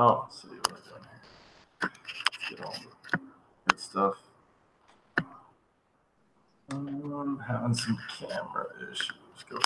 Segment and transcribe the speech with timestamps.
[0.00, 1.02] Oh, let's see what we're doing
[1.82, 1.90] here.
[2.30, 2.72] Let's get all
[3.10, 3.18] the
[3.66, 4.14] good stuff.
[6.70, 9.10] Um, having some camera issues.
[9.50, 9.58] Go.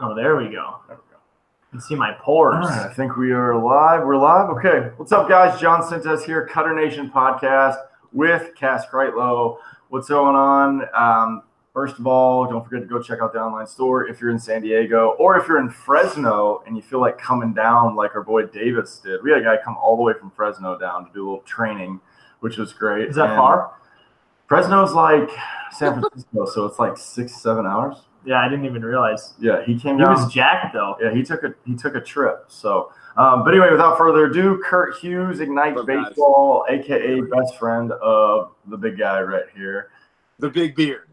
[0.00, 0.76] Oh, there we go.
[0.86, 1.16] There we go.
[1.16, 2.54] You can see my pores.
[2.54, 4.04] right, I think we are live.
[4.04, 4.50] We're live.
[4.50, 4.92] Okay.
[4.96, 5.60] What's up, guys?
[5.60, 7.78] John Sintes here, Cutter Nation podcast
[8.12, 9.58] with Cass Kreitlow.
[9.88, 10.82] What's going on?
[10.94, 11.42] Um,
[11.74, 14.38] first of all, don't forget to go check out the online store if you're in
[14.38, 18.22] San Diego or if you're in Fresno and you feel like coming down like our
[18.22, 19.22] boy Davis did.
[19.22, 21.40] We had a guy come all the way from Fresno down to do a little
[21.44, 22.00] training,
[22.40, 23.08] which was great.
[23.10, 23.72] Is that And far?
[24.48, 25.28] Fresno's like
[25.72, 27.96] San Francisco, so it's like six, seven hours.
[28.24, 29.34] Yeah, I didn't even realize.
[29.38, 30.14] Yeah, he came He down.
[30.14, 30.96] was jacked though.
[31.02, 32.44] Yeah, he took a he took a trip.
[32.48, 36.06] So, um, but anyway, without further ado, Kurt Hughes, Ignite What's up, guys?
[36.08, 39.90] Baseball, aka best friend of the big guy right here,
[40.38, 41.08] The big beard.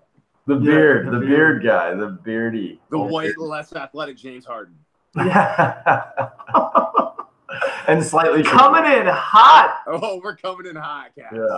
[0.60, 1.62] The Yeah, beard, the the, beard.
[1.62, 1.64] beard.
[1.64, 4.76] guy, the beardy, The white, less athletic James Harden.
[5.16, 6.30] yeah,
[7.88, 9.82] and slightly Coming in hot.
[9.88, 11.34] Oh, we're coming in hot, Cass.
[11.36, 11.58] Yeah.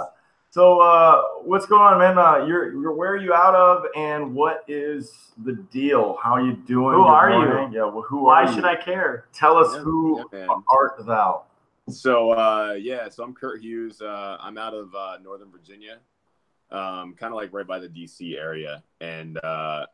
[0.50, 2.18] So, uh, what's going on, man?
[2.18, 6.18] Uh, you're, you're where are you out of, and what is the deal?
[6.22, 6.94] How are you doing?
[6.96, 7.32] Who Good are
[7.70, 7.76] you?
[7.76, 7.86] Yeah.
[7.86, 8.54] Well, who Why are you?
[8.54, 9.26] should I care?
[9.34, 11.44] tell us Yeah, who yeah, art thou?
[11.90, 14.00] So, uh, yeah, so I'm Kurt Hughes.
[14.02, 15.98] Uh, I'm out of uh, Northern Virginia,
[16.74, 18.84] um, kind of like right by the DC area.
[19.00, 19.86] And uh,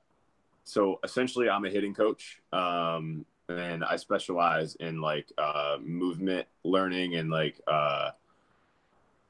[0.64, 2.40] so essentially, I'm a hitting coach.
[2.52, 8.12] Um, and I specialize in like uh, movement learning and like uh,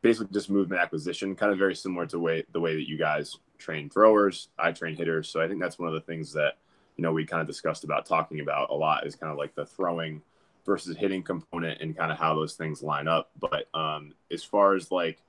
[0.02, 3.38] basically just movement acquisition, kind of very similar to way the way that you guys
[3.58, 4.50] train throwers.
[4.58, 6.58] I train hitters, so I think that's one of the things that
[6.98, 9.56] you know we kind of discussed about talking about a lot is kind of like
[9.56, 10.22] the throwing
[10.66, 13.32] versus hitting component and kind of how those things line up.
[13.40, 15.20] But um, as far as like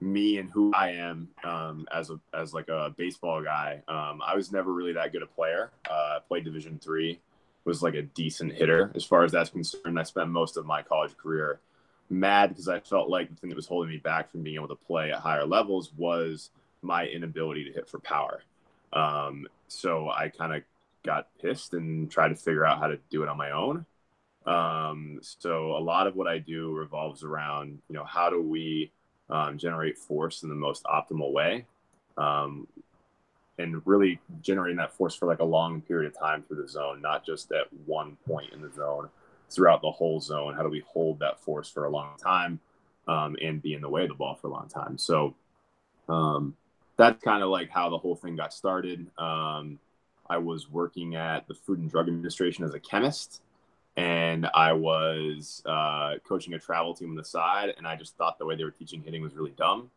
[0.00, 4.34] me and who I am um, as a as like a baseball guy, um, I
[4.34, 5.70] was never really that good a player.
[5.88, 7.20] Uh, played Division three,
[7.64, 9.98] was like a decent hitter as far as that's concerned.
[9.98, 11.60] I spent most of my college career
[12.08, 14.68] mad because I felt like the thing that was holding me back from being able
[14.68, 16.50] to play at higher levels was
[16.82, 18.42] my inability to hit for power.
[18.92, 20.62] Um, so I kind of
[21.04, 23.86] got pissed and tried to figure out how to do it on my own.
[24.46, 28.92] Um, so a lot of what I do revolves around, you know, how do we
[29.30, 31.64] um, generate force in the most optimal way,
[32.16, 32.66] um,
[33.58, 37.00] and really generating that force for like a long period of time through the zone,
[37.00, 39.08] not just at one point in the zone,
[39.50, 40.54] throughout the whole zone.
[40.54, 42.60] How do we hold that force for a long time
[43.08, 44.98] um, and be in the way of the ball for a long time?
[44.98, 45.34] So
[46.08, 46.54] um,
[46.96, 49.06] that's kind of like how the whole thing got started.
[49.18, 49.78] Um,
[50.28, 53.42] I was working at the Food and Drug Administration as a chemist
[53.96, 58.38] and I was uh, coaching a travel team on the side, and I just thought
[58.38, 59.90] the way they were teaching hitting was really dumb.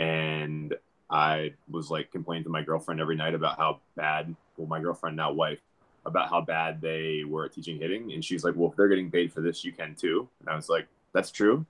[0.00, 0.74] And
[1.08, 5.16] I was like complaining to my girlfriend every night about how bad, well, my girlfriend
[5.16, 5.60] now wife,
[6.04, 8.12] about how bad they were at teaching hitting.
[8.12, 10.56] And she's like, "Well, if they're getting paid for this, you can too." And I
[10.56, 11.64] was like, "That's true."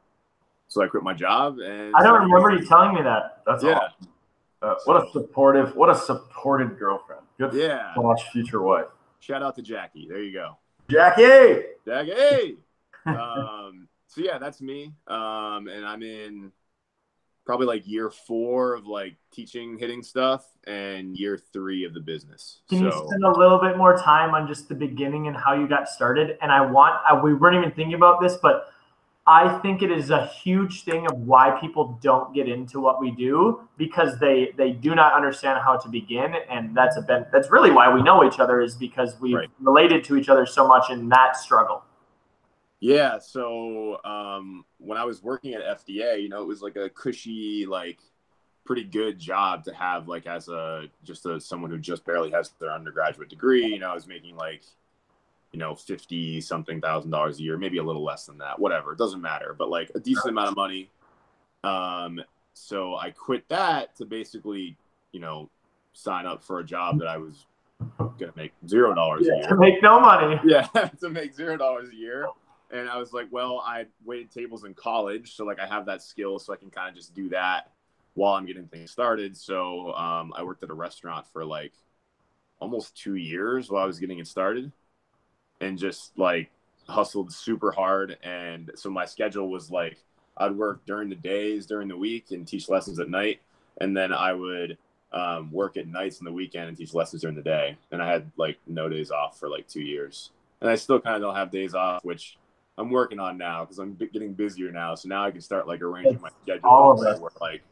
[0.68, 3.42] So I quit my job, and I don't remember you telling me that.
[3.46, 4.08] That's Yeah, awesome.
[4.62, 7.22] Uh, what a supportive, what a supported girlfriend.
[7.36, 7.92] Good yeah.
[7.96, 8.86] watch future wife.
[9.18, 10.06] Shout out to Jackie.
[10.08, 10.56] There you go.
[10.88, 11.62] Jackie.
[11.86, 12.58] Jackie.
[13.06, 14.92] Um, so yeah, that's me.
[15.06, 16.52] Um, and I'm in
[17.44, 22.60] probably like year four of like teaching hitting stuff and year three of the business.
[22.68, 25.66] Can you spend a little bit more time on just the beginning and how you
[25.66, 26.38] got started?
[26.40, 28.72] And I want, I, we weren't even thinking about this, but
[29.26, 33.12] I think it is a huge thing of why people don't get into what we
[33.12, 37.50] do because they they do not understand how to begin, and that's a ben, that's
[37.50, 39.48] really why we know each other is because we've Right.
[39.60, 41.84] related to each other so much in that struggle.
[42.80, 46.90] yeah, so um, when I was working at FDA, you know, it was like a
[46.90, 48.00] cushy, like
[48.64, 52.50] pretty good job to have like as a just a someone who just barely has
[52.60, 53.66] their undergraduate degree.
[53.66, 54.62] You know, I was making like
[55.52, 58.92] you know, 50 something thousand dollars a year, maybe a little less than that, whatever.
[58.92, 60.90] It doesn't matter, but like a decent amount of money.
[61.62, 62.20] Um,
[62.54, 64.76] so I quit that to basically,
[65.12, 65.50] you know,
[65.92, 67.46] sign up for a job that I was
[67.98, 69.48] going to make zero dollars a year.
[69.48, 70.40] To make no money.
[70.44, 70.66] Yeah,
[71.00, 72.28] to make zero dollars a year.
[72.70, 75.34] And I was like, well, I waited tables in college.
[75.36, 77.72] So like I have that skill so I can kind of just do that
[78.14, 79.36] while I'm getting things started.
[79.36, 81.74] So um, I worked at a restaurant for like
[82.58, 84.72] almost two years while I was getting it started
[85.62, 86.50] and just like
[86.88, 88.18] hustled super hard.
[88.22, 89.96] And so my schedule was like
[90.36, 93.40] I'd work during the days during the week and teach lessons at night.
[93.80, 94.76] And then I would
[95.12, 97.76] um, work at nights and the weekend and teach lessons during the day.
[97.90, 100.30] And I had like no days off for like two years.
[100.60, 102.36] And I still kind of don't have days off, which
[102.78, 104.94] I'm working on now because I'm b- getting busier now.
[104.94, 107.62] So now I can start like arranging my schedule all where, like,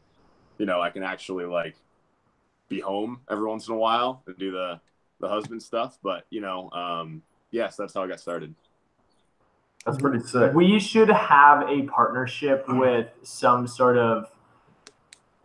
[0.57, 1.75] you know, I can actually like
[2.69, 4.79] be home every once in a while and do the
[5.19, 5.97] the husband stuff.
[6.03, 8.55] But you know, um, yes, that's how I got started.
[9.85, 10.53] That's pretty sick.
[10.53, 14.29] We should have a partnership with some sort of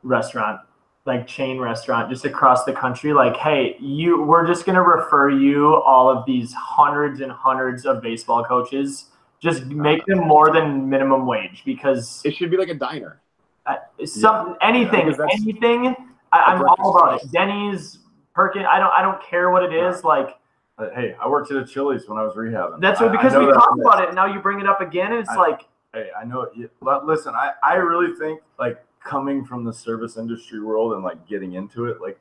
[0.03, 0.61] restaurant,
[1.07, 3.13] like chain restaurant, just across the country.
[3.13, 8.03] Like, hey, you, we're just gonna refer you all of these hundreds and hundreds of
[8.03, 9.07] baseball coaches.
[9.41, 13.21] Just make them more than minimum wage because It should be like a diner.
[13.67, 15.95] uh, some anything, because that's- anything.
[16.33, 17.31] I, I'm all about it.
[17.33, 17.99] Denny's,
[18.35, 18.67] Perkin.
[18.67, 20.05] I don't, I don't care what it is.
[20.05, 20.37] Like
[20.79, 22.81] Uh, Hey, I worked at a Chili's when I was rehabbing.
[22.81, 24.09] that's I- what I because we that talked about it.
[24.09, 26.43] And now you bring it up again, and it's I- like Hey, I know.
[26.55, 31.03] It, but listen, I, I really think like coming from the service industry world and
[31.03, 32.19] like getting into it, like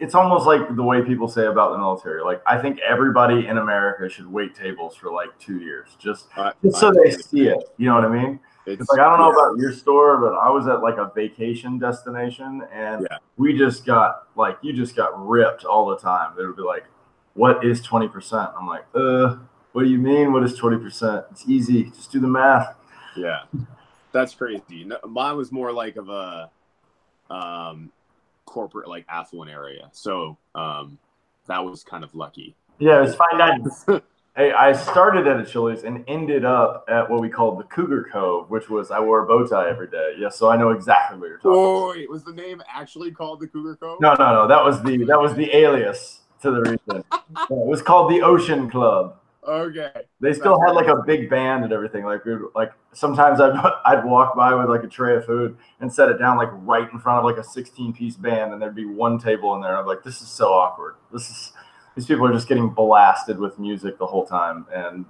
[0.00, 2.22] it's almost like the way people say about the military.
[2.22, 6.52] Like I think everybody in America should wait tables for like two years, just, I-
[6.62, 7.22] just I so they agree.
[7.22, 7.62] see it.
[7.78, 8.38] You know what I mean?
[8.66, 9.46] It's It's like I don't know yeah.
[9.48, 13.16] about your store, but I was at like a vacation destination, and Yeah.
[13.38, 16.32] we just got like you just got ripped all the time.
[16.36, 16.84] They would be like,
[17.34, 19.36] "What is twenty percent?" I'm like, "Uh,
[19.72, 20.32] what do you mean?
[20.32, 21.24] What is twenty percent?
[21.30, 21.84] It's easy.
[21.84, 22.74] Just do the math."
[23.16, 23.42] Yeah,
[24.12, 24.84] that's crazy.
[24.84, 26.50] No, mine was more like of a
[27.28, 27.90] um,
[28.46, 29.88] corporate, like affluent area.
[29.92, 30.98] So um,
[31.46, 32.54] that was kind of lucky.
[32.78, 34.02] yeah, it was fine dining.
[34.36, 38.08] Hey, I started at a Chili's and ended up at what we called the Cougar
[38.12, 40.14] Cove, which was I wore a bow tie every day.
[40.18, 41.50] Yes, so I know exactly what you're talking.
[41.50, 41.60] about.
[41.60, 44.00] Oh, wait, was the name actually called the Cougar Cove?
[44.00, 44.46] No, no, no.
[44.46, 47.04] That was the that was the alias to the reason.
[47.12, 49.16] Yeah, it was called the Ocean Club.
[49.46, 49.90] Okay.
[50.20, 52.04] They still had like a big band and everything.
[52.04, 53.52] Like we like sometimes I'd
[53.86, 56.90] I'd walk by with like a tray of food and set it down like right
[56.92, 59.76] in front of like a 16 piece band, and there'd be one table in there.
[59.76, 60.96] I'm like, this is so awkward.
[61.12, 61.52] This is
[61.96, 65.04] these people are just getting blasted with music the whole time and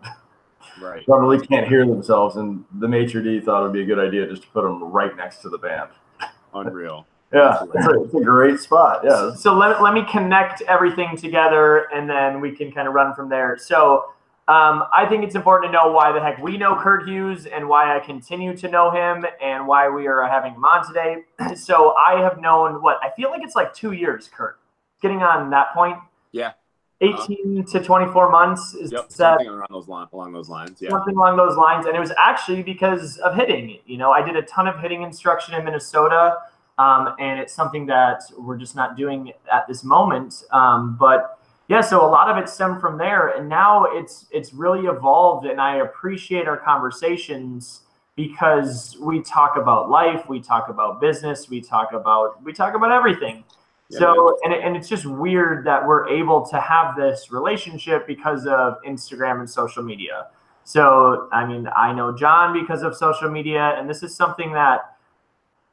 [0.81, 1.05] Right.
[1.06, 2.37] probably can't hear themselves.
[2.37, 4.82] And the maitre d thought it would be a good idea just to put them
[4.82, 5.91] right next to the band.
[6.55, 7.06] Unreal.
[7.32, 9.03] Yeah, it's a, it's a great spot.
[9.05, 13.15] Yeah, So let, let me connect everything together and then we can kind of run
[13.15, 13.56] from there.
[13.56, 14.06] So
[14.49, 17.69] um, I think it's important to know why the heck we know Kurt Hughes and
[17.69, 21.23] why I continue to know him and why we are having him on today.
[21.56, 24.59] So I have known what I feel like it's like two years, Kurt,
[25.00, 25.99] getting on that point.
[26.32, 26.53] Yeah.
[27.00, 29.03] 18 to 24 months is Yep.
[29.09, 30.82] that Something around those line, along those lines.
[30.82, 30.91] Yeah.
[30.91, 31.87] something along those lines.
[31.87, 33.79] And it was actually because of hitting.
[33.87, 36.37] You know, I did a ton of hitting instruction in Minnesota,
[36.78, 40.44] um, and it's something that we're just not doing at this moment.
[40.52, 41.38] Um, but
[41.69, 45.46] yeah, so a lot of it stemmed from there, and now it's it's really evolved,
[45.46, 47.82] and I appreciate our conversations
[48.17, 52.90] because we talk about life, we talk about business, we talk about we talk about
[52.93, 53.44] everything.
[53.88, 58.06] Yeah, So, and, it- and it's just weird that we're able to have this relationship
[58.06, 60.28] because of Instagram and social media.
[60.64, 64.96] So, I mean, I know John because of social media, and this is something that,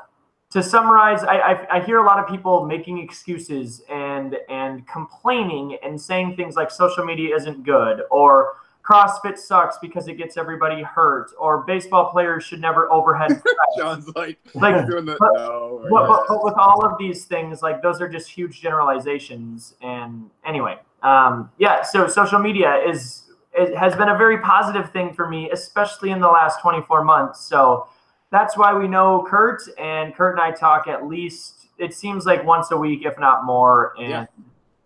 [0.52, 5.78] to summarize, I, I, I hear a lot of people making excuses and and complaining
[5.84, 8.54] and saying things like social media isn't good or
[8.84, 13.40] CrossFit sucks because it gets everybody hurt or baseball players should never overhead.
[13.78, 15.86] John's like, Like, doing the but- no.
[15.92, 19.76] but, but, but with all of these things, like those are just huge generalizations.
[19.84, 21.84] And anyway, um, yeah.
[21.84, 23.24] So social media is
[23.54, 27.42] it has been a very positive thing for me, especially in the last 24 months.
[27.42, 27.88] So
[28.32, 32.44] that's why we know Kurt, and Kurt and I talk at least it seems like
[32.44, 33.94] once a week, if not more.
[33.98, 34.26] And Yeah.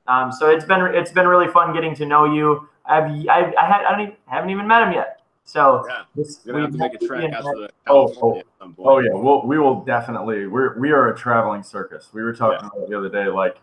[0.08, 2.68] um, so it's been it's been really fun getting to know you.
[2.86, 5.22] I've I, I had I don't even, haven't even met him yet.
[5.46, 6.04] So yeah.
[6.16, 8.74] this, You're gonna have to make a we've- trek out to Oh, California at some
[8.76, 8.88] point.
[8.88, 10.48] Oh yeah, we'll, we will definitely.
[10.48, 12.10] We're we are a traveling circus.
[12.14, 13.28] We were talking about it the other day.
[13.28, 13.58] Like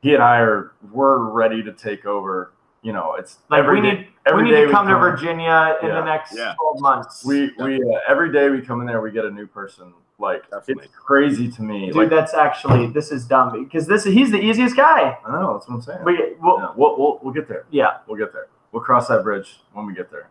[0.00, 2.52] he and I are we're ready to take over.
[2.82, 4.92] You know, it's like every we day- need every we need day to come to
[4.92, 5.94] come- Virginia in Yeah.
[6.00, 6.54] the next Yeah.
[6.60, 7.24] 12 months.
[7.24, 9.92] We we uh, every day we come in there, we get a new person.
[10.20, 10.84] Like Definitely.
[10.86, 11.86] it's crazy to me.
[11.86, 15.16] Dude, like that's actually this is dumb because this he's the easiest guy.
[15.26, 16.04] I know that's what I'm saying.
[16.04, 17.64] We well, yeah, we'll, we'll we'll get there.
[17.70, 17.98] yeah.
[18.06, 18.48] We'll get there.
[18.72, 20.28] We'll cross that bridge when we get there,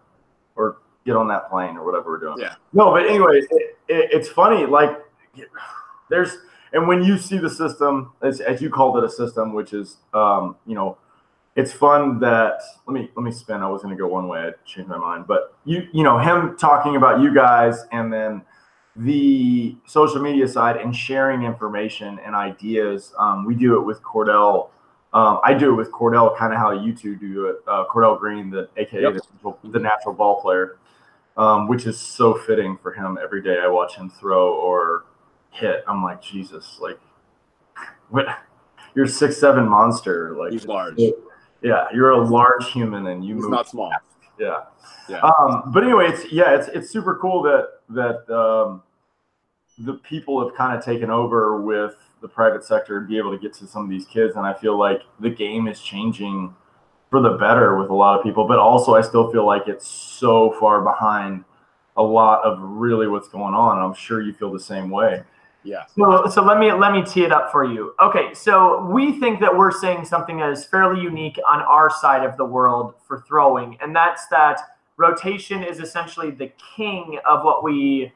[0.56, 2.38] or get on that plane or whatever we're doing.
[2.40, 2.56] Yeah.
[2.74, 4.66] No, but anyway, it, it, it's funny.
[4.66, 4.92] Like
[6.10, 6.38] there's
[6.74, 9.98] and when you see the system, as, as you called it a system, which is
[10.14, 10.98] um, you know,
[11.58, 13.62] it's fun that let me let me spin.
[13.62, 14.40] I was going to go one way.
[14.40, 18.44] I changed my mind, but you you know him talking about you guys and then
[18.96, 23.12] the social media side and sharing information and ideas.
[23.18, 24.70] Um, we do it with Cordell.
[25.14, 27.58] Um, I do it with Cordell, kind of how you two do it.
[27.68, 29.22] Uh, Cordell Green, the AKA Yep.
[29.44, 30.78] the, the natural ball player,
[31.38, 33.18] um, which is so fitting for him.
[33.22, 35.06] Every day I watch him throw or
[35.50, 35.84] hit.
[35.88, 37.00] I'm like Jesus, like
[38.10, 38.28] what?
[38.94, 40.36] You're a six seven monster.
[40.36, 41.00] Like He's large.
[41.62, 43.92] Yeah, you're a large human and you He's move not small.
[44.40, 44.64] yeah.
[45.10, 45.22] Yeah.
[45.22, 48.84] Um, but anyway, it's yeah, it's it's super cool that that um,
[49.78, 53.38] the people have kind of taken over with the private sector and be able to
[53.38, 56.54] get to some of these kids, and I feel like the game is changing
[57.10, 58.48] for the better with a lot of people.
[58.48, 61.46] But also, I still feel like it's so far behind
[61.96, 63.80] a lot of really what's going on.
[63.80, 65.24] I'm sure you feel the same way.
[65.68, 65.86] Yeah.
[65.98, 67.94] So, so let me let me tee it up for you.
[68.02, 72.26] Okay, so we think that we're saying something that is fairly unique on our side
[72.26, 74.62] of the world for throwing, and that's that
[74.96, 78.14] rotation is essentially the king of what we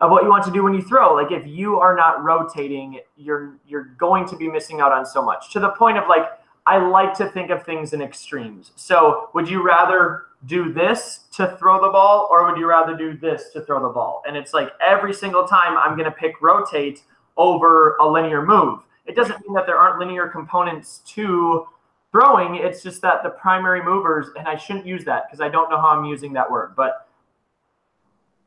[0.00, 1.14] of what you want to do when you throw.
[1.14, 5.22] Like if you are not rotating, you're you're going to be missing out on so
[5.22, 5.50] much.
[5.52, 6.26] To the point of like
[6.66, 8.72] I like to think of things in extremes.
[8.76, 13.16] So, would you rather do this to throw the ball or would you rather do
[13.16, 14.22] this to throw the ball?
[14.26, 17.02] And it's like every single time I'm going to pick rotate
[17.36, 18.80] over a linear move.
[19.06, 21.66] It doesn't mean that there aren't linear components to
[22.12, 22.56] throwing.
[22.56, 25.80] It's just that the primary movers, and I shouldn't use that because I don't know
[25.80, 27.06] how I'm using that word, but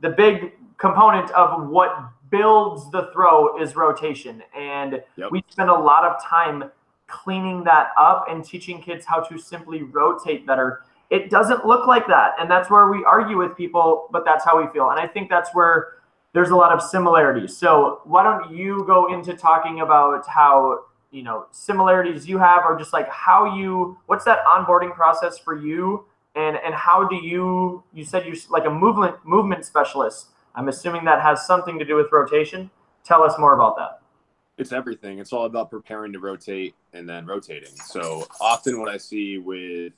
[0.01, 1.97] the big component of what
[2.29, 4.43] builds the throw is rotation.
[4.57, 5.31] And Yep.
[5.31, 6.71] we spend a lot of time
[7.07, 10.83] cleaning that up and teaching kids how to simply rotate better.
[11.13, 12.31] It doesn't look like that.
[12.39, 14.89] And that's where we argue with people, but that's how we feel.
[14.89, 15.97] And I think that's where
[16.33, 17.55] there's a lot of similarities.
[17.55, 22.75] So why don't you go into talking about how, you know, similarities you have or
[22.79, 26.05] just like how you what's that onboarding process for you
[26.35, 30.29] and and how do you you said you're like a movement movement specialist.
[30.55, 32.71] I'm assuming that has something to do with rotation.
[33.03, 34.01] Tell us more about that.
[34.57, 35.19] It's everything.
[35.19, 37.75] It's all about preparing to rotate and then rotating.
[37.75, 39.93] So often what I see with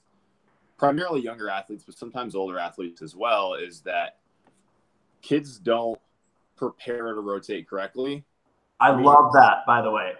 [0.78, 4.18] primarily younger athletes, but sometimes older athletes as well, is that
[5.22, 6.00] kids don't
[6.56, 8.24] prepare to rotate correctly.
[8.80, 10.14] I love that, by the way.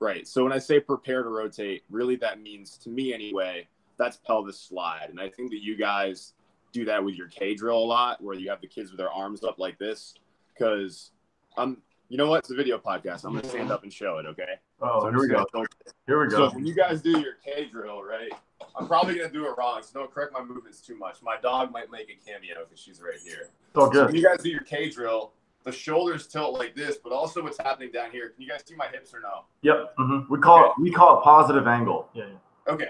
[0.00, 0.26] Right.
[0.26, 4.58] So when I say prepare to rotate, really that means to me anyway, that's pelvis
[4.58, 5.08] slide.
[5.10, 6.32] And I think that you guys
[6.72, 9.10] do that with your K drill a lot, where you have the kids with their
[9.10, 10.14] arms up like this.
[10.58, 11.10] Cause
[11.56, 12.38] I'm you know what?
[12.38, 13.24] It's a video podcast.
[13.24, 14.58] I'm gonna stand up and show it, okay?
[14.80, 15.64] Oh, So here we just go.
[16.06, 16.54] Here we So go.
[16.54, 18.32] when you guys do your K drill, right?
[18.76, 21.22] I'm probably gonna do it wrong, so don't correct my movements too much.
[21.22, 23.48] My dog might make a cameo because she's right here.
[23.68, 24.16] It's all So when good.
[24.16, 25.32] you guys do your K drill,
[25.64, 28.30] the shoulders tilt like this, but also what's happening down here.
[28.30, 29.44] Can you guys see my hips or no?
[29.62, 29.94] Yep.
[29.98, 32.08] hmm We call it we call it positive angle.
[32.14, 32.24] Yeah,
[32.66, 32.72] yeah.
[32.72, 32.88] Okay.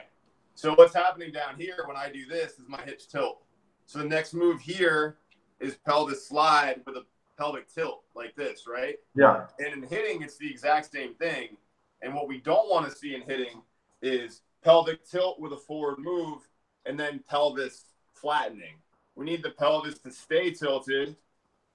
[0.54, 3.42] So what's happening down here when I do this is my hips tilt.
[3.86, 5.16] So the next move here
[5.58, 7.04] is pelvis slide with a
[7.38, 8.96] pelvic tilt like this, right?
[9.14, 9.46] Yeah.
[9.58, 11.56] And in hitting, it's the exact same thing.
[12.02, 13.62] And what we don't want to see in hitting
[14.02, 16.48] is pelvic tilt with a forward move
[16.86, 18.74] and then pelvis flattening.
[19.14, 21.16] We need the pelvis to stay tilted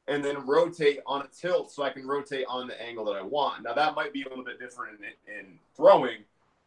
[0.08, 3.22] and then rotate on a tilt so I can rotate on the angle that I
[3.22, 3.64] want.
[3.64, 6.20] Now, that might be a little bit different in, in throwing,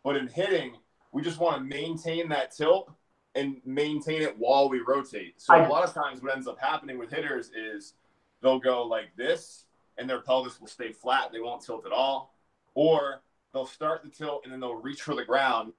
[0.03, 0.77] but in hitting,
[1.13, 2.91] we just want to maintain that tilt
[3.35, 5.41] and maintain it while we rotate.
[5.41, 7.95] So a lot of times, what ends up happening with hitters is
[8.43, 9.65] they'll go like this
[9.97, 11.31] and their pelvis will stay flat.
[11.33, 12.35] They won't tilt at all.
[12.75, 13.23] Or
[13.53, 15.73] they'll start the tilt and then they'll reach for the ground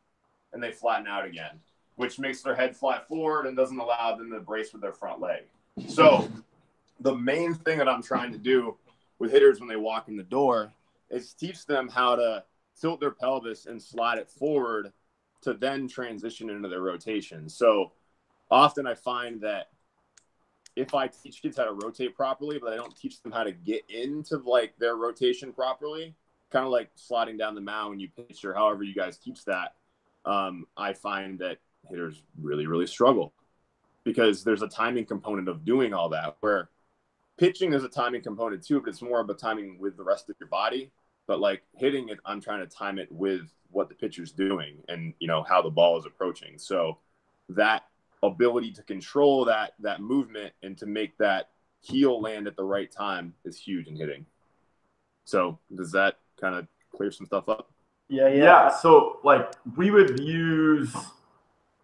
[0.54, 1.60] and they flatten out again,
[1.96, 5.20] which makes their head fly forward and doesn't allow them to brace with their front
[5.20, 5.44] leg.
[5.88, 6.30] So,
[7.00, 8.76] the main thing that I'm trying to do
[9.20, 10.74] with hitters when they walk in the door
[11.10, 12.44] is teach them how to
[12.80, 14.92] tilt their pelvis and slide it forward
[15.42, 17.48] to then transition into their rotation.
[17.50, 17.92] So,
[18.52, 19.70] often I find that
[20.76, 23.52] if I teach kids how to rotate properly, but I don't teach them how to
[23.52, 26.16] get into like their rotation properly,
[26.52, 29.46] kind of like sliding down the mound when you pitch or however you guys teach
[29.46, 29.76] that,
[30.26, 31.58] um, I find that
[31.90, 33.34] hitters really, really struggle
[34.04, 36.38] because there's a timing component of doing all that.
[36.40, 36.70] Where
[37.38, 40.30] pitching is a timing component too, but it's more of a timing with the rest
[40.30, 40.92] of your body.
[41.28, 45.14] But like hitting it, I'm trying to time it with what the pitcher's doing and
[45.20, 46.58] you know how the ball is approaching.
[46.58, 46.98] So
[47.50, 47.86] that
[48.24, 51.50] ability to control that that movement and to make that
[51.82, 54.26] heel land at the right time is huge in hitting.
[55.24, 57.72] So does that kind of clear some stuff up?
[58.10, 58.70] Yeah, Yeah.
[58.70, 60.94] So like we would use.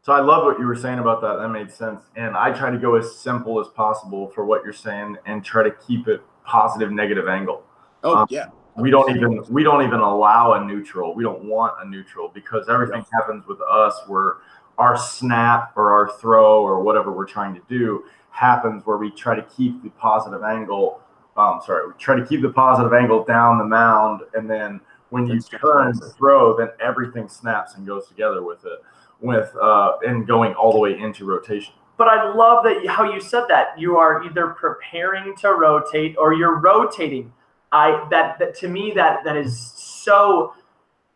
[0.01, 1.37] So I love what you were saying about that.
[1.37, 2.01] That made sense.
[2.15, 5.63] And I try to go as simple as possible for what you're saying and try
[5.63, 7.63] to keep it positive negative angle.
[8.03, 11.15] Oh Um, yeah, We don't even we don't even allow a neutral.
[11.15, 14.37] We don't want a neutral because everything happens with us where
[14.77, 19.35] our snap or our throw or whatever we're trying to do happens where we try
[19.35, 21.01] to keep the positive angle.
[21.37, 25.27] Um, sorry, we try to keep the positive angle down the mound, and then when
[25.27, 25.93] you That's turn right.
[25.95, 28.79] the throw, then everything snaps and goes together with it,
[29.21, 31.73] with uh, and going all the way into rotation.
[31.97, 36.33] But I love that how you said that you are either preparing to rotate or
[36.33, 37.31] you're rotating.
[37.71, 40.53] I that, that to me that that is so.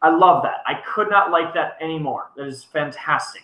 [0.02, 0.64] I love that.
[0.66, 2.32] I could not like that anymore.
[2.38, 3.44] That is fantastic.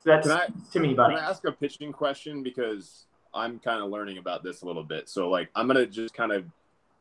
[0.00, 1.14] So that's I- to me, buddy.
[1.14, 4.84] Can I ask a pitching question because I'm kind of learning about this a little
[4.84, 5.08] bit.
[5.08, 6.44] So like I'm gonna just kind of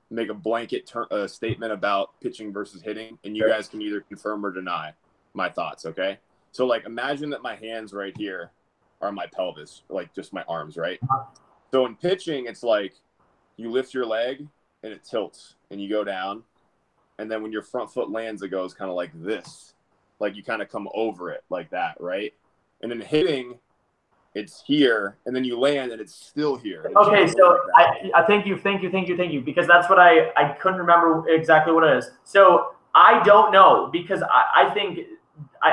[0.10, 4.02] make a blanket ter- uh, statement about pitching versus hitting, and you guys can either
[4.02, 4.94] confirm or deny
[5.34, 5.86] my thoughts.
[5.86, 6.18] Okay.
[6.52, 8.52] So like imagine that my hands right here
[9.02, 11.00] are my pelvis, like just my arms, right?
[11.72, 12.94] So in pitching, it's like
[13.58, 14.48] you lift your leg
[14.84, 16.44] and it tilts and you go down.
[17.20, 19.74] And then when your front foot lands, it goes kind of like this.
[20.20, 22.34] Like you kind of come over it like that, right?
[22.82, 23.60] And then hitting,
[24.38, 26.84] it's here, and then you land and it's still here.
[26.86, 27.88] It's Okay, so like.
[28.16, 30.54] I, I thank you, thank you, thank you, thank you, because that's what I I
[30.54, 32.10] couldn't remember exactly what it is.
[32.24, 35.00] So I don't know because I, I think
[35.62, 35.72] I,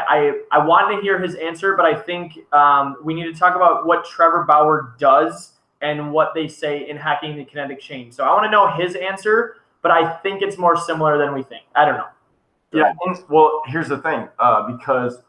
[0.52, 3.56] I I wanted to hear his answer, but I think um, we need to talk
[3.56, 5.52] about what Trevor Bauer does
[5.82, 8.10] and what they say in hacking the kinetic chain.
[8.10, 11.42] So I want to know his answer, but I think it's more similar than we
[11.42, 11.64] think.
[11.74, 12.06] I don't know.
[12.72, 12.92] Yeah.
[13.28, 15.22] well, here's the thing, uh, because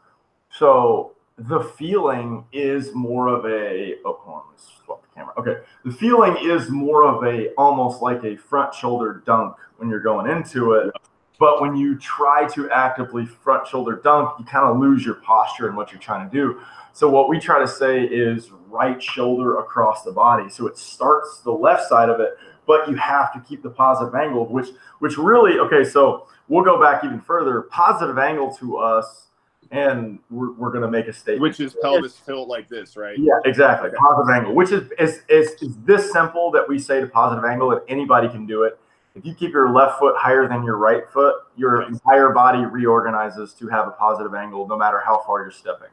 [0.50, 3.96] so the feeling is more of a.
[4.04, 4.42] Oh, hold on.
[4.50, 5.34] Let's swap the camera.
[5.38, 10.00] Okay, the feeling is more of a almost like a front shoulder dunk when you're
[10.00, 10.94] going into it.
[11.38, 15.68] But when you try to actively front shoulder dunk, you kind of lose your posture
[15.68, 16.60] and what you're trying to do.
[16.94, 20.48] So what we try to say is right shoulder across the body.
[20.48, 24.14] So it starts the left side of it, but you have to keep the positive
[24.14, 24.68] angle, which
[25.00, 25.84] which really okay.
[25.84, 27.62] So we'll go back even further.
[27.62, 29.25] Positive angle to us,
[29.70, 31.42] and we're, we're going to make a statement.
[31.42, 33.18] which is pelvis tilt like this, right?
[33.18, 33.90] Yeah, exactly.
[33.96, 37.70] Positive angle, which is, is is is this simple that we say to positive angle
[37.70, 38.78] that anybody can do it.
[39.14, 43.54] If you keep your left foot higher than your right foot, your entire body reorganizes
[43.54, 45.88] to have a positive angle, no matter how far you're stepping.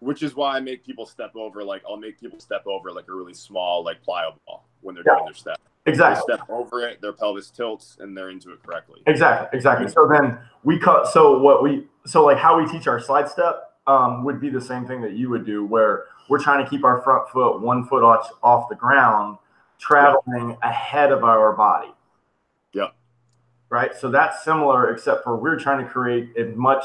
[0.00, 1.62] Which is why I make people step over.
[1.64, 5.04] Like I'll make people step over like a really small like plyo ball when they're
[5.06, 5.14] Yeah.
[5.14, 5.58] doing their step.
[5.88, 6.34] They Exactly.
[6.34, 9.00] step over it, their pelvis tilts, and they're into it correctly.
[9.06, 9.88] Exactly, exactly.
[9.88, 11.08] So then we cut.
[11.08, 14.60] So what we so like how we teach our slide step um, would be the
[14.60, 17.86] same thing that you would do, where we're trying to keep our front foot one
[17.86, 19.38] foot off, off the ground,
[19.78, 21.88] traveling ahead of our body.
[22.74, 22.94] Yep.
[23.70, 23.94] Right.
[23.96, 26.84] So that's similar, except for we're trying to create as much.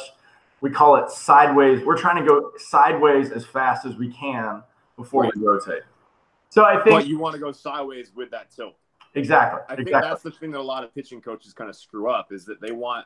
[0.62, 1.84] We call it sideways.
[1.84, 4.64] We're trying to go sideways as fast as we can
[4.96, 5.36] before Right.
[5.36, 5.84] we rotate.
[6.52, 6.86] So I think.
[6.86, 8.76] But think you want to go sideways with that tilt.
[9.16, 9.62] Exactly.
[9.68, 10.10] I think exactly.
[10.10, 12.62] that's the thing that a lot of pitching coaches kind of screw up is that
[12.62, 13.06] they want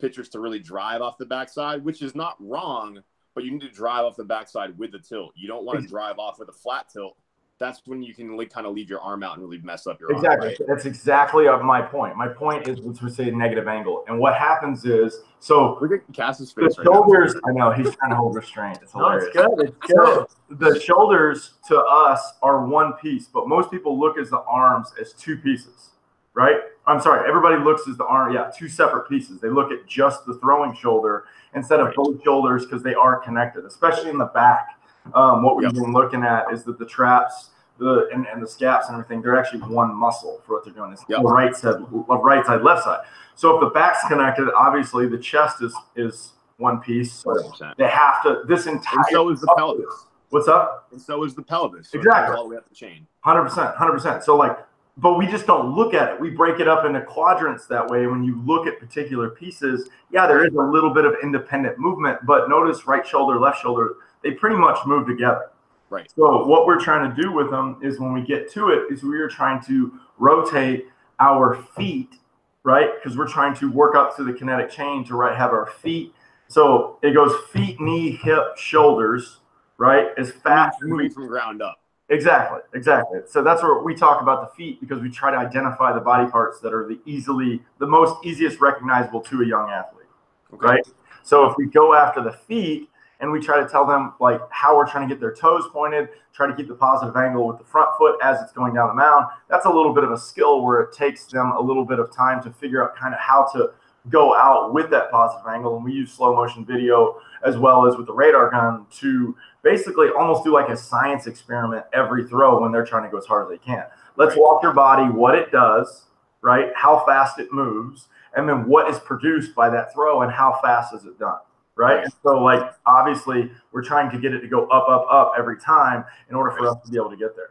[0.00, 3.00] pitchers to really drive off the backside, which is not wrong,
[3.34, 5.32] but you need to drive off the backside with the tilt.
[5.36, 7.16] You don't want to drive off with a flat tilt.
[7.58, 9.98] That's when you can like, kind of leave your arm out and really mess up
[9.98, 10.48] your Exactly.
[10.48, 10.56] arm.
[10.60, 10.68] Right?
[10.68, 12.14] That's exactly of my point.
[12.16, 14.04] My point is let's say negative angle.
[14.08, 16.92] And what happens is so Look at Cass's the face right now.
[16.92, 18.78] shoulders, I know he's trying to hold restraint.
[18.82, 19.34] It's hilarious.
[19.34, 19.68] no, it's good.
[19.68, 19.96] It's good.
[19.96, 24.92] So the shoulders to us are one piece, but most people look as the arms
[25.00, 25.90] as two pieces,
[26.34, 26.56] right?
[26.86, 29.40] I'm sorry, everybody looks as the arm, yeah, two separate pieces.
[29.40, 31.96] They look at just the throwing shoulder instead of Right.
[31.96, 34.75] both shoulders because they are connected, especially in the back.
[35.14, 35.74] Um, what we've Yep.
[35.74, 39.36] been looking at is that the traps, the and, and the scaps and everything, they're
[39.38, 40.92] actually one muscle for what they're doing.
[40.92, 41.20] It's Yep.
[41.24, 43.00] right side, right side, left side.
[43.34, 47.12] So if the back's connected, obviously the chest is is one piece.
[47.12, 47.74] So 100%.
[47.76, 48.42] they have to.
[48.48, 48.96] This entire.
[48.96, 50.06] And so is the pelvis.
[50.30, 50.88] What's up?
[50.90, 51.90] And so is the pelvis.
[51.90, 52.34] So Exactly.
[52.36, 53.06] all the way up the chain.
[53.20, 54.24] Hundred percent, hundred percent.
[54.24, 54.58] So like,
[54.96, 56.20] but we just don't look at it.
[56.20, 58.06] We break it up into quadrants that way.
[58.06, 62.24] When you look at particular pieces, yeah, there is a little bit of independent movement,
[62.24, 65.50] but notice right shoulder, left shoulder, they pretty much move together.
[65.88, 66.10] Right.
[66.16, 69.04] So what we're trying to do with them is when we get to it, is
[69.04, 70.86] we are trying to rotate
[71.20, 72.16] our feet,
[72.64, 72.90] right?
[72.96, 76.12] Because we're trying to work up through the kinetic chain to right have our feet.
[76.48, 79.38] So it goes feet, knee, hip, shoulders,
[79.78, 80.08] right?
[80.18, 81.80] As fast as we Moving from ground up.
[82.08, 83.20] Exactly, exactly.
[83.28, 86.28] So that's where we talk about the feet because we try to identify the body
[86.30, 90.06] parts that are the easily the most easiest recognizable to a young athlete,
[90.52, 90.66] Okay.
[90.66, 90.86] right?
[91.22, 92.88] So if we go after the feet
[93.20, 96.08] and we try to tell them like how we're trying to get their toes pointed,
[96.32, 98.94] try to keep the positive angle with the front foot as it's going down the
[98.94, 101.98] mound, that's a little bit of a skill where it takes them a little bit
[101.98, 103.70] of time to figure out kind of how to
[104.10, 105.76] go out with that positive angle.
[105.76, 110.08] And we use slow motion video as well as with the radar gun to basically
[110.10, 113.46] almost do like a science experiment every throw when they're trying to go as hard
[113.46, 113.84] as they can.
[114.16, 114.42] Let's Right.
[114.42, 116.06] walk your body, what it does,
[116.40, 116.72] right?
[116.76, 120.94] How fast it moves, and then what is produced by that throw and how fast
[120.94, 121.38] is it done,
[121.76, 122.04] right?
[122.04, 125.58] And so, like, obviously, we're trying to get it to go up, up, up every
[125.58, 127.50] time in order for us to be able to get there.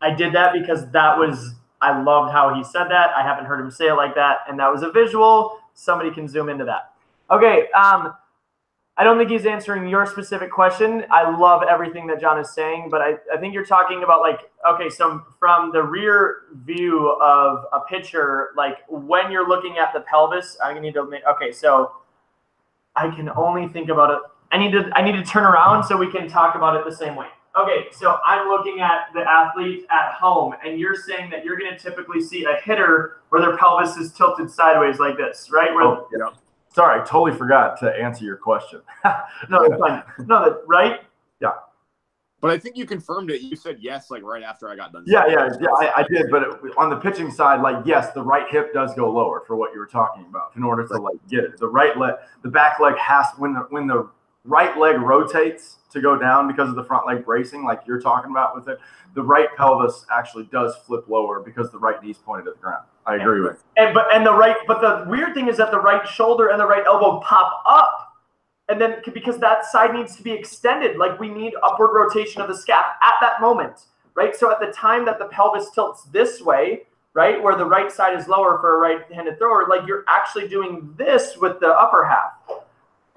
[0.00, 3.10] I did that because that was I loved how he said that.
[3.16, 5.58] I haven't heard him say it like that, and that was a visual.
[5.74, 6.92] Somebody can zoom into that.
[7.30, 8.14] Okay, um,
[8.96, 11.04] I don't think he's answering your specific question.
[11.10, 14.50] I love everything that John is saying, but I, I think you're talking about like
[14.72, 20.00] okay, so from the rear view of a pitcher, like when you're looking at the
[20.00, 21.92] pelvis, I need to make okay, so
[22.96, 24.18] I can only think about it.
[24.52, 26.94] I need to I need to turn around so we can talk about it the
[26.94, 27.26] same way.
[27.60, 31.70] Okay, so I'm looking at the athlete at home, and you're saying that you're going
[31.70, 35.72] to typically see a hitter where their pelvis is tilted sideways like this, right?
[35.72, 36.30] Where, Oh, yeah.
[36.74, 38.80] Sorry, I totally forgot to answer your question.
[39.48, 40.02] no, fine.
[40.26, 41.02] No, that right.
[42.44, 43.40] But I think you confirmed it.
[43.40, 45.04] You said yes, like right after I got done.
[45.06, 45.68] Yeah, yeah, yeah.
[45.78, 48.92] I, I did, but it, on the pitching side, like yes, the right hip does
[48.94, 51.56] go lower for what you were talking about in order to like get it.
[51.56, 54.10] The right leg, the back leg has when the when the
[54.44, 58.30] right leg rotates to go down because of the front leg bracing, like you're talking
[58.30, 58.78] about with it.
[59.14, 62.84] The right pelvis actually does flip lower because the right knee's pointed at the ground.
[63.06, 63.64] I agree with.
[63.78, 66.60] And but and the right, but the weird thing is that the right shoulder and
[66.60, 68.03] the right elbow pop up,
[68.68, 72.48] and then because that side needs to be extended, like we need upward rotation of
[72.48, 74.34] the scap at that moment, right?
[74.34, 78.18] So at the time that the pelvis tilts this way, right, where the right side
[78.18, 82.32] is lower for a right-handed thrower, like you're actually doing this with the upper half.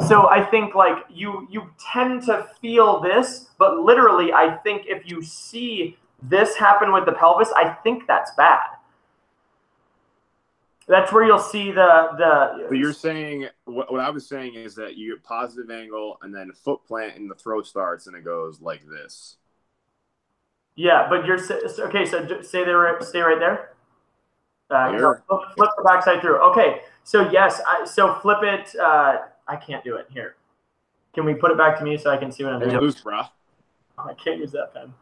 [0.07, 5.09] So I think like you you tend to feel this, but literally I think if
[5.09, 8.76] you see this happen with the pelvis, I think that's bad.
[10.87, 12.67] That's where you'll see the the.
[12.69, 16.33] But you're saying what, what I was saying is that you get positive angle and
[16.33, 19.37] then foot plant and the throw starts and it goes like this.
[20.75, 21.39] Yeah, but you're
[21.87, 22.05] okay.
[22.05, 22.97] So stay there.
[23.01, 23.71] Stay right there.
[24.69, 25.23] Uh, Here.
[25.27, 26.37] flip, flip the backside through.
[26.51, 26.81] Okay.
[27.03, 27.61] So yes.
[27.65, 28.75] I, so flip it.
[28.79, 30.35] Uh, I can't do it here.
[31.13, 32.77] Can we put it back to me so I can see what I'm doing?
[32.77, 33.29] loose, brah.
[33.97, 34.93] I can't use that pen.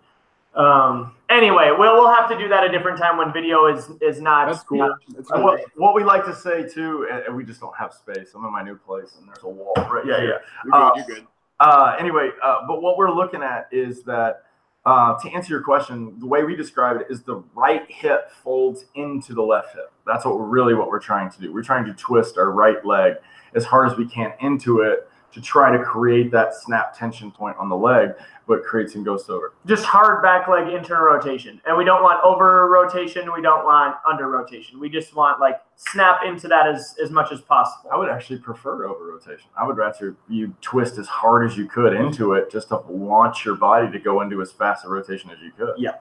[0.56, 4.22] Um, anyway, we'll we'll have to do that a different time when video is is
[4.22, 4.48] not.
[4.48, 4.78] That's cool.
[4.80, 5.00] not-
[5.32, 5.44] cool.
[5.44, 8.30] what, what we like to say too, and we just don't have space.
[8.36, 10.42] I'm in my new place, and there's a wall right Yeah, here.
[10.64, 10.92] You're Uh.
[10.96, 11.28] You're good.
[11.60, 14.44] Uh, anyway, uh, but what we're looking at is that
[14.86, 18.86] uh, to answer your question, the way we describe it is the right hip folds
[18.96, 19.92] into the left hip.
[20.06, 21.54] That's what we're really what we're trying to do.
[21.54, 23.16] We're trying to twist our right leg
[23.56, 27.58] as hard as we can into it to try to create that snap tension point
[27.58, 28.12] on the leg,
[28.48, 29.54] but creates and goes over.
[29.66, 33.30] just hard back leg inter rotation, and we don't want over rotation.
[33.34, 34.80] We don't want under rotation.
[34.80, 37.90] We just want like snap into that as as much as possible.
[37.92, 39.50] I would actually prefer over rotation.
[39.60, 43.44] I would rather you twist as hard as you could into it just to launch
[43.44, 45.74] your body to go into as fast a rotation as you could.
[45.78, 45.96] Yeah.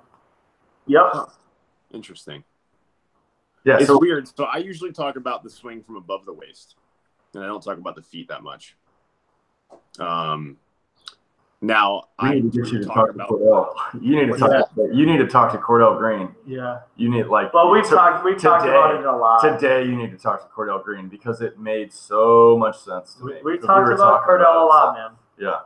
[0.86, 1.28] Yep.
[1.92, 2.44] Interesting.
[3.64, 3.78] Yeah.
[3.78, 4.28] It's So weird.
[4.28, 6.76] So I usually talk about the swing from above the waist,
[7.34, 8.76] and I don't talk about the feet that much.
[9.98, 10.56] Um,
[11.60, 14.02] now we I need to get you to talk talk to about Cordell.
[14.02, 14.70] You need to What's talk.
[14.92, 16.34] You need to talk to Cordell Green.
[16.46, 16.80] Yeah.
[16.96, 17.54] You need like.
[17.54, 19.40] Well, we've to- talked we've talked today- about it a lot.
[19.40, 23.24] Today, you need to talk to Cordell Green because it made so much sense to
[23.24, 23.38] we, me.
[23.44, 25.10] we've because talked were about talking Cordell a it, lot, so- man.
[25.38, 25.58] Yeah.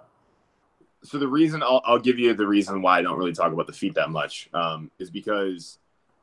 [1.03, 3.67] so the reason I'll, I'll give you the reason why I don't really talk about
[3.67, 5.79] the feet that much um, is because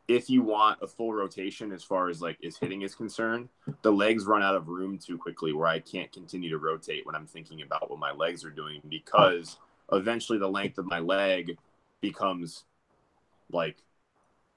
[0.08, 3.50] if you want a full rotation as far as like is hitting is concerned,
[3.82, 7.16] the legs run out of room too quickly where I can't continue to rotate when
[7.16, 9.58] I'm thinking about what my legs are doing because
[9.92, 11.58] eventually the length of my leg
[12.02, 12.66] becomes
[13.52, 13.78] like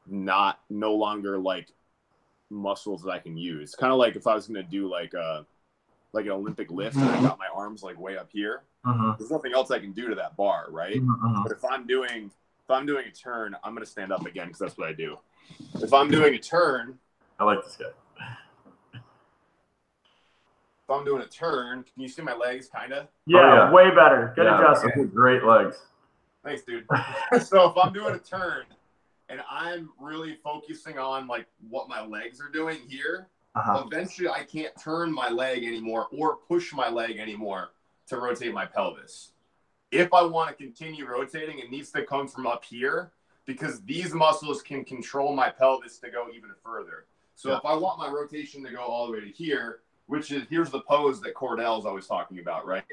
[0.06, 1.68] not no longer like
[2.50, 3.74] muscles that I can use.
[3.74, 5.46] Kind of like if I was gonna do like a
[6.12, 7.26] like an Olympic lift and I mm-hmm.
[7.26, 9.10] got my arms like way up here Mm-hmm.
[9.18, 10.96] there's nothing else I can do to that bar, right?
[10.96, 11.42] Mm-hmm, uh-huh.
[11.42, 12.30] But if I'm doing
[12.64, 15.18] if I'm doing a turn, I'm gonna stand up again because that's what I do.
[15.76, 16.98] If I'm doing a turn,
[17.38, 17.86] I like this guy.
[18.96, 23.08] if I'm doing a turn, can you see my legs kinda?
[23.26, 23.70] Yeah, yeah.
[23.72, 24.32] way better.
[24.34, 24.96] Good Yeah, adjustment.
[24.96, 25.76] those Great legs.
[26.44, 26.86] Thanks, dude.
[27.42, 28.64] so if I'm doing a turn
[29.28, 33.84] and I'm really focusing on like what my legs are doing here, Uh-huh.
[33.86, 37.70] eventually I can't turn my leg anymore or push my leg anymore
[38.06, 39.32] to rotate my pelvis.
[39.90, 43.10] If I want to continue rotating, it needs to come from up here
[43.48, 47.06] because these muscles can control my pelvis to go even further.
[47.34, 50.42] So if I want my rotation to go all the way to here, which is
[50.50, 52.84] here's the pose that Cordell's always talking about, right?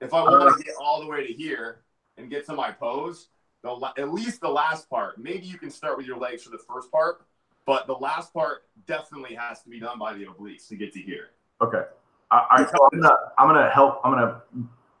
[0.00, 0.62] If I want to uh-huh.
[0.64, 1.82] get all the way to here
[2.16, 3.28] and get to my pose,
[3.62, 6.58] the at least the last part, maybe you can start with your legs for the
[6.58, 7.24] first part,
[7.64, 11.00] but the last part definitely has to be done by the obliques to get to
[11.00, 11.28] here.
[11.60, 11.82] Okay.
[12.32, 12.68] All right.
[12.68, 14.00] So I'm gonna I'm gonna help.
[14.02, 14.42] I'm gonna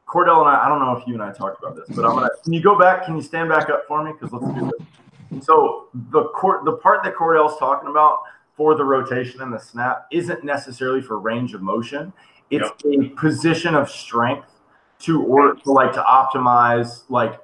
[0.06, 0.64] Cordell and I.
[0.64, 2.28] I don't know if you and I talked about this, but I'm gonna.
[2.44, 3.04] Can you go back?
[3.04, 4.12] Can you stand back up for me?
[4.12, 5.44] Because let's do this.
[5.44, 8.20] So the court, the part that Cordell's talking about
[8.56, 12.12] for the rotation and the snap isn't necessarily for range of motion.
[12.50, 14.48] It's a position of strength
[15.00, 17.40] to or to like to optimize like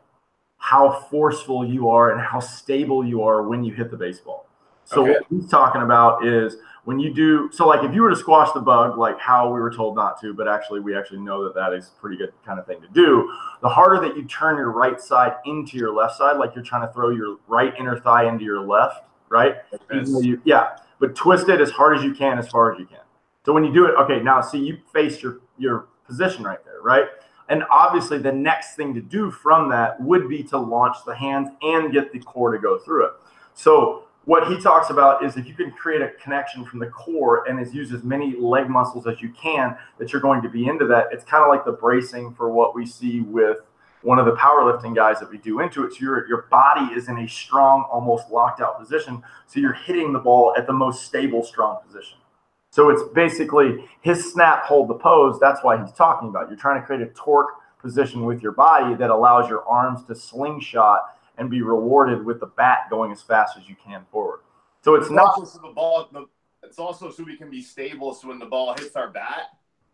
[0.58, 4.46] how forceful you are and how stable you are when you hit the baseball.
[4.84, 5.12] So Okay.
[5.12, 6.56] what he's talking about is
[6.88, 9.60] when you do so like if you were to squash the bug like how we
[9.60, 12.32] were told not to but actually we actually know that that is a pretty good
[12.46, 15.92] kind of thing to do the harder that you turn your right side into your
[15.92, 19.56] left side like you're trying to throw your right inner thigh into your left right?
[20.24, 23.04] You, yeah but twist it as hard as you can as far as you can.
[23.44, 26.80] So when you do it okay now see you face your your position right there
[26.80, 27.04] right?
[27.50, 31.50] And obviously the next thing to do from that would be to launch the hands
[31.60, 33.12] and get the core to go through it.
[33.52, 37.48] So what he talks about is if you can create a connection from the core
[37.48, 40.68] and is use as many leg muscles as you can, that you're going to be
[40.68, 41.06] into that.
[41.12, 43.56] It's kind of like the bracing for what we see with
[44.02, 45.94] one of the powerlifting guys that we do into it.
[45.94, 49.22] So your your body is in a strong, almost locked out position.
[49.46, 52.18] So you're hitting the ball at the most stable, strong position.
[52.68, 55.40] So it's basically his snap, hold the pose.
[55.40, 56.50] That's why he's talking about.
[56.50, 60.14] You're trying to create a torque position with your body that allows your arms to
[60.14, 64.40] slingshot and be rewarded with the bat going as fast as you can forward.
[64.82, 66.08] So it's, It's not just so the ball.
[66.62, 68.12] It's also so we can be stable.
[68.14, 69.50] So when the ball hits our bat,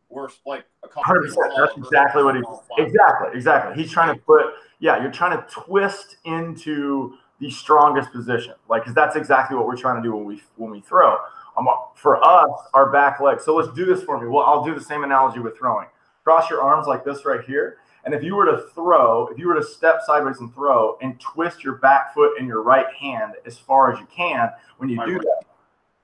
[0.09, 1.53] we're like a Hundred percent.
[1.57, 2.43] That's exactly what he.
[2.79, 3.83] Exactly, exactly.
[3.83, 4.47] He's trying to put.
[4.81, 9.77] Yeah, you're trying to twist into the strongest position, like because that's exactly what we're
[9.77, 11.19] trying to do when we when we throw.
[11.57, 13.41] Um, for us, our back leg.
[13.41, 14.27] So let's do this for me.
[14.29, 15.87] Well, I'll do the same analogy with throwing.
[16.25, 19.49] Cross your arms like this right here, and if you were to throw, if you
[19.49, 23.35] were to step sideways and throw, and twist your back foot and your right hand
[23.47, 25.23] as far as you can, when you My do right.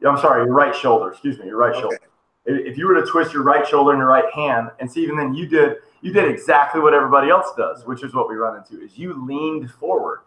[0.00, 1.10] that, I'm sorry, your right shoulder.
[1.10, 1.80] Excuse me, your right Okay.
[1.80, 1.98] shoulder
[2.46, 5.16] if you were to twist your right shoulder and your right hand and see even
[5.16, 8.56] then you did you did exactly what everybody else does which is what we run
[8.56, 10.20] into is you leaned forward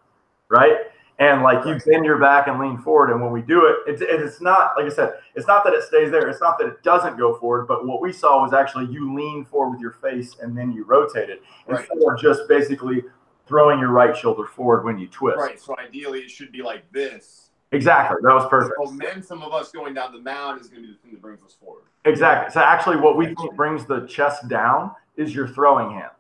[0.49, 0.77] right
[1.19, 4.01] and like you bend your back and lean forward and when we do it it's,
[4.01, 6.81] it's not like i said it's not that it stays there it's not that it
[6.83, 10.35] doesn't go forward but what we saw was actually you lean forward with your face
[10.41, 11.79] and then you rotate it Right.
[11.81, 13.03] instead of just basically
[13.45, 15.59] throwing your right shoulder forward when you twist Right.
[15.59, 17.51] So ideally, it should be like this.
[17.71, 20.87] exactly that was perfect The momentum of us going down the mound is going to
[20.87, 21.83] be the thing that brings us forward.
[22.05, 22.51] Exactly.
[22.51, 26.11] So actually, what we think brings the chest down is your throwing hand.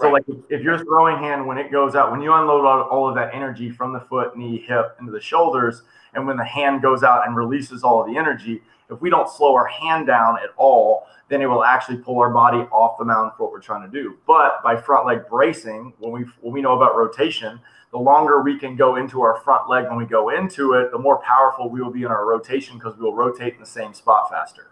[0.00, 0.14] So Right.
[0.14, 3.08] like if- if your throwing hand, when it goes out, when you unload all, all
[3.08, 5.82] of that energy from the foot, knee, hip into the shoulders,
[6.14, 9.28] and when the hand goes out and releases all of the energy, if we don't
[9.28, 13.04] slow our hand down at all, then it will actually pull our body off the
[13.04, 14.16] mound for what we're trying to do.
[14.26, 18.58] But by front leg bracing, when we when we know about rotation, the longer we
[18.58, 21.80] can go into our front leg when we go into it, the more powerful we
[21.80, 24.68] will be in our rotation because we will rotate in the same spot faster.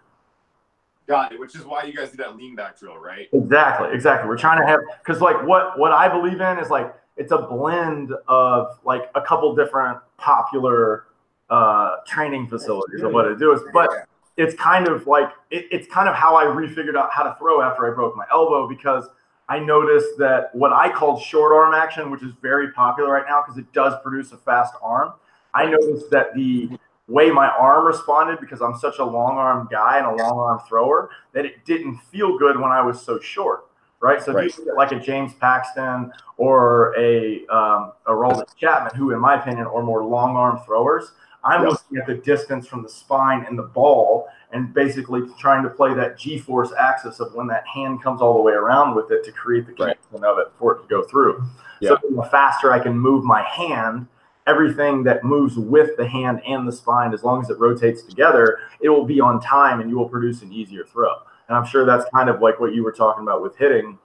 [1.07, 1.39] Got it.
[1.39, 3.27] Which is why you guys do that lean back drill, right?
[3.33, 4.29] Exactly, exactly.
[4.29, 7.39] We're trying to have because like what what I believe in is like it's a
[7.39, 11.05] blend of like a couple different popular
[11.49, 13.89] uh training facilities of what it do is but
[14.37, 17.61] it's kind of like it, it's kind of how I refigured out how to throw
[17.61, 19.05] after I broke my elbow because
[19.49, 23.43] I noticed that what I called short arm action, which is very popular right now
[23.45, 25.13] because it does produce a fast arm.
[25.53, 26.69] I noticed that the
[27.11, 30.59] way my arm responded because I'm such a long arm guy and a long arm
[30.67, 33.67] thrower that it didn't feel good when I was so short.
[33.99, 34.21] Right.
[34.21, 34.47] So Right.
[34.47, 39.35] if you look like a James Paxton or a um, Aroldis Chapman, who in my
[39.39, 41.11] opinion are more long arm throwers,
[41.43, 41.69] I'm Yeah.
[41.69, 45.93] looking at the distance from the spine and the ball and basically trying to play
[45.93, 49.31] that G-force axis of when that hand comes all the way around with it to
[49.31, 49.97] create the Right.
[50.11, 51.43] connection of it for it to go through.
[51.79, 51.89] Yeah.
[51.89, 54.07] So the faster I can move my hand,
[54.47, 58.59] everything that moves with the hand and the spine, as long as it rotates together,
[58.81, 61.13] it will be on time and you will produce an easier throw.
[61.47, 63.99] And I'm sure that's kind of like what you were talking about with hitting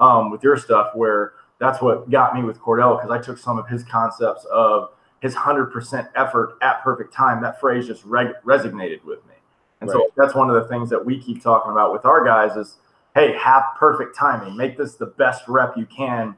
[0.00, 3.58] um, with your stuff, where that's what got me with Cordell because I took some
[3.58, 7.42] of his concepts of his 100% effort at perfect time.
[7.42, 9.34] That phrase just reg- resonated with me.
[9.80, 9.94] And Right.
[9.94, 12.78] so that's one of the things that we keep talking about with our guys is,
[13.14, 14.56] hey, have perfect timing.
[14.56, 16.36] Make this the best rep you can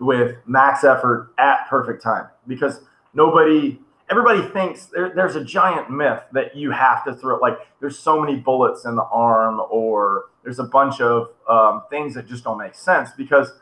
[0.00, 2.80] with max effort at perfect time because
[3.14, 3.78] nobody
[4.10, 8.20] everybody thinks there, there's a giant myth that you have to throw like there's so
[8.20, 12.58] many bullets in the arm or there's a bunch of um, things that just don't
[12.58, 13.52] make sense because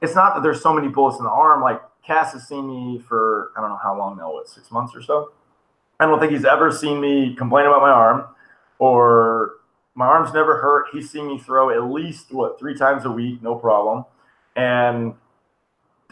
[0.00, 1.62] it's not that there's so many bullets in the arm.
[1.62, 4.94] Like cass has seen me for i don't know how long now what six months
[4.94, 5.32] or so?
[5.98, 8.26] I don't think he's ever seen me complain about my arm
[8.78, 9.52] or
[9.94, 10.88] my arm's never hurt.
[10.92, 14.04] He's seen me throw at least what three times a week no problem.
[14.54, 15.14] And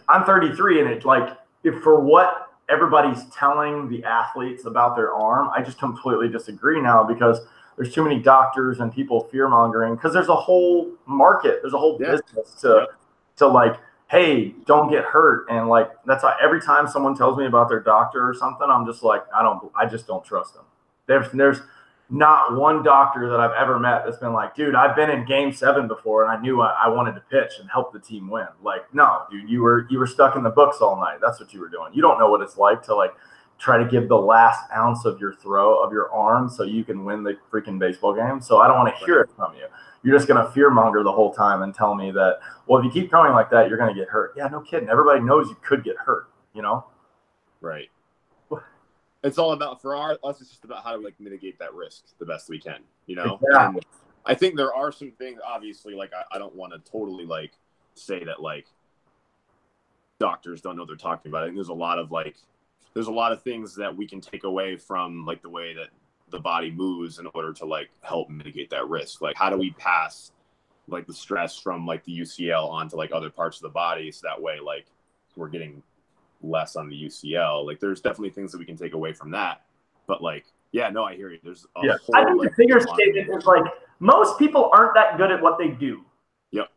[0.06, 5.50] i'm 33 and it like if for what everybody's telling the athletes about their arm.
[5.54, 7.40] I just completely disagree now because
[7.76, 11.78] there's too many doctors and people fear mongering because there's a whole market there's a
[11.78, 12.12] whole Yeah.
[12.12, 12.88] business to
[13.36, 15.46] to like hey don't get hurt.
[15.50, 18.86] And like that's why every time someone tells me about their doctor or something i'm
[18.86, 20.64] just like i don't i just don't trust them.
[21.06, 21.60] There's there's
[22.10, 25.52] not one doctor that I've ever met that's been like, dude, I've been in game
[25.52, 28.46] seven before and I knew I, I wanted to pitch and help the team win.
[28.62, 31.18] Like, no, dude, you were you were stuck in the books all night.
[31.22, 31.94] That's what you were doing.
[31.94, 33.14] You don't know what it's like to like
[33.58, 37.04] try to give the last ounce of your throw of your arm so you can
[37.04, 38.40] win the freaking baseball game.
[38.40, 39.66] So I don't want to hear it from you.
[40.02, 42.90] You're just gonna fear monger the whole time and tell me that, well, if you
[42.90, 44.34] keep throwing like that, you're gonna get hurt.
[44.36, 44.90] Yeah, no kidding.
[44.90, 46.84] Everybody knows you could get hurt, you know?
[47.62, 47.88] Right.
[49.24, 50.40] It's all about for our us.
[50.40, 52.80] It's just about how to like mitigate that risk the best we can.
[53.06, 53.40] You know.
[53.42, 53.80] And
[54.26, 55.40] I think there are some things.
[55.44, 57.52] Obviously, like I, I don't want to totally like
[57.94, 58.66] say that like
[60.20, 61.42] doctors don't know what they're talking about.
[61.42, 62.36] I think there's a lot of like
[62.92, 65.88] there's a lot of things that we can take away from like the way that
[66.30, 69.22] the body moves in order to like help mitigate that risk.
[69.22, 70.32] Like how do we pass
[70.86, 74.26] like the stress from like the UCL onto like other parts of the body so
[74.26, 74.86] that way like
[75.34, 75.82] we're getting
[76.44, 77.66] less on the UCL.
[77.66, 79.62] Like there's definitely things that we can take away from that.
[80.06, 81.38] But like yeah, no, I hear you.
[81.42, 81.92] There's a yeah.
[82.04, 83.62] whole, I think like, the bigger lot- statement is like
[84.00, 86.04] most people aren't that good at what they do.
[86.50, 86.68] Yep.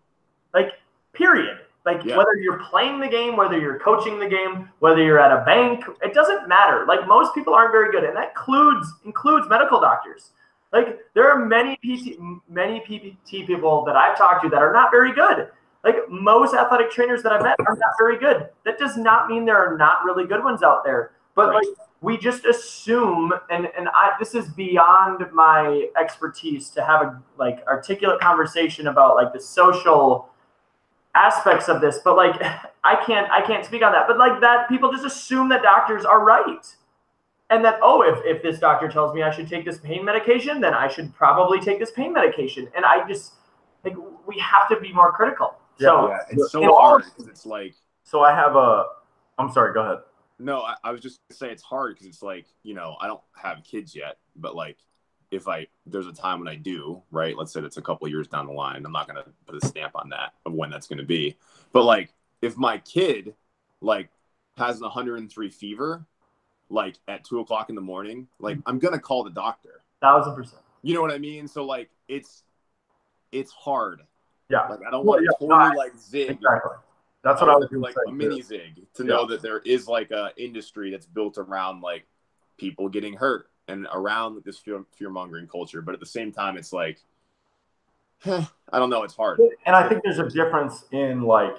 [0.54, 0.74] Like,
[1.14, 1.58] period.
[1.84, 2.18] Like Yeah.
[2.18, 5.84] whether you're playing the game, whether you're coaching the game, whether you're at a bank,
[6.04, 6.86] it doesn't matter.
[6.86, 10.32] Like most people aren't very good, and that includes includes medical doctors.
[10.72, 14.92] Like there are many PT, many PPT people that I've talked to that are not
[14.92, 15.48] very good.
[15.88, 18.50] Like most athletic trainers that I've met are not very good.
[18.66, 21.12] That does not mean there are not really good ones out there.
[21.34, 21.66] But Right.
[21.66, 27.24] like we just assume, and and I this is beyond my expertise to have a
[27.38, 30.28] like articulate conversation about like the social
[31.16, 32.00] aspects of this.
[32.04, 32.36] But like
[32.84, 34.08] I can't I can't speak on that.
[34.10, 36.76] But like that people just assume that doctors are right
[37.50, 40.60] and that oh if, if this doctor tells me i should take this pain medication
[40.60, 43.36] then i should probably take this pain medication and i just
[43.86, 43.96] like
[44.28, 48.22] we have to be more critical so yeah, it's so hard because it's like So
[48.22, 48.86] I have a.
[49.38, 49.74] I'm sorry.
[49.74, 50.00] Go ahead.
[50.40, 53.08] No, I, I was just gonna say it's hard because it's like you know I
[53.08, 54.78] don't have kids yet, but like
[55.32, 57.36] if I there's a time when I do, right?
[57.38, 58.86] Let's say it's a couple years down the line.
[58.86, 61.38] I'm not gonna put a stamp on that of when that's gonna be,
[61.74, 63.34] but like if my kid
[63.82, 64.10] like
[64.58, 66.06] has an 103 fever,
[66.70, 69.82] like at two o'clock in the morning, like I'm gonna call the doctor.
[70.02, 71.48] thousand percent You know what I mean?
[71.48, 72.44] So like it's
[73.32, 74.02] it's hard.
[74.50, 74.68] Yeah.
[74.68, 76.30] Like I don't Well, want to yeah, totally no, like zig.
[76.32, 76.72] Exactly.
[77.24, 79.08] That's what I was do like a mini zig to Yeah.
[79.10, 82.06] know that there is like a industry that's built around like
[82.58, 85.82] people getting hurt and around this fear fear mongering culture.
[85.82, 87.00] But at the same time, it's like
[88.26, 88.48] I
[88.80, 89.04] don't know.
[89.04, 89.40] It's hard.
[89.66, 91.58] And I think there's a difference in like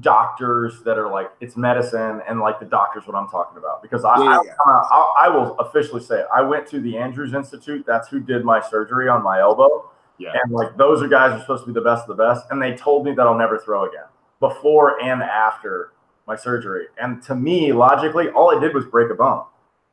[0.00, 4.04] doctors that are like it's medicine and like the doctors what I'm talking about because
[4.04, 4.70] I Yeah, yeah, I.
[4.90, 6.26] I, I will officially say it.
[6.32, 7.84] I went to the Andrews Institute.
[7.86, 9.90] That's who did my surgery on my elbow.
[10.18, 10.32] Yeah.
[10.42, 12.46] And like those are guys who are supposed to be the best of the best.
[12.50, 14.06] And they told me that I'll never throw again
[14.40, 15.92] before and after
[16.26, 16.86] my surgery.
[17.00, 19.44] And to me, logically, all I did was break a bone.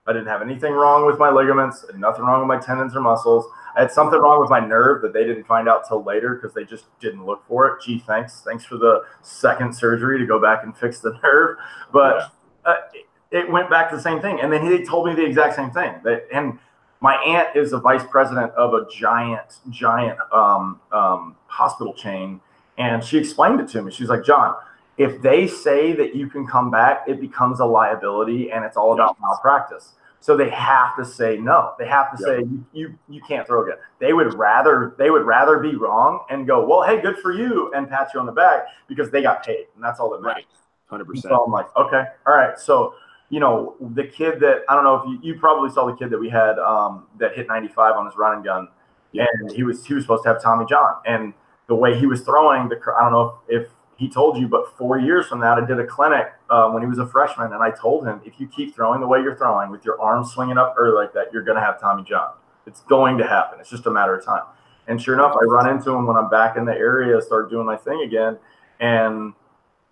[0.07, 3.45] I didn't have anything wrong with my ligaments, nothing wrong with my tendons or muscles.
[3.75, 6.53] I had something wrong with my nerve that they didn't find out till later because
[6.53, 7.81] they just didn't look for it.
[7.83, 8.41] Gee, thanks.
[8.45, 11.57] Thanks for the second surgery to go back and fix the nerve.
[11.91, 12.31] But
[12.65, 14.39] uh, it, it went back to the same thing.
[14.41, 15.95] And then he told me the exact same thing.
[16.03, 16.59] That, and
[17.05, 22.41] my aunt is a vice president of a giant, giant um, um, hospital chain.
[22.79, 23.91] And she explained it to me.
[23.91, 24.55] She's like, John,
[24.97, 28.91] if they say that you can come back, it becomes a liability and it's all
[28.95, 29.93] about malpractice.
[30.19, 31.73] So they have to say no.
[31.77, 32.25] They have to Yeah.
[32.25, 33.77] say you, you you can't throw again.
[33.99, 37.71] They would rather they would rather be wrong and go, well, hey, good for you,
[37.75, 40.35] and pat you on the back because they got paid, and that's all that matters.
[40.37, 40.45] Right.
[40.87, 41.31] Hundred percent.
[41.31, 42.57] So I'm like, okay, all right.
[42.57, 42.95] So,
[43.29, 46.09] you know, the kid that I don't know if you, you probably saw the kid
[46.11, 48.67] that we had um, that hit 95 on his running gun,
[49.11, 49.25] Yeah.
[49.39, 51.33] and he was he was supposed to have Tommy John, and
[51.67, 54.77] the way he was throwing the I don't know if, if he told you, but
[54.77, 57.63] four years from that, I did a clinic uh, when he was a freshman, and
[57.63, 60.57] I told him if you keep throwing the way you're throwing with your arms swinging
[60.57, 62.31] up early like that, you're gonna have Tommy John.
[62.67, 63.59] It's going to happen.
[63.59, 64.43] It's just a matter of time.
[64.87, 67.65] And sure enough, I run into him when I'm back in the area, start doing
[67.65, 68.37] my thing again,
[68.79, 69.33] and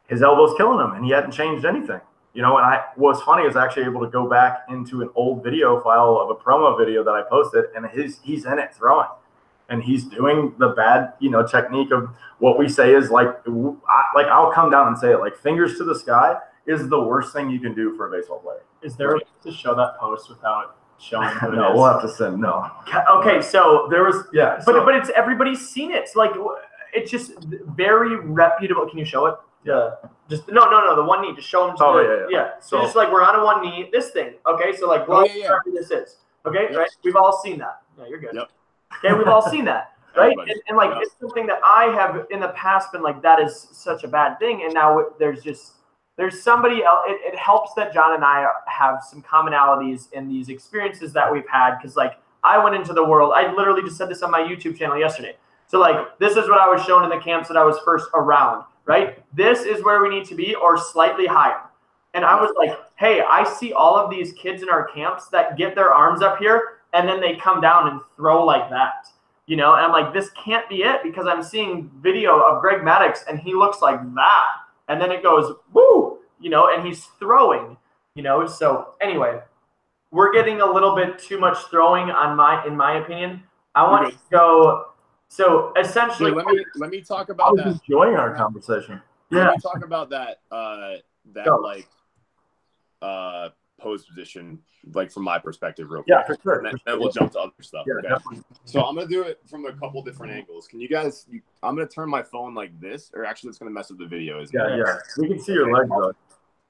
[0.07, 2.01] his elbow's killing him, and he hadn't changed anything.
[2.33, 5.43] You know, and I what's funny is actually able to go back into an old
[5.43, 9.07] video file of a promo video that I posted, and his he's in it throwing,
[9.69, 14.03] and he's doing the bad you know technique of what we say is like I,
[14.15, 17.33] like I'll come down and say it like fingers to the sky is the worst
[17.33, 18.63] thing you can do for a baseball player.
[18.81, 21.75] is there a way to show that post without showing who No, is?
[21.75, 22.67] we'll have to send no.
[23.17, 26.31] okay so there was Yeah, but so- but it's everybody's seen it It's like
[26.93, 27.33] it's just
[27.75, 29.35] very reputable can you show it
[29.65, 29.91] yeah.
[30.29, 32.49] just no no no the one knee just show them to Oh, the, yeah, yeah.
[32.59, 35.05] so, So- just like we're on a one knee this thing okay so like Oh,
[35.05, 35.57] blow yeah, yeah.
[35.73, 36.77] this is okay Yep.
[36.77, 38.49] right we've all seen that yeah you're good Yep.
[39.05, 40.99] okay we've all seen that right and, and like Yeah.
[41.01, 44.37] it's something that i have in the past been like that is such a bad
[44.39, 45.73] thing and now it- there's just
[46.17, 50.49] there's somebody else it, it helps that john and i have some commonalities in these
[50.49, 54.09] experiences that we've had because like i went into the world i literally just said
[54.09, 55.35] this on my youtube channel yesterday
[55.67, 58.07] so like this is what i was shown in the camps that i was first
[58.13, 61.61] around right this is where we need to be or slightly higher
[62.13, 65.57] and i was like hey i see all of these kids in our camps that
[65.57, 69.07] get their arms up here and then they come down and throw like that
[69.45, 72.81] you know, and I'm like, this can't be it because I'm seeing video of Greg
[72.81, 74.47] Maddux and he looks like that.
[74.87, 77.75] And then it goes, woo, you know, and he's throwing,
[78.15, 78.45] you know.
[78.47, 79.39] So anyway,
[80.11, 83.43] we're getting a little bit too much throwing on my in my opinion.
[83.75, 84.92] I want to go
[85.33, 87.81] so essentially Here, let me let me talk I about was that.
[87.81, 89.01] enjoying our conversation.
[89.31, 89.45] Yeah.
[89.45, 90.41] Let me talk about that.
[90.51, 90.97] Uh,
[91.33, 91.55] that Go.
[91.55, 91.87] like
[93.01, 94.59] uh pose position,
[94.93, 96.15] like from my perspective, real quick.
[96.15, 96.57] Yeah, for sure.
[96.59, 97.85] And then, then we'll jump to other stuff.
[97.87, 98.09] Yeah, okay?
[98.09, 98.43] definitely.
[98.65, 100.67] So I'm gonna do it from a couple different angles.
[100.67, 101.25] Can you guys?
[101.27, 104.05] You, I'm gonna turn my phone like this, or actually, it's gonna mess up the
[104.05, 104.39] video.
[104.39, 104.83] Isn't Yeah, it?
[104.85, 104.97] yeah.
[105.17, 106.13] We can see your legs though.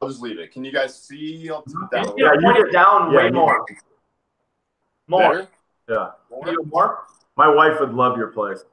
[0.02, 0.54] I'll just leave it.
[0.54, 1.50] Can you guys see?
[1.50, 3.66] I'll that a need Yeah, point you it down yeah, way more.
[5.08, 5.20] More.
[5.20, 5.48] Better?
[5.90, 6.10] Yeah.
[6.30, 6.56] More?
[6.66, 7.04] More?
[7.36, 8.64] My wife would love your place.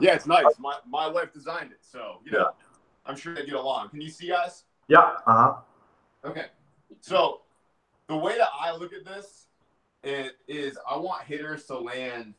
[0.00, 0.44] Yeah, it's nice.
[0.58, 2.50] My my wife designed it, so you know,
[3.04, 3.88] I'm sure they get along.
[3.88, 4.64] Can you see us?
[4.86, 5.14] Yeah.
[5.26, 5.54] Uh huh.
[6.24, 6.46] Okay.
[7.00, 7.40] So
[8.08, 9.46] the way that I look at this
[10.04, 12.34] is, is I want hitters to land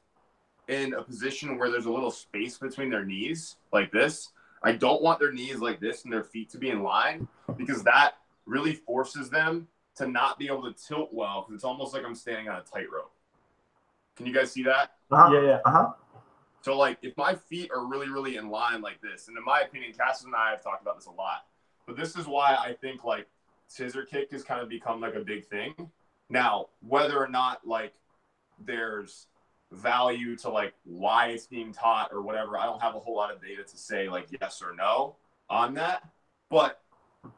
[0.68, 4.30] in a position where there's a little space between their knees, like this.
[4.64, 7.84] I don't want their knees like this and their feet to be in line because
[7.84, 8.16] that
[8.46, 12.16] really forces them to not be able to tilt well because it's almost like I'm
[12.16, 13.12] standing on a tightrope.
[14.20, 14.96] Can you guys see that?
[15.12, 15.32] Uh-huh.
[15.32, 15.60] Yeah, yeah.
[15.64, 15.90] Uh huh.
[16.60, 19.62] So like if my feet are really, really in line like this, and in my
[19.62, 21.46] opinion, Cassius and I have talked about this a lot,
[21.88, 23.28] but this is why I think like
[23.70, 25.74] scissor kick has kind of become like a big thing.
[26.30, 27.94] Now, whether or not like
[28.66, 29.28] there's
[29.72, 33.34] value to like why it's being taught or whatever, I don't have a whole lot
[33.34, 35.16] of data to say like yes or no
[35.50, 36.04] on that.
[36.50, 36.82] But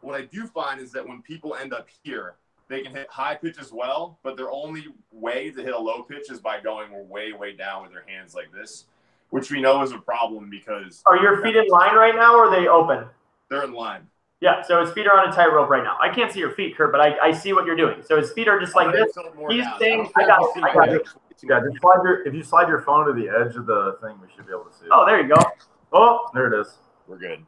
[0.01, 2.37] what I do find is that when people end up here,
[2.71, 6.03] they can hit high pitch as well, but their only way to hit a low
[6.03, 8.85] pitch is by going way, way down with their hands like this,
[9.29, 12.45] which we know is a problem because Are your feet in line right now or
[12.47, 13.05] are they open?
[13.49, 14.07] they're in line.
[14.39, 15.97] Yeah, so his feet are on a tightrope right now.
[16.01, 18.01] I can't see your feet, Kurt, but I, I see what you're doing.
[18.03, 19.13] So his feet are just like I'm this.
[19.13, 19.77] tilt more He's down.
[19.79, 21.07] saying- I I got know it, if you I see got it.
[21.43, 21.69] Yeah.
[21.69, 24.27] Just slide your if you slide your phone to the edge of the thing, we
[24.35, 24.91] should be able to see it.
[24.91, 25.41] Oh, there you go.
[25.91, 26.77] Oh, there it is.
[27.07, 27.43] We're good.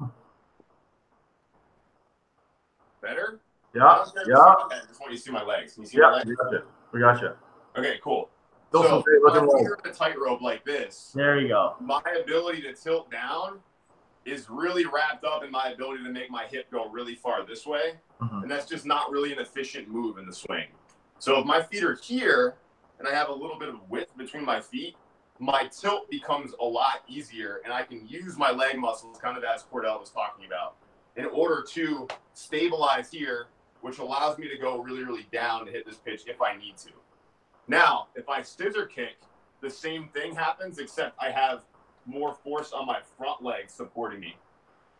[3.01, 3.39] Better?
[3.73, 4.05] Yeah.
[4.27, 4.35] Yeah.
[4.37, 5.73] I just want you to see my legs.
[5.73, 6.13] Can you see my Yeah.
[6.15, 6.25] legs?
[6.29, 6.61] We got you.
[6.91, 7.29] We got you.
[7.77, 8.29] Okay, cool.
[8.69, 11.75] Still so some great looking when you're in a tightrope like this, There you go.
[11.79, 13.61] my ability to tilt down
[14.25, 17.65] is really wrapped up in my ability to make my hip go really far this
[17.67, 17.99] way.
[18.21, 18.43] Mhm.
[18.43, 20.67] And that's just not really an efficient move in the swing.
[21.19, 22.55] So if my feet are here
[22.99, 24.95] and I have a little bit of width between my feet,
[25.39, 29.43] my tilt becomes a lot easier and I can use my leg muscles, kind of
[29.43, 30.75] as Cordell was talking about,
[31.15, 33.47] in order to stabilize here,
[33.83, 36.77] which allows me to go really, really down to hit this pitch if I need
[36.77, 36.89] to.
[37.67, 39.17] Now, if I scissor kick,
[39.61, 41.63] the same thing happens, except I have
[42.05, 44.37] more force on my front leg supporting me.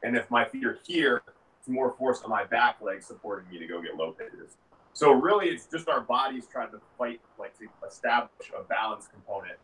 [0.03, 1.23] And if my feet are here,
[1.59, 4.57] it's more force on my back leg supporting me to go get low pitches.
[4.91, 9.57] So really, it's just our bodies trying to fight, like to establish a balance component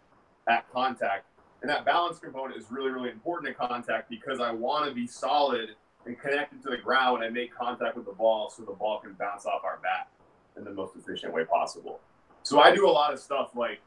[0.48, 1.26] at contact.
[1.62, 5.08] And that balance component is really, really important in contact because I want to be
[5.08, 9.00] solid and connected to the ground and make contact with the ball so the ball
[9.00, 10.10] can bounce off our back
[10.58, 12.00] in the most efficient way possible.
[12.44, 13.80] So I do a lot of stuff like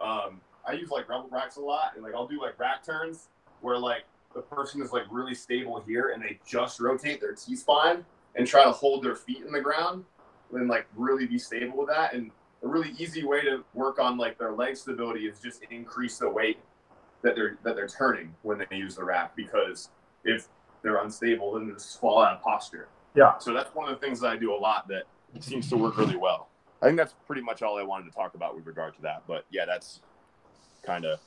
[0.00, 3.28] um, I use like rebel racks a lot, and like I'll do like rack turns
[3.60, 4.04] where like
[4.34, 8.04] the person is like really stable here, and they just rotate their T spine
[8.36, 10.04] and try to hold their feet in the ground,
[10.52, 12.14] and like really be stable with that.
[12.14, 12.30] And
[12.62, 16.28] a really easy way to work on like their leg stability is just increase the
[16.28, 16.58] weight
[17.22, 19.90] that they're that they're turning when they use the rack because
[20.24, 20.48] if
[20.82, 22.88] they're unstable, then they just fall out of posture.
[23.14, 23.38] Yeah.
[23.38, 25.04] So that's one of the things that I do a lot that
[25.40, 26.48] seems to work really well.
[26.82, 29.24] I think that's pretty much all I wanted to talk about with regard to that.
[29.26, 30.00] But yeah, that's
[30.82, 31.20] kind of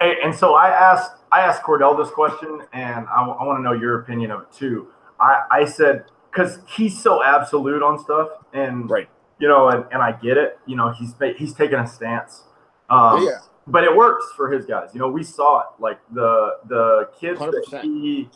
[0.00, 3.72] Hey, and so I asked I asked Cordell this question, and I, want to know
[3.72, 4.88] your opinion of it too.
[5.18, 9.08] I, I said because he's so absolute on stuff, and right.
[9.38, 10.58] you know, and, and I get it.
[10.66, 12.42] You know, he's he's taking a stance.
[12.90, 14.90] Um, yeah, but it works for his guys.
[14.92, 15.66] You know, we saw it.
[15.78, 17.82] Like the the kids that 100%.
[17.82, 18.28] he,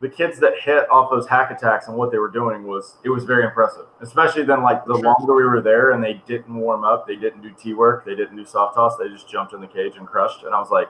[0.00, 3.10] the kids that hit off those hack attacks and what they were doing was it
[3.10, 3.84] was very impressive.
[4.00, 5.04] Especially then, like the Sure.
[5.04, 8.14] longer we were there and they didn't warm up, they didn't do T work, they
[8.14, 10.44] didn't do soft toss, they just jumped in the cage and crushed.
[10.44, 10.88] And I was like,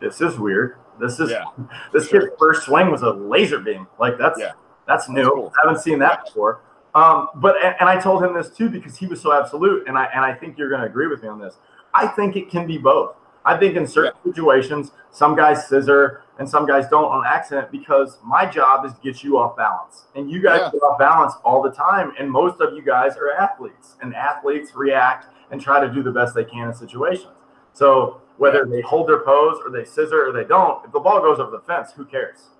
[0.00, 0.76] this is weird.
[1.00, 1.44] This is yeah,
[1.92, 2.20] this sure.
[2.22, 3.86] kid's first swing was a laser beam.
[4.00, 4.52] Like that's Yeah.
[4.88, 5.30] that's new.
[5.30, 5.52] cool.
[5.62, 6.60] I haven't seen that before.
[6.96, 9.96] Um, but and, and I told him this too because he was so absolute, and
[9.96, 11.58] I and I think you're going to agree with me on this.
[11.94, 13.14] I think it can be both.
[13.44, 18.18] I think in certain situations, some guys scissor and some guys don't on accident because
[18.24, 20.70] my job is to get you off balance, and you guys Yeah.
[20.70, 22.12] get off balance all the time.
[22.18, 26.12] And most of you guys are athletes, and athletes react and try to do the
[26.12, 27.32] best they can in situations.
[27.72, 31.20] So whether they hold their pose or they scissor or they don't, if the ball
[31.20, 32.50] goes over the fence, who cares?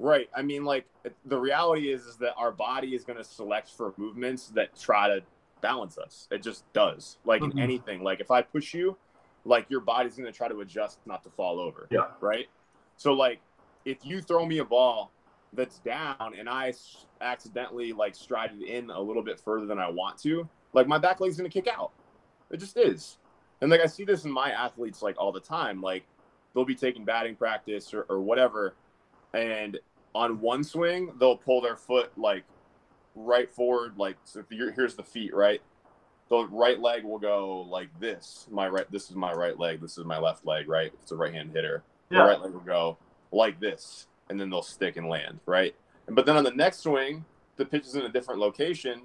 [0.00, 0.28] right.
[0.34, 0.86] I mean, like
[1.24, 5.06] the reality is, is that our body is going to select for movements that try
[5.08, 5.22] to
[5.60, 6.26] balance us.
[6.32, 7.18] It just does.
[7.24, 7.52] Like Mhm.
[7.52, 8.02] in anything.
[8.02, 8.96] Like if I push you,
[9.44, 11.86] like your body's going to try to adjust not to fall over.
[11.90, 12.06] Yeah.
[12.20, 12.48] Right.
[12.96, 13.40] So like
[13.84, 15.12] if you throw me a ball
[15.52, 16.72] that's down and I
[17.20, 20.98] accidentally like stride it in a little bit further than I want to, like my
[20.98, 21.92] back leg's to kick out.
[22.50, 23.18] It just is.
[23.60, 25.80] And like I see this in my athletes like all the time.
[25.80, 26.04] Like
[26.54, 28.74] they'll be taking batting practice or, or whatever,
[29.32, 29.78] and
[30.14, 32.44] on one swing they'll pull their foot like
[33.14, 35.62] right forward, like so if you're here's the feet, right?
[36.30, 38.46] The right leg will go like this.
[38.50, 39.80] My right, this is my right leg.
[39.80, 40.92] This is my left leg, right?
[41.02, 41.82] It's a right hand hitter.
[42.14, 42.98] The right leg will go
[43.32, 45.74] like this, and then they'll stick and land, right?
[46.08, 47.24] But then on the next swing,
[47.56, 49.02] the pitch is in a different location,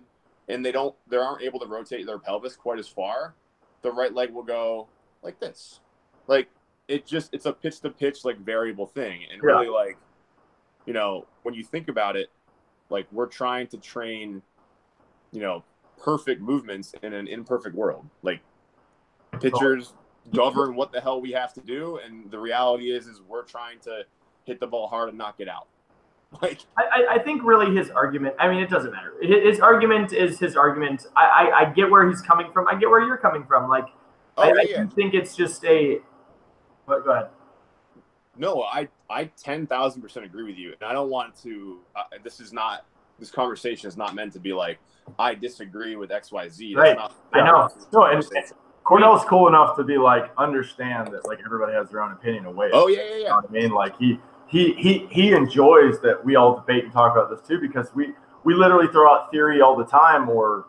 [0.47, 3.36] and they don't, they aren't able to rotate their pelvis quite as far.
[3.82, 4.88] The right leg will go
[5.24, 5.80] like this,
[6.28, 6.49] like
[6.88, 9.51] it just it's a pitch to pitch like variable thing, and Yeah.
[9.51, 9.97] really like,
[10.86, 12.30] you know, when you think about it,
[12.89, 14.41] like we're trying to train,
[15.32, 15.64] you know,
[15.97, 18.10] perfect movements in an imperfect world.
[18.24, 18.41] Like
[19.39, 19.93] pitchers
[20.34, 23.80] govern what the hell we have to do, and the reality is, is we're trying
[23.80, 24.03] to
[24.45, 25.67] hit the ball hard and knock it out.
[26.43, 28.36] Like, I, I- I think really his argument.
[28.38, 29.15] I mean, it doesn't matter.
[29.20, 31.07] His, argument is his argument.
[31.15, 32.67] I, I I get where he's coming from.
[32.67, 33.67] I get where you're coming from.
[33.67, 33.88] Like
[34.38, 35.97] oh I, I yeah, do think it's just a.
[36.86, 37.30] But go ahead.
[38.38, 41.80] no, I I ten thousand percent agree with you, and I don't want to.
[41.95, 42.86] Uh, this is not
[43.17, 44.78] this conversation is not meant to be like
[45.17, 46.76] I disagree with X Y Z.
[46.76, 46.95] Right.
[46.95, 47.70] Not, I know.
[47.91, 48.24] No, and
[48.90, 52.58] Cordell's cool enough to be like understand that like everybody has their own opinion of.
[52.74, 53.36] Oh yeah, yeah, You know yeah.
[53.36, 53.70] what I mean?
[53.72, 57.60] Like he he he he enjoys that we all debate and talk about this too
[57.62, 58.14] because we
[58.44, 60.66] we literally throw out theory all the time or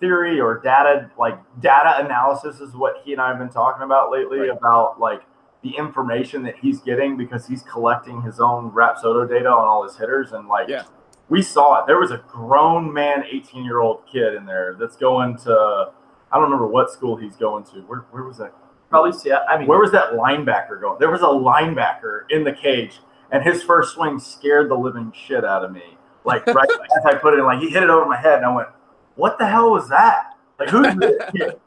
[0.00, 4.10] theory or data like data analysis is what he and I have been talking about
[4.10, 4.50] lately Right.
[4.50, 5.22] about like
[5.62, 9.96] the information that he's getting because he's collecting his own Rapsodo data on all his
[9.96, 10.84] hitters and like Yeah.
[11.28, 11.86] we saw it.
[11.86, 15.92] There was a grown man, 18 year old kid in there that's going to
[16.32, 17.80] I don't remember what school he's going to.
[17.80, 18.54] Where where was that?
[18.88, 19.32] Probably see.
[19.32, 20.98] I mean, Where was that linebacker going?
[20.98, 23.00] There was a linebacker in the cage,
[23.30, 25.96] and his first swing scared the living shit out of me.
[26.24, 26.68] Like right
[26.98, 28.68] as I put it in, like he hit it over my head, and I went,
[29.14, 30.36] "What the hell was that?
[30.58, 31.60] Like who's this kid?"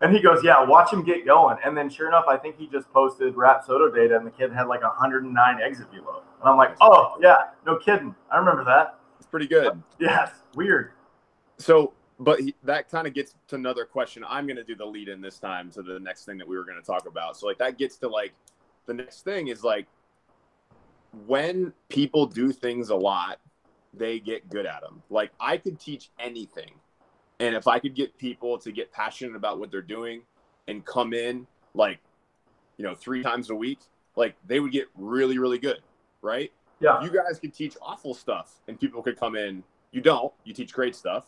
[0.00, 2.66] And he goes, "Yeah, watch him get going." And then sure enough, I think he
[2.66, 6.22] just posted Rapsodo data, and the kid had like 109 exit velo.
[6.40, 7.36] And I'm like, "Oh yeah,
[7.66, 8.14] no kidding.
[8.30, 8.98] I remember that.
[9.18, 9.80] It's pretty good.
[9.98, 10.92] Yes, weird."
[11.58, 11.92] So,
[12.22, 14.24] but he, that kind of gets to another question.
[14.28, 16.56] I'm going to do the lead in this time to the next thing that we
[16.56, 17.36] were going to talk about.
[17.36, 18.32] So, like, that gets to like
[18.86, 19.86] the next thing is like
[21.26, 23.38] when people do things a lot,
[23.94, 25.02] they get good at them.
[25.10, 26.70] Like, I could teach anything.
[27.40, 30.22] And if I could get people to get passionate about what they're doing
[30.68, 31.98] and come in like,
[32.76, 33.80] you know, three times a week,
[34.16, 35.80] like they would get really, really good.
[36.22, 36.52] Right.
[36.80, 37.02] Yeah.
[37.02, 39.64] You guys could teach awful stuff and people could come in.
[39.90, 40.32] You don't.
[40.44, 41.26] You teach great stuff.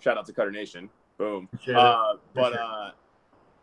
[0.00, 0.88] Shout out to Cutter Nation.
[1.16, 1.48] Boom.
[1.74, 2.90] Uh, but uh,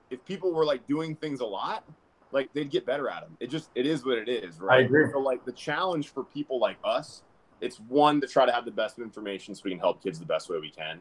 [0.09, 1.83] if people were like doing things a lot,
[2.31, 3.37] like they'd get better at them.
[3.39, 4.79] It just it is what it is, right?
[4.79, 5.09] I agree.
[5.11, 7.23] So like the challenge for people like us,
[7.61, 10.25] it's one to try to have the best information so we can help kids the
[10.25, 10.99] best way we can.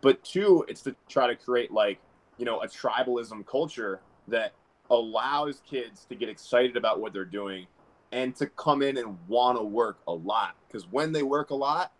[0.00, 1.98] But two, it's to try to create like
[2.38, 4.52] you know a tribalism culture that
[4.90, 7.66] allows kids to get excited about what they're doing
[8.12, 11.54] and to come in and want to work a lot because when they work a
[11.54, 11.92] lot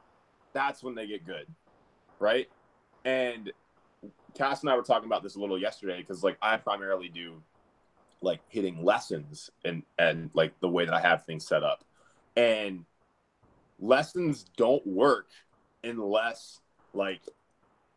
[0.53, 1.47] that's when they get good
[2.21, 2.49] right
[3.07, 3.53] and
[4.35, 7.41] cass and i were talking about this a little yesterday because like i primarily do
[8.21, 11.85] like hitting lessons and and like the way that i have things set up
[12.37, 12.85] and
[13.79, 15.29] lessons don't work
[15.85, 16.61] unless
[16.93, 17.21] like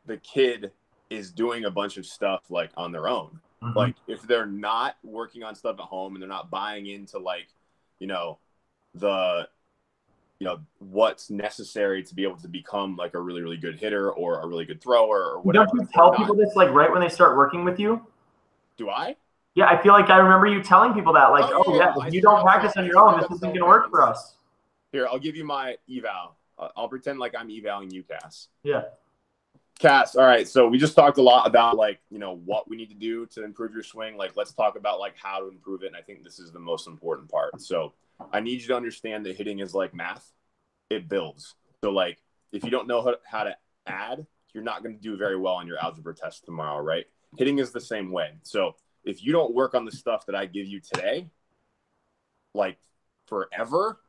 [0.05, 0.71] the kid
[1.09, 3.75] is doing a bunch of stuff like on their own Mhm.
[3.75, 7.49] like if they're not working on stuff at home and they're not buying into like
[7.99, 8.39] you know
[8.93, 9.49] the
[10.39, 14.11] you know what's necessary to be able to become like a really really good hitter
[14.11, 17.01] or a really good thrower or whatever don't you tell people this like right when
[17.01, 18.05] they start working with you?
[18.77, 19.15] do i
[19.55, 22.07] Yeah, I feel like I remember you telling people that, like, Oh, oh, yeah, yeah,
[22.07, 24.35] if you don't practice on your own, this isn't going to work for us.
[24.93, 28.83] here i'll give you my eval I'll- i'll pretend like i'm evaling you cass Yeah.
[29.79, 30.45] Cass, all right.
[30.45, 33.25] So we just talked a lot about like, you know, what we need to do
[33.27, 34.17] to improve your swing.
[34.17, 35.87] Like, let's talk about like how to improve it.
[35.87, 37.61] And I think this is the most important part.
[37.61, 37.93] So
[38.31, 40.31] I need you to understand that hitting is like math.
[40.89, 41.55] It builds.
[41.83, 42.19] So like,
[42.51, 43.55] if you don't know how, to
[43.85, 47.05] add, you're not going to do very well on your algebra test tomorrow, right?
[47.37, 48.31] Hitting is the same way.
[48.43, 51.27] So if you don't work on the stuff that I give you today,
[52.53, 52.77] like
[53.27, 53.99] forever,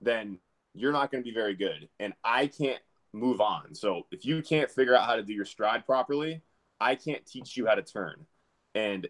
[0.00, 0.38] then
[0.74, 1.88] you're not going to be very good.
[1.98, 2.80] And I can't
[3.12, 3.74] move on.
[3.74, 6.42] So if you can't figure out how to do your stride properly,
[6.80, 8.26] I can't teach you how to turn.
[8.74, 9.08] And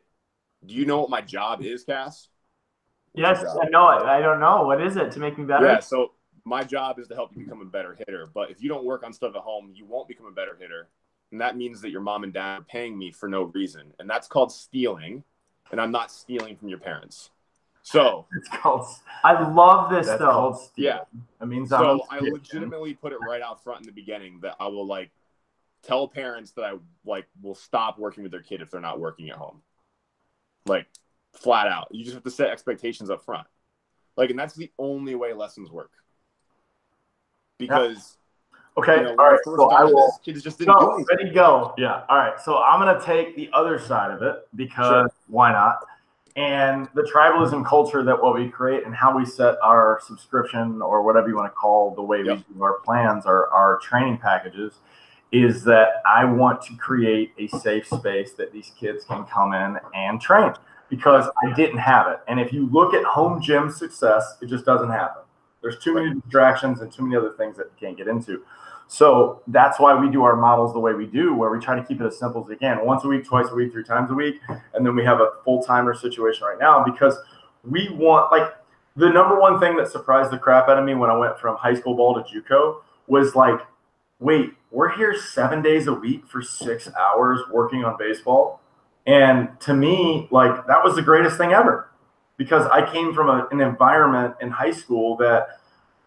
[0.64, 2.28] do you know what my job is, Cass?
[3.14, 4.02] Yes, I know it.
[4.04, 4.64] I don't know.
[4.64, 5.66] What is it to make me better?
[5.66, 6.12] Yeah, so
[6.44, 8.28] my job is to help you become a better hitter.
[8.32, 10.88] But if you don't work on stuff at home, you won't become a better hitter.
[11.30, 13.92] And that means that your mom and dad are paying me for no reason.
[13.98, 15.24] And that's called stealing.
[15.70, 17.30] And I'm not stealing from your parents.
[17.82, 18.86] So It's called.
[19.24, 20.30] I love this That's though.
[20.30, 20.70] called.
[20.76, 21.00] Yeah.
[21.40, 24.56] That means So I'm I legitimately put it right out front in the beginning that
[24.60, 25.10] I will like
[25.82, 29.30] tell parents that I like will stop working with their kid if they're not working
[29.30, 29.62] at home.
[30.66, 30.86] Like
[31.38, 31.88] flat out.
[31.90, 33.46] You just have to set expectations up front.
[34.16, 35.92] Like and that's the only way lessons work.
[37.58, 38.16] Because
[38.76, 38.98] Okay.
[38.98, 39.40] You know, all right.
[39.44, 40.06] So I will.
[40.06, 41.06] this, kids just didn't do anything.
[41.18, 41.74] ready, go.
[41.76, 42.02] Yeah.
[42.08, 42.38] All right.
[42.40, 45.10] So I'm going to take the other side of it because Sure.
[45.26, 45.80] why not?
[46.36, 51.02] And the tribalism culture that what we create and how we set our subscription or
[51.02, 52.36] whatever you want to call the way Yep.
[52.48, 54.74] we do our plans, our, our training packages,
[55.32, 59.76] is that I want to create a safe space that these kids can come in
[59.92, 60.52] and train
[60.88, 62.20] because I didn't have it.
[62.28, 65.22] And if you look at home gym success, it just doesn't happen.
[65.60, 68.42] There's too many distractions and too many other things that you can't get into.
[68.86, 71.84] So that's why we do our models the way we do, where we try to
[71.84, 74.10] keep it as simple as we can once a week, twice a week, three times
[74.10, 74.36] a week.
[74.72, 77.18] And then we have a full timer situation right now because
[77.64, 78.54] we want, like,
[78.96, 81.56] the number one thing that surprised the crap out of me when I went from
[81.56, 83.60] high school ball to Juco was like,
[84.20, 88.60] wait, we're here seven days a week for six hours working on baseball.
[89.08, 91.90] And to me, like, that was the greatest thing ever
[92.36, 95.48] because I came from a, an environment in high school that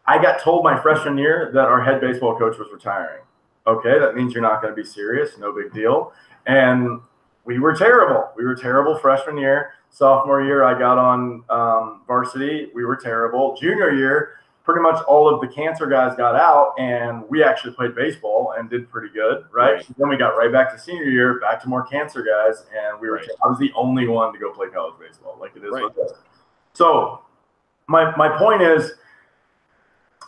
[0.06, 3.24] I got told my freshman year that our head baseball coach was retiring.
[3.66, 6.14] Okay, that means you're not going to be serious, no big deal.
[6.46, 7.02] And
[7.44, 8.30] we were terrible.
[8.38, 9.74] We were terrible freshman year.
[9.90, 12.70] Sophomore year, I got on um, varsity.
[12.76, 13.58] We were terrible.
[13.60, 17.96] Junior year, pretty much all of the cancer guys got out, and we actually played
[17.96, 19.76] baseball and did pretty good, right?
[19.76, 19.86] Right.
[19.98, 23.10] Then we got right back to senior year, back to more cancer guys, and we
[23.10, 23.18] were.
[23.18, 23.28] Right.
[23.44, 25.72] I was the only one to go play college baseball, like it is.
[25.72, 25.84] Right.
[25.84, 26.12] what it is.
[26.74, 27.22] So,
[27.88, 28.94] my my point is,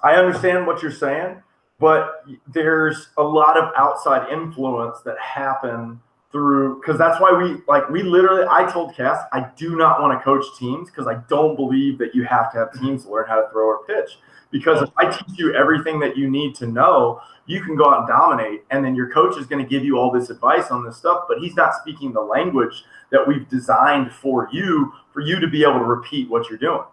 [0.04, 1.42] I understand what you're saying,
[1.80, 6.02] but there's a lot of outside influence that happen
[6.34, 10.20] through because that's why we like we literally I told Cass I do not want
[10.20, 13.26] to coach teams because I don't believe that you have to have teams to learn
[13.30, 14.18] how to throw or pitch.
[14.52, 18.00] Because if I teach you everything that you need to know, you can go out
[18.00, 20.86] and dominate, and then your coach is going to give you all this advice on
[20.86, 25.40] this stuff, but he's not speaking the language that we've designed for you for you
[25.40, 26.84] to be able to repeat what you're doing.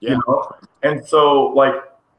[0.00, 0.10] Yeah.
[0.10, 0.56] You know?
[0.82, 1.74] And so like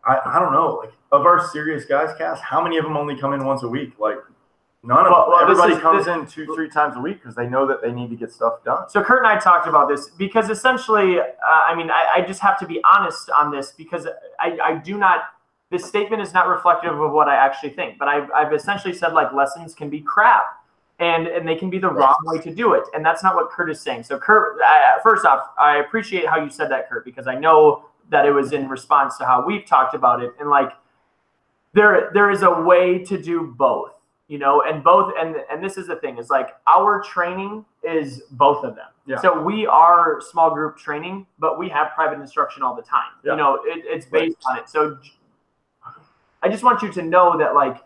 [0.05, 3.17] I, I don't know, like of our serious guys Cass, how many of them only
[3.17, 3.93] come in once a week?
[3.99, 4.17] Like
[4.85, 7.35] none of Well, well, Everybody is- comes this- in two, three times a week because
[7.35, 8.87] they know that they need to get stuff done.
[8.89, 12.39] So Kurt and I talked about this because essentially, uh, I mean, I, I just
[12.41, 14.07] have to be honest on this because
[14.39, 15.21] I, I do not.
[15.71, 19.13] This statement is not reflective of what I actually think, but I've, I've essentially said
[19.13, 20.43] like lessons can be crap,
[20.99, 23.49] and and they can be the wrong way to do it, and that's not what
[23.49, 24.03] Kurt is saying.
[24.03, 27.85] So Kurt, uh, first off, I appreciate how you said that, Kurt, because I know
[28.11, 30.71] that it was in response to how we've talked about it, and like
[31.73, 33.94] there there is a way to do both
[34.27, 38.23] you know and both and and this is the thing is like our training is
[38.31, 39.17] both of them Yeah.
[39.21, 43.33] so we are small group training but we have private instruction all the time Yeah.
[43.33, 44.97] you know it, it's based on it so
[46.41, 47.77] i just want you to know that like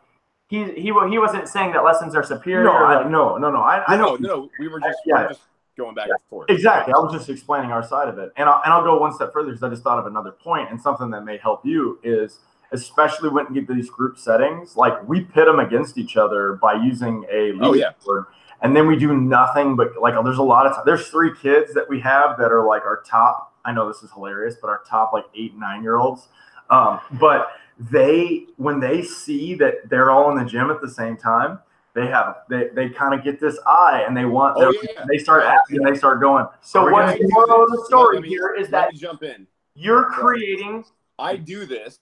[0.47, 3.59] he he he wasn't saying that lessons are superior No, I, like, no, no, no.
[3.59, 5.15] I, I know no, no, we were just, Yeah.
[5.17, 5.41] we were just
[5.77, 6.49] going back and forth.
[6.49, 6.93] Exactly.
[6.93, 8.33] I was just explaining our side of it.
[8.35, 10.69] And I'll, and I'll go one step further because I just thought of another point
[10.71, 12.39] and something that may help you is
[12.71, 16.73] especially when you get these group settings, like we pit them against each other by
[16.73, 17.91] using a Oh, yeah.
[18.05, 18.25] leaderboard.
[18.61, 20.83] And then we do nothing but like there's a lot of time.
[20.85, 23.53] There's three kids that we have that are like our top.
[23.65, 26.27] I know this is hilarious, but our top like eight, nine year olds.
[26.69, 31.15] Um, but they when they see that they're all in the gym at the same
[31.15, 31.59] time,
[31.95, 35.05] they have they, they kind of get this eye and they want Oh, yeah.
[35.07, 36.45] they start asking, they start going.
[36.61, 39.47] so what's the moral of the story me- here is that jump in.
[39.73, 40.83] you're creating
[41.17, 41.97] I do this,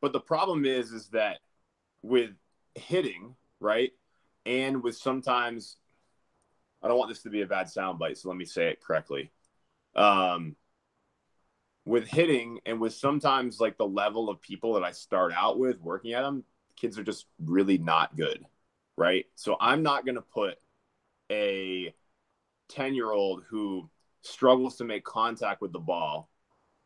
[0.00, 1.38] but the problem is, is that
[2.02, 2.30] with
[2.74, 3.92] hitting, right,
[4.46, 5.76] and with sometimes,
[6.82, 9.30] I don't want this to be a bad soundbite, so let me say it correctly.
[9.94, 10.56] Um,
[11.84, 15.80] with hitting and with sometimes like the level of people that I start out with
[15.80, 16.44] working at them,
[16.76, 18.44] kids are just really not good,
[18.96, 19.26] right?
[19.34, 20.56] So I'm not going to put
[21.30, 21.94] a
[22.68, 23.90] 10 year old who
[24.22, 26.30] struggles to make contact with the ball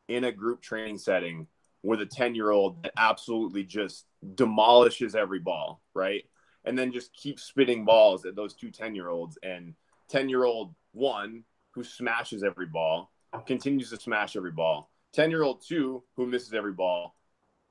[0.09, 1.47] in a group training setting
[1.85, 6.25] with a 10 year old that absolutely just demolishes every ball, right?
[6.65, 9.39] And then just keeps spitting balls at those two 10 year olds.
[9.43, 9.75] And
[10.09, 13.11] 10 year old one, who smashes every ball,
[13.47, 14.91] continues to smash every ball.
[15.13, 17.17] 10 year old two, who misses every ball,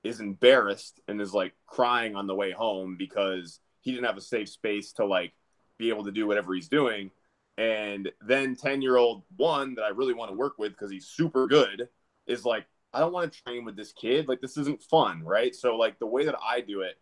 [0.04, 4.22] is embarrassed and is like crying on the way home because he didn't have a
[4.22, 5.34] safe space to like
[5.80, 7.10] be able to do whatever he's doing.
[7.58, 11.08] And then 10 year old one that I really want to work with because he's
[11.08, 11.90] super good
[12.28, 14.28] is like, I don't want to train with this kid.
[14.28, 15.56] Like, this isn't fun, right?
[15.56, 16.98] So, like, the way that I do it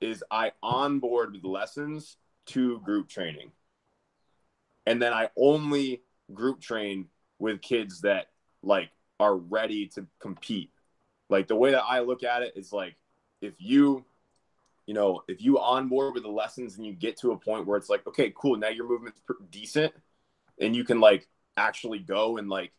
[0.00, 2.16] is I onboard with lessons
[2.46, 3.52] to group training.
[4.86, 7.06] And then I only group train
[7.38, 8.26] with kids that
[8.62, 8.90] like
[9.20, 10.70] are ready to compete.
[11.28, 12.96] Like the way that I look at it is like
[13.40, 14.04] if you
[14.86, 17.78] you know, if you onboard with the lessons and you get to a point where
[17.78, 19.20] it's like, okay, cool, now your movement's
[19.50, 19.92] decent
[20.60, 22.72] and you can like actually go and like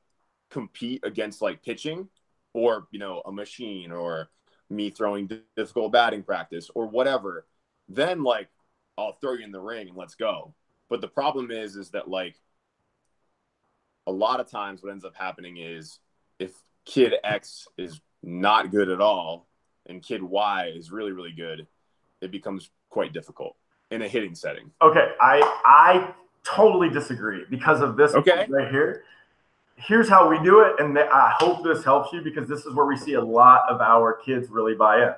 [0.49, 2.09] compete against like pitching
[2.53, 4.29] or, you know, a machine or
[4.69, 7.45] me throwing difficult batting practice or whatever,
[7.89, 8.49] then like
[8.97, 10.53] I'll throw you in the ring and let's go.
[10.89, 12.35] But the problem is, is that like
[14.07, 15.99] a lot of times what ends up happening is
[16.39, 16.51] if
[16.85, 19.47] kid X is not good at all
[19.85, 21.67] and kid Y is really, really good,
[22.21, 23.55] it becomes quite difficult
[23.91, 24.71] in a hitting setting.
[24.81, 28.45] Okay, I I totally disagree because of this Okay.
[28.49, 29.03] right here.
[29.75, 32.85] Here's how we do it, and I hope this helps you because this is where
[32.85, 35.13] we see a lot of our kids really buy in.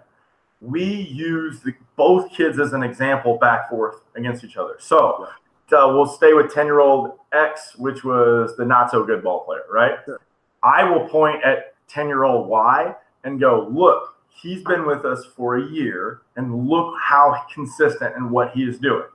[0.61, 4.75] We use the, both kids as an example back forth against each other.
[4.79, 5.27] So
[5.71, 9.43] uh, we'll stay with 10 year old X, which was the not so good ball
[9.43, 9.99] player, right?
[10.05, 10.19] Sure.
[10.63, 15.25] I will point at 10 year old Y and go, look, he's been with us
[15.35, 19.07] for a year, and look how consistent and what he is doing,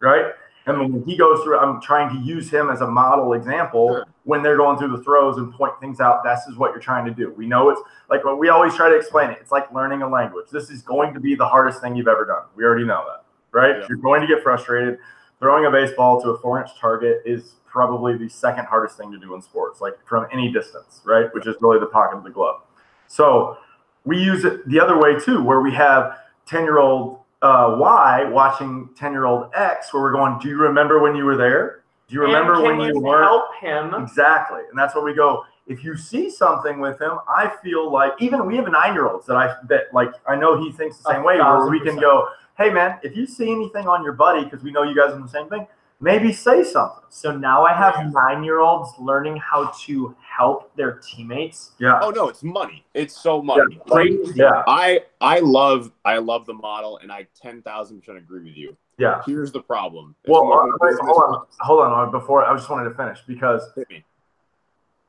[0.00, 0.32] right?
[0.70, 4.06] And when he goes through, I'm trying to use him as a model example Sure.
[4.24, 6.22] when they're going through the throws and point things out.
[6.24, 7.32] This is what you're trying to do.
[7.36, 9.38] We know it's like what we always try to explain it.
[9.40, 10.46] It's like learning a language.
[10.50, 12.42] This is going to be the hardest thing you've ever done.
[12.56, 13.24] We already know that,
[13.56, 13.76] right?
[13.80, 13.86] Yeah.
[13.88, 14.98] You're going to get frustrated.
[15.38, 19.18] Throwing a baseball to a four inch target is probably the second hardest thing to
[19.18, 21.32] do in sports, like from any distance, right?
[21.34, 22.60] Which is really the pocket of the glove.
[23.06, 23.56] So
[24.04, 28.24] we use it the other way too, where we have 10 year old uh, Y
[28.24, 31.82] watching 10 year old X, where we're going, Do you remember when you were there?
[32.08, 33.24] Do you remember when you you weren't?
[33.24, 33.94] help him?
[34.02, 34.60] Exactly.
[34.68, 35.44] And that's where we go.
[35.68, 39.26] If you see something with him, I feel like even we have nine year olds
[39.26, 42.00] that I that like I know he thinks the same way where we can percent.
[42.00, 42.28] go,
[42.58, 45.20] Hey man, if you see anything on your buddy, because we know you guys are
[45.20, 45.66] the same thing,
[46.00, 47.04] maybe say something.
[47.10, 48.10] So now I have Yeah.
[48.10, 51.72] nine-year-olds learning how to help their teammates.
[51.78, 52.00] Yeah.
[52.02, 52.84] Oh no, it's money.
[52.94, 53.78] It's so money.
[53.86, 54.20] Like, Great.
[54.36, 54.62] Yeah.
[54.66, 58.76] I I love I love the model, and I ten thousand percent agree with you.
[58.98, 59.22] Yeah.
[59.26, 60.14] Here's the problem.
[60.24, 62.08] It's Well, more uh, wait, hold on, hold on.
[62.08, 64.04] uh, Before I just wanted to finish because Hit me.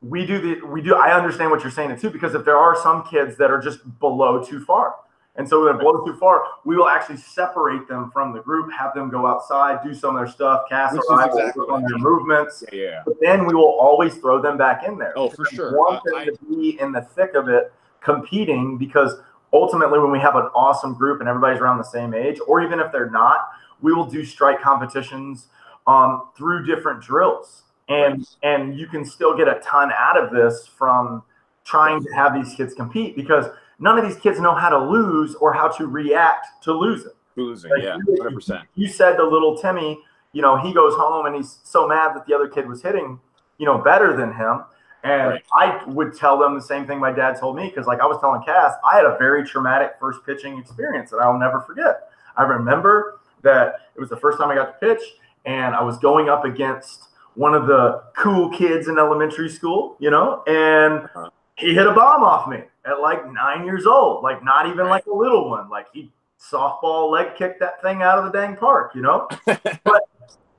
[0.02, 0.96] we do the we do.
[0.96, 3.80] I understand what you're saying too because if there are some kids that are just
[4.00, 4.96] below too far,
[5.36, 8.70] and so when they're below too far, we will actually separate them from the group,
[8.74, 11.84] have them go outside, do some of their stuff, cast Which their eyes exactly on
[11.84, 12.64] their I movements.
[12.72, 13.04] Yeah, yeah.
[13.06, 15.14] But then we will always throw them back in there.
[15.16, 15.78] Oh, for sure.
[15.78, 17.72] Want them to be in the thick of it,
[18.02, 19.16] competing because
[19.54, 22.82] ultimately, when we have an awesome group and everybody's around the same age, or even
[22.82, 23.52] if they're not,
[23.82, 25.48] we will do strike competitions
[25.88, 30.68] um, through different drills, and and you can still get a ton out of this
[30.68, 31.24] from
[31.64, 33.46] trying to have these kids compete because
[33.82, 37.12] none of these kids know how to lose or how to react to losing.
[37.36, 38.62] Losing, Like, yeah, you- hundred percent.
[38.76, 40.02] You said to little Timmy,
[40.34, 43.20] you know, he goes home and he's so mad that the other kid was hitting,
[43.58, 44.64] you know, better than him.
[45.04, 45.44] And Right.
[45.54, 48.20] I would tell them the same thing my dad told me because, like I was
[48.20, 52.10] telling Cass, I had a very traumatic first pitching experience that I'll never forget.
[52.38, 55.02] I remember that it was the first time I got to pitch,
[55.46, 60.12] and I was going up against one of the cool kids in elementary school, you
[60.12, 61.30] know, and Uh-huh.
[61.56, 65.06] he hit a bomb off me at like nine years old, like not even like
[65.06, 65.70] a little one.
[65.70, 69.28] Like he softball leg kicked that thing out of the dang park, you know?
[69.46, 70.04] but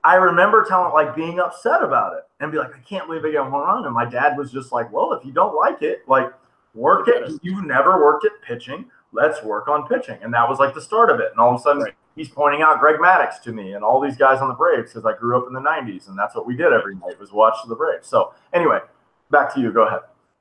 [0.05, 3.33] I remember telling like being upset about it and be like, I can't believe I
[3.33, 3.85] got a home run.
[3.87, 6.33] And my dad was just like, Well, if you don't like it, like
[6.75, 7.31] work it.
[7.43, 8.91] You've never worked at pitching.
[9.13, 10.19] Let's work on pitching.
[10.23, 11.31] And that was like the start of it.
[11.33, 11.95] And all of a sudden Right.
[12.17, 15.05] he's pointing out Greg Maddux to me and all these guys on the Braves because
[15.05, 17.57] I grew up in the nineties and that's what we did every night was watch
[17.69, 18.07] the Braves.
[18.09, 18.79] So anyway,
[19.31, 19.73] back to you.
[19.73, 20.01] Go ahead.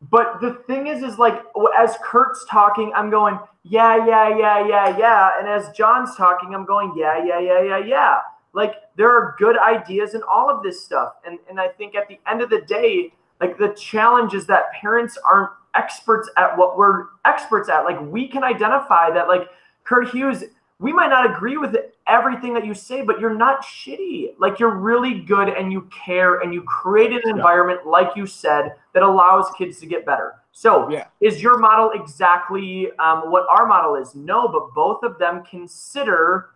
[0.10, 1.44] But the thing is, is like
[1.78, 5.30] as Kurt's talking, I'm going, yeah, yeah, yeah, yeah, yeah.
[5.38, 8.20] And as John's talking, I'm going, yeah, yeah, yeah, yeah, yeah.
[8.54, 11.14] Like there are good ideas in all of this stuff.
[11.26, 14.74] And and I think at the end of the day, like the challenge is that
[14.74, 17.84] parents aren't experts at what we're experts at.
[17.84, 19.48] Like we can identify that like
[19.84, 20.44] Kurt Hughes,
[20.82, 21.78] we might not agree with
[22.08, 24.34] everything that you say, but you're not shitty.
[24.40, 27.34] Like you're really good and you care and you create an Yeah.
[27.36, 30.34] environment, like you said, that allows kids to get better.
[30.52, 31.06] So Yeah.
[31.22, 34.16] is your model exactly um, what our model is?
[34.16, 36.50] No, but both of them consider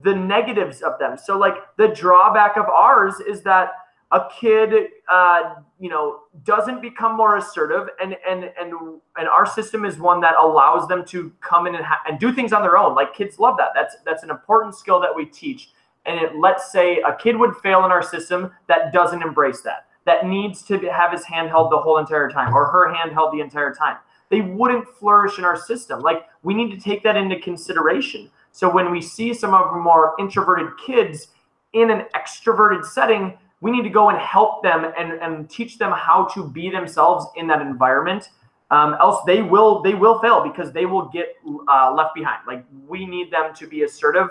[0.00, 1.18] the negatives of them.
[1.18, 3.72] So like the drawback of ours is that
[4.12, 4.72] a kid,
[5.10, 8.72] uh, you know, doesn't become more assertive, and and and
[9.16, 12.32] and our system is one that allows them to come in and, ha- and do
[12.32, 12.94] things on their own.
[12.94, 13.70] Like kids love that.
[13.74, 15.70] That's that's an important skill that we teach.
[16.06, 19.86] And it, let's say a kid would fail in our system that doesn't embrace that,
[20.04, 23.32] that needs to have his hand held the whole entire time or her hand held
[23.32, 23.96] the entire time.
[24.28, 26.00] They wouldn't flourish in our system.
[26.00, 28.30] Like we need to take that into consideration.
[28.52, 31.28] So when we see some of our more introverted kids
[31.72, 35.92] in an extroverted setting, we need to go and help them and, and teach them
[35.92, 38.30] how to be themselves in that environment.
[38.70, 41.36] Um, else they will they will fail because they will get
[41.68, 42.40] uh, left behind.
[42.46, 44.28] Like we need them to be assertive,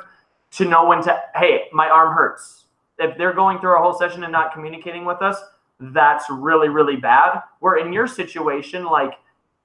[0.51, 2.65] to know when to hey my arm hurts.
[2.99, 5.41] If they're going through a whole session and not communicating with us,
[5.79, 7.41] that's really really bad.
[7.61, 9.13] Where in your situation, like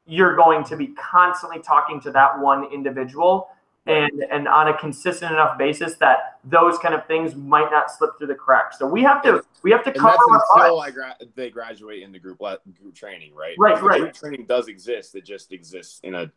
[0.06, 3.48] you're going to be constantly talking to that one individual
[3.86, 8.10] and and on a consistent enough basis that those kind of things might not slip
[8.18, 8.78] through the cracks.
[8.78, 10.80] So we have to we have to And cover that's until.
[10.80, 13.54] I gra- they graduate into group le- group training, right?
[13.58, 14.00] Right, Because right.
[14.00, 15.14] Group training does exist.
[15.14, 16.30] It just exists in a.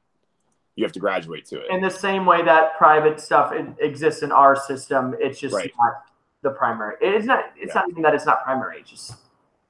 [0.76, 1.70] You have to graduate to it.
[1.70, 5.16] in the same way that private stuff exists in our system.
[5.20, 5.72] It's just Right.
[5.80, 6.06] not
[6.42, 6.96] the primary.
[7.02, 7.46] It's not.
[7.56, 7.82] It's Yeah.
[7.82, 8.80] not even that it's not primary.
[8.80, 9.14] It's just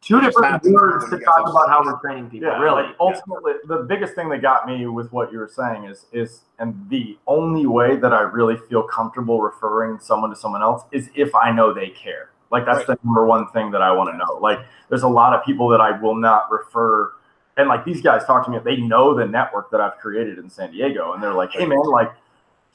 [0.04, 2.50] two different words to talk about how we're training people.
[2.50, 2.94] Yeah, really.
[3.00, 6.76] ultimately, the biggest thing that got me with what you were saying is is and
[6.90, 11.34] the only way that I really feel comfortable referring someone to someone else is if
[11.36, 12.30] I know they care.
[12.52, 13.00] Like that's Right.
[13.00, 14.38] the number one thing that I want to know.
[14.42, 17.14] Like there's a lot of people that I will not refer
[17.58, 20.50] and like these guys talk to me they know the network that I've created in
[20.50, 22.12] San Diego and they're like, "Hey man, like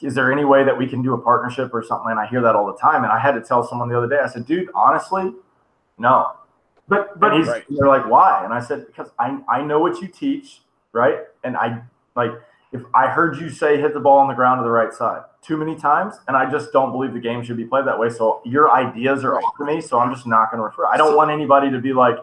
[0.01, 2.41] is there any way that we can do a partnership or something?" And I hear
[2.41, 4.19] that all the time and I had to tell someone the other day.
[4.23, 5.33] I said, "Dude, honestly,
[5.99, 6.33] no."
[6.89, 7.65] But But Right.
[7.69, 8.43] they're like, why?
[8.45, 10.63] And I said, because I, I know what you teach,
[10.93, 11.21] right?
[11.45, 11.83] And I
[12.17, 12.33] like
[12.73, 15.23] if I heard you say hit the ball on the ground to the right side
[15.41, 18.11] too many times, and I just don't believe the game should be played that way.
[18.11, 19.45] So your ideas are Right.
[19.45, 20.85] off to me, so I'm just not going to refer.
[20.87, 22.17] I don't want anybody to be like,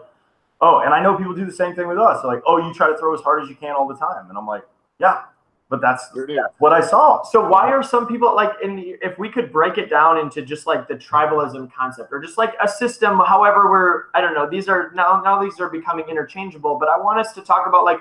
[0.60, 2.22] oh, and I know people do the same thing with us.
[2.22, 4.28] They're like, oh, you try to throw as hard as you can all the time,
[4.28, 4.62] and I'm like,
[5.00, 5.22] yeah,
[5.68, 7.24] but that's, that's what I saw.
[7.24, 10.66] So why are some people like in if we could break it down into just
[10.66, 14.68] like the tribalism concept or just like a system however we're I don't know these
[14.68, 17.98] are now now these are becoming interchangeable but I want us to talk about like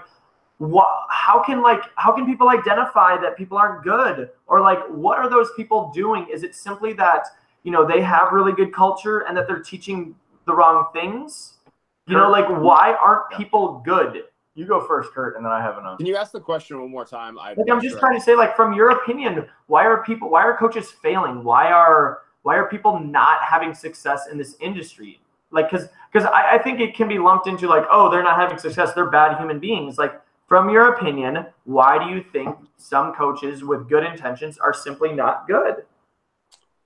[0.59, 4.29] what how can like how can people identify that people aren't good?
[4.45, 6.27] Or like what are those people doing?
[6.31, 7.25] Is it simply that
[7.63, 11.57] you know they have really good culture and that they're teaching the wrong things?
[12.05, 15.77] You know like why aren't people good You go first, Kurt, and then I have
[15.77, 15.97] another.
[15.97, 17.37] Can you ask the question one more time?
[17.37, 20.43] I, like i'm just trying to say like from your opinion why are people why
[20.43, 25.19] are coaches failing why are why are people not having success in this industry
[25.51, 28.39] like because because I, I think it can be lumped into like oh they're not
[28.39, 33.13] having success they're bad human beings like from your opinion why do you think some
[33.13, 35.83] coaches with good intentions are simply not good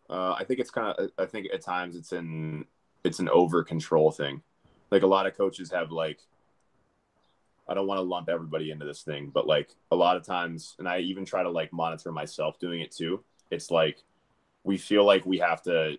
[0.10, 1.12] Uh, I think it's kind of.
[1.18, 2.66] I think at times it's in.
[3.04, 4.42] It's an over control thing.
[4.92, 6.20] Like a lot of coaches have like.
[7.70, 10.76] I don't want to lump everybody into this thing, but like a lot of times,
[10.80, 13.24] and I even try to like monitor myself doing it too.
[13.52, 14.04] It's like
[14.64, 15.98] we feel like we have to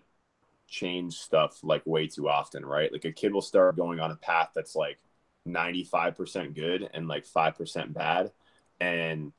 [0.67, 2.91] change stuff like way too often, right?
[2.91, 4.99] Like a kid will start going on a path that's like
[5.47, 8.31] 95% good and like 5% bad.
[8.79, 9.31] And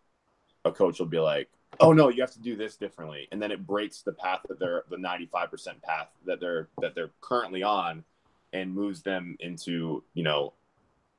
[0.64, 1.48] a coach will be like,
[1.80, 3.28] oh no, you have to do this differently.
[3.32, 7.10] And then it breaks the path that they're the 95% path that they're that they're
[7.20, 8.04] currently on
[8.52, 10.52] and moves them into, you know,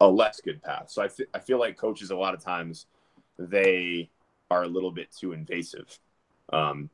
[0.03, 0.89] a less good path.
[0.89, 2.87] So I I feel like coaches a lot of times
[3.37, 4.09] they
[4.51, 5.99] are a little bit too invasive.
[6.51, 6.89] Um,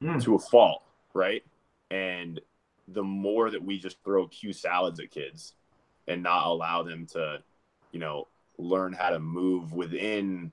[0.00, 0.18] Hmm.
[0.20, 0.82] to a fault,
[1.14, 1.44] right?
[1.90, 2.40] And
[2.86, 5.54] the more that we just throw cue salads at kids
[6.06, 7.42] and not allow them to,
[7.92, 8.28] you know,
[8.58, 10.52] learn how to move within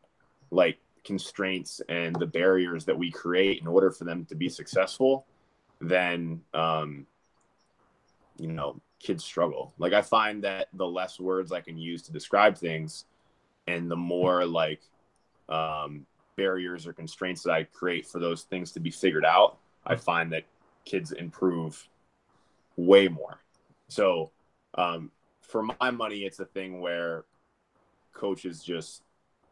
[0.52, 5.28] like constraints and the barriers that we create in order for them to be successful,
[5.80, 7.08] then, um,
[8.40, 9.74] you know, kids struggle.
[9.78, 13.06] Like I find that the less words I can use to describe things
[13.68, 14.82] and the more like,
[15.50, 19.96] um, barriers or constraints that I create for those things to be figured out, I
[19.96, 20.44] find that
[20.84, 21.88] kids improve
[22.76, 23.40] way more.
[23.88, 24.32] So,
[24.76, 27.26] um, for my money, it's a thing where
[28.14, 29.04] coaches just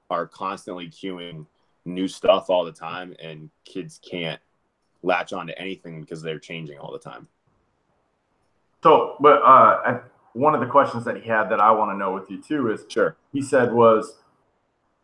[0.10, 1.46] are constantly cueing
[1.86, 4.42] new stuff all the time, and kids can't
[5.04, 7.28] latch on to anything because they're changing all the time.
[8.84, 9.46] So, but uh,
[9.86, 10.00] I,
[10.34, 12.70] one of the questions that he had that I want to know with you too
[12.70, 13.16] is Sure.
[13.32, 14.18] he said was,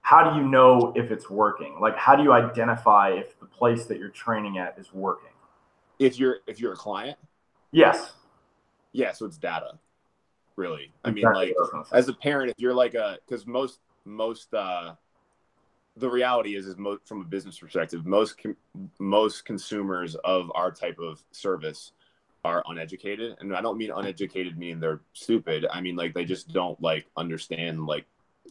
[0.01, 1.79] how do you know if it's working?
[1.79, 5.29] Like, how do you identify if the place that you're training at is working?
[5.97, 7.17] If you're if you're a client,
[7.71, 8.13] Yes.
[8.91, 9.77] yeah, so it's data.
[10.55, 11.97] Really, I mean, Exactly like I was gonna say.
[11.97, 14.95] as a parent, if you're like a because most most uh,
[15.95, 18.57] the reality is is mo- from a business perspective, most com-
[18.97, 21.91] most consumers of our type of service
[22.49, 25.65] are uneducated, and I don't mean uneducated meaning they're stupid.
[25.71, 28.05] I mean like they just don't like understand like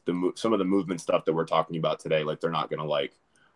[0.04, 2.22] the mo- some of the movement stuff that we're talking about today.
[2.22, 3.12] Like they're not gonna like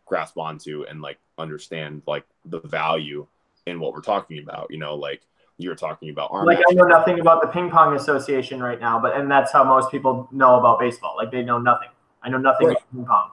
[0.07, 3.27] grasp onto and like understand like the value
[3.67, 4.67] in what we're talking about.
[4.71, 5.23] You know, like
[5.59, 9.01] you're talking about arm like I know nothing about the ping pong association right now,
[9.01, 11.15] but and that's how most people know about baseball.
[11.17, 11.89] Like they know nothing.
[12.23, 12.77] I know nothing Right.
[12.77, 13.31] about ping pong.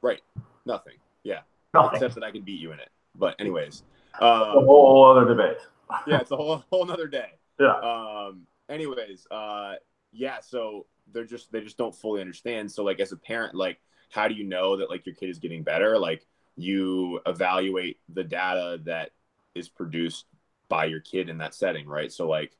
[0.00, 0.20] Right.
[0.64, 0.94] Nothing.
[1.22, 1.40] Yeah.
[1.74, 1.94] Nothing.
[1.94, 2.90] except that I can beat you in it.
[3.14, 3.82] But anyways,
[4.20, 5.58] a um, whole other debate.
[6.06, 7.38] yeah, it's a whole whole nother day.
[7.60, 7.76] Yeah.
[7.78, 8.46] Um.
[8.68, 9.74] Anyways, uh,
[10.12, 10.40] yeah.
[10.40, 12.70] So they're just they just don't fully understand.
[12.70, 13.80] So like as a parent, like
[14.10, 15.98] how do you know that like your kid is getting better?
[15.98, 16.26] Like
[16.56, 19.10] you evaluate the data that
[19.54, 20.26] is produced
[20.68, 22.12] by your kid in that setting, right?
[22.12, 22.56] So like,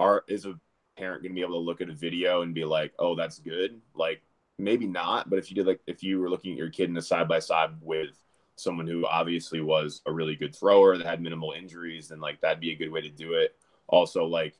[0.00, 0.54] are is a
[0.96, 3.38] parent going to be able to look at a video and be like, oh, that's
[3.38, 3.80] good?
[3.94, 4.22] Like
[4.58, 6.96] maybe not, but if you did like if you were looking at your kid in
[6.96, 8.16] a side by side with
[8.58, 12.60] someone who obviously was a really good thrower that had minimal injuries, then like that'd
[12.60, 13.56] be a good way to do it.
[13.88, 14.58] Also, like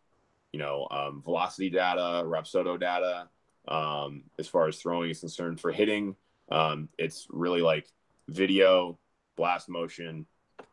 [0.52, 3.28] you know, um, velocity data, Rapsodo data,
[3.66, 5.60] um, as far as throwing is concerned.
[5.60, 6.16] For hitting,
[6.50, 7.86] um, it's really like
[8.28, 8.98] video,
[9.36, 10.26] blast motion,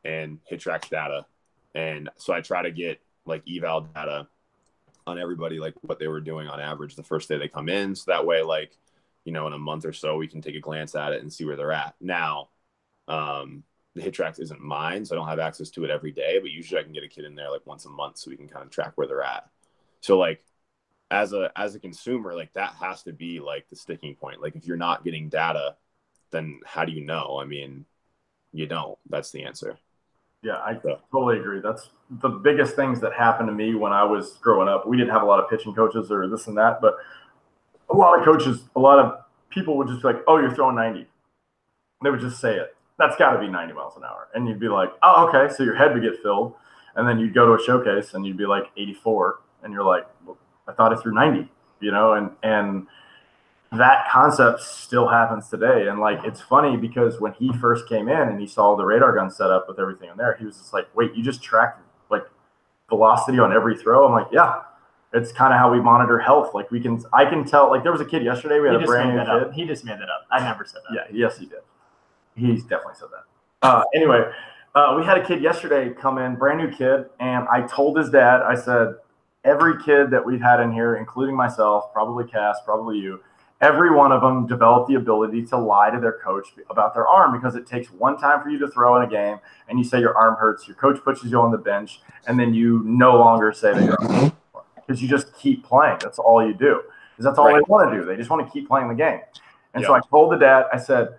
[0.03, 1.25] and HitTrax data.
[1.73, 4.27] And so I try to get like eval data
[5.07, 7.95] on everybody, like what they were doing on average the first day they come in.
[7.95, 8.77] So that way, like,
[9.25, 11.31] you know, in a month or so, we can take a glance at it and
[11.31, 11.95] see where they're at.
[11.99, 12.49] Now,
[13.07, 13.63] um,
[13.95, 16.79] the HitTrax isn't mine, so I don't have access to it every day, but usually
[16.79, 18.65] I can get a kid in there like once a month so we can kind
[18.65, 19.47] of track where they're at.
[20.01, 20.43] So like
[21.11, 24.41] as a as a consumer, like that has to be like the sticking point.
[24.41, 25.75] Like if you're not getting data,
[26.31, 27.39] then how do you know?
[27.41, 27.85] I mean,
[28.51, 28.97] you don't.
[29.09, 29.77] That's the answer.
[30.41, 30.77] Yeah, I
[31.11, 31.59] totally agree.
[31.59, 34.87] That's the biggest things that happened to me when I was growing up.
[34.87, 36.97] We didn't have a lot of pitching coaches or this and that, but
[37.89, 40.75] a lot of coaches, a lot of people would just be like, "Oh, you're throwing
[40.75, 41.07] 90."
[42.03, 42.74] They would just say it.
[42.97, 45.63] That's got to be 90 miles an hour, and you'd be like, "Oh, okay." So
[45.63, 46.53] your head would get filled,
[46.95, 50.07] and then you'd go to a showcase and you'd be like 84, and you're like,
[50.25, 50.37] well,
[50.67, 51.49] I thought it threw 90,
[51.81, 52.87] you know, and and
[53.71, 55.87] that concept still happens today.
[55.87, 59.13] And like it's funny because when he first came in and he saw the radar
[59.13, 61.77] gun set up with everything in there, he was just like, Wait, you just track
[62.09, 62.23] like
[62.89, 64.05] velocity on every throw?
[64.05, 64.61] I'm like, Yeah.
[65.13, 66.53] It's kind of how we monitor health.
[66.53, 68.83] Like we can I can tell like there was a kid yesterday, we had he
[68.83, 69.29] a brand new kid.
[69.29, 69.53] Up.
[69.53, 70.25] He just made that up.
[70.29, 71.07] I never said that.
[71.09, 71.59] Yeah, yes he did.
[72.35, 73.67] He's definitely said that.
[73.67, 74.29] Uh, anyway,
[74.75, 78.09] uh, we had a kid yesterday come in, brand new kid, and I told his
[78.09, 78.95] dad, I said,
[79.43, 83.21] every kid that we've had in here, including myself, probably Cass, probably you,
[83.61, 87.31] every one of them developed the ability to lie to their coach about their arm
[87.31, 89.37] because it takes one time for you to throw in a game
[89.69, 92.53] and you say your arm hurts, your coach pushes you on the bench, and then
[92.53, 94.33] you no longer say that
[94.75, 95.97] because you just keep playing.
[96.01, 96.81] That's all you do.
[97.11, 97.55] Because that's all right.
[97.55, 98.05] they want to do.
[98.05, 99.21] They just want to keep playing the game.
[99.73, 99.87] And yep.
[99.87, 101.17] so I told the dad, I said,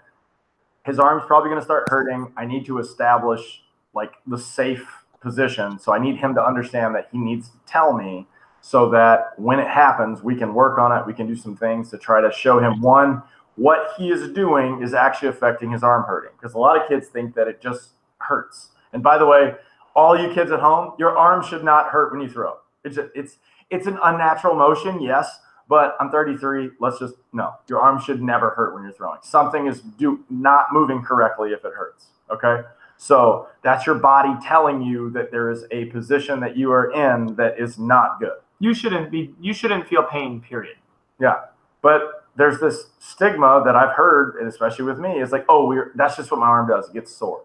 [0.86, 2.32] his arm's probably going to start hurting.
[2.36, 3.62] I need to establish
[3.94, 4.86] like the safe
[5.20, 5.78] position.
[5.78, 8.26] So I need him to understand that he needs to tell me
[8.60, 11.06] so that when it happens, we can work on it.
[11.06, 13.22] We can do some things to try to show him one,
[13.56, 16.32] what he is doing is actually affecting his arm hurting.
[16.38, 18.70] Because a lot of kids think that it just hurts.
[18.92, 19.54] And by the way,
[19.94, 22.58] all you kids at home, your arm should not hurt when you throw.
[22.84, 23.36] It's just, it's
[23.70, 26.70] it's an unnatural motion, yes, but I'm 33.
[26.80, 27.54] Let's just no.
[27.68, 29.18] Your arm should never hurt when you're throwing.
[29.22, 32.06] Something is do not moving correctly if it hurts.
[32.30, 32.62] Okay.
[32.96, 37.34] So that's your body telling you that there is a position that you are in
[37.36, 38.38] that is not good.
[38.58, 40.76] You shouldn't be you shouldn't feel pain, period.
[41.20, 41.34] Yeah.
[41.82, 45.92] But there's this stigma that I've heard, and especially with me, is like, oh, we're
[45.94, 46.88] that's just what my arm does.
[46.88, 47.42] It gets sore.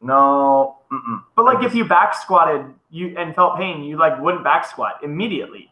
[0.00, 0.78] No.
[0.92, 1.22] Mm-mm.
[1.34, 5.00] But like if you back squatted you and felt pain, you like wouldn't back squat
[5.02, 5.70] immediately.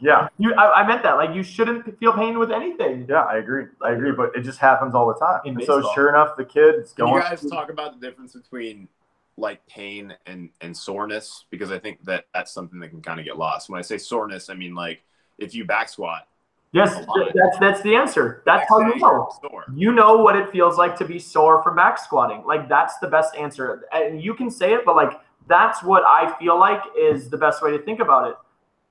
[0.00, 0.28] Yeah.
[0.38, 1.14] You I, I, meant that.
[1.14, 3.06] Like you shouldn't feel pain with anything.
[3.08, 3.66] Yeah, I agree.
[3.82, 4.12] I agree.
[4.12, 5.40] But it just happens all the time.
[5.44, 7.14] In so sure enough, the kids going.
[7.14, 8.88] you guys talk about the difference between
[9.36, 13.26] like pain and and soreness because I think that that's something that can kind of
[13.26, 13.70] get lost.
[13.70, 15.02] When I say soreness, I mean like
[15.38, 16.26] if you back squat.
[16.72, 16.94] Yes,
[17.34, 18.42] that's that's the answer.
[18.46, 19.28] That's how you know.
[19.74, 22.44] You know what it feels like to be sore from back squatting.
[22.46, 23.86] Like that's the best answer.
[23.92, 27.60] And you can say it, but like that's what I feel like is the best
[27.60, 28.36] way to think about it.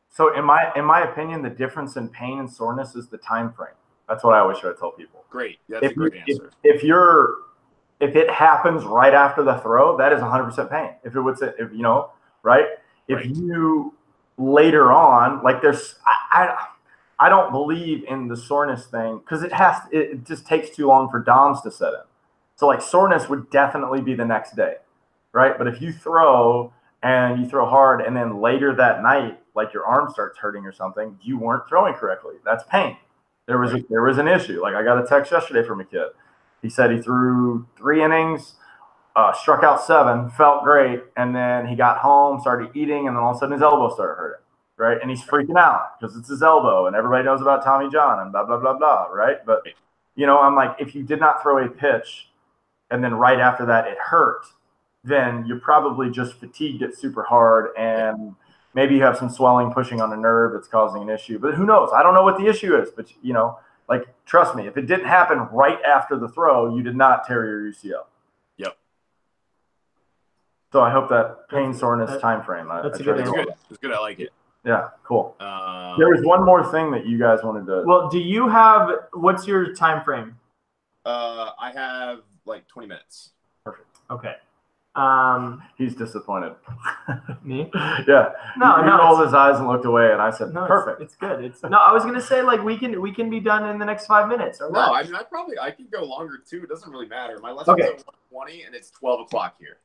[0.10, 3.54] So in my in my opinion, the difference in pain and soreness is the time
[3.54, 3.74] frame.
[4.08, 5.24] That's what I always try to tell people.
[5.30, 5.60] Great.
[5.70, 6.52] That's if, a great you, answer.
[6.64, 7.36] If, if, you're
[8.00, 10.96] if it happens right after the throw, that is 100% pain.
[11.04, 12.66] If it would say, if you know, right?
[13.08, 13.36] If right.
[13.36, 13.94] you
[14.40, 16.68] later on, like there's I, I
[17.20, 21.10] I don't believe in the soreness thing because it has it just takes too long
[21.10, 22.00] for DOMs to set in.
[22.56, 24.76] So like soreness would definitely be the next day,
[25.34, 25.58] right?
[25.58, 29.86] But if you throw and you throw hard and then later that night like your
[29.86, 32.36] arm starts hurting or something you weren't throwing correctly.
[32.46, 32.98] That's pain.
[33.48, 34.62] There was a, there was an issue.
[34.62, 36.08] Like i got a text yesterday from a kid.
[36.62, 38.56] He said he threw three innings
[39.16, 43.24] uh, struck out seven felt great and then he got home started eating and then
[43.24, 44.42] all of a sudden his elbow started hurting
[44.78, 44.98] right?
[45.02, 48.32] And he's freaking out because it's his elbow and everybody knows about tommy john and
[48.32, 49.38] blah blah blah blah right?
[49.46, 49.64] But
[50.16, 52.30] you know i'm like if you did not throw a pitch
[52.92, 54.46] and then right after that it hurt
[55.04, 58.36] then you're probably just fatigued it super hard and
[58.80, 61.38] maybe you have some swelling pushing on a nerve that's causing an issue.
[61.38, 61.90] But who knows?
[61.94, 63.60] I don't know what the issue is, but you know,
[63.90, 67.46] like trust me, if it didn't happen right after the throw, you did not tear
[67.46, 68.06] your UCL.
[68.56, 68.78] Yep.
[70.72, 72.72] So I hope that pain soreness that, time frame.
[72.72, 73.48] I, that's I a good, good.
[73.70, 73.92] It's good.
[73.92, 74.30] I like it.
[74.66, 75.36] Yeah, cool.
[75.42, 77.84] Um, there was one more thing that you guys wanted to.
[77.86, 80.38] Well, do you have what's your time frame?
[81.06, 83.32] Uh, I have like 20 minutes.
[83.66, 83.98] Perfect.
[84.10, 84.36] Okay.
[85.00, 86.56] Um, He's disappointed.
[87.44, 87.70] me?
[87.74, 88.32] yeah.
[88.58, 91.16] No, he no, rolled his eyes and looked away, and I said, No, "Perfect." It's,
[91.16, 91.44] good.
[91.44, 91.78] It's no.
[91.78, 94.28] I was gonna say like we can we can be done in the next five
[94.28, 94.92] minutes or No, what?
[94.92, 96.64] I mean I probably I could go longer too.
[96.64, 97.40] It doesn't really matter.
[97.40, 97.88] My lesson's Okay.
[97.94, 99.78] at one twenty and it's twelve o'clock here.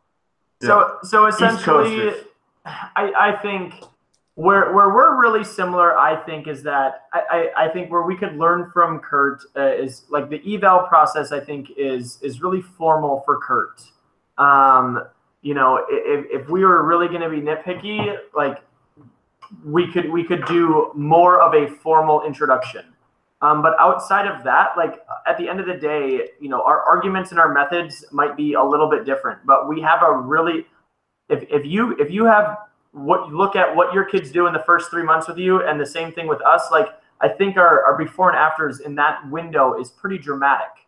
[0.63, 2.13] So so essentially,
[2.65, 3.75] I I think
[4.35, 7.21] where where we're really similar, I think, is that I
[7.57, 11.31] I, I think where we could learn from Kurt uh, is like the eval process.
[11.31, 13.81] I think is is really formal for Kurt.
[14.39, 15.05] Um,
[15.43, 18.63] you know, if if we were really going to be nitpicky, like
[19.65, 22.85] we could we could do more of a formal introduction.
[23.43, 26.81] Um, but outside of that, like at the end of the day, you know, our
[26.83, 30.67] arguments and our methods might be a little bit different, but we have a really,
[31.29, 32.57] if, if you if you have
[32.93, 35.79] what look at what your kids do in the first three months with you, and
[35.79, 36.89] the same thing with us, like
[37.21, 40.84] I think our, our before and afters in that window is pretty dramatic,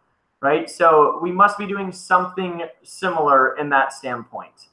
[0.47, 0.71] right?
[0.71, 4.69] So we must be doing something similar in that standpoint,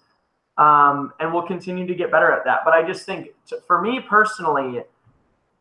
[0.57, 2.59] um, and we'll continue to get better at that.
[2.63, 4.83] But I just think, t- for me personally,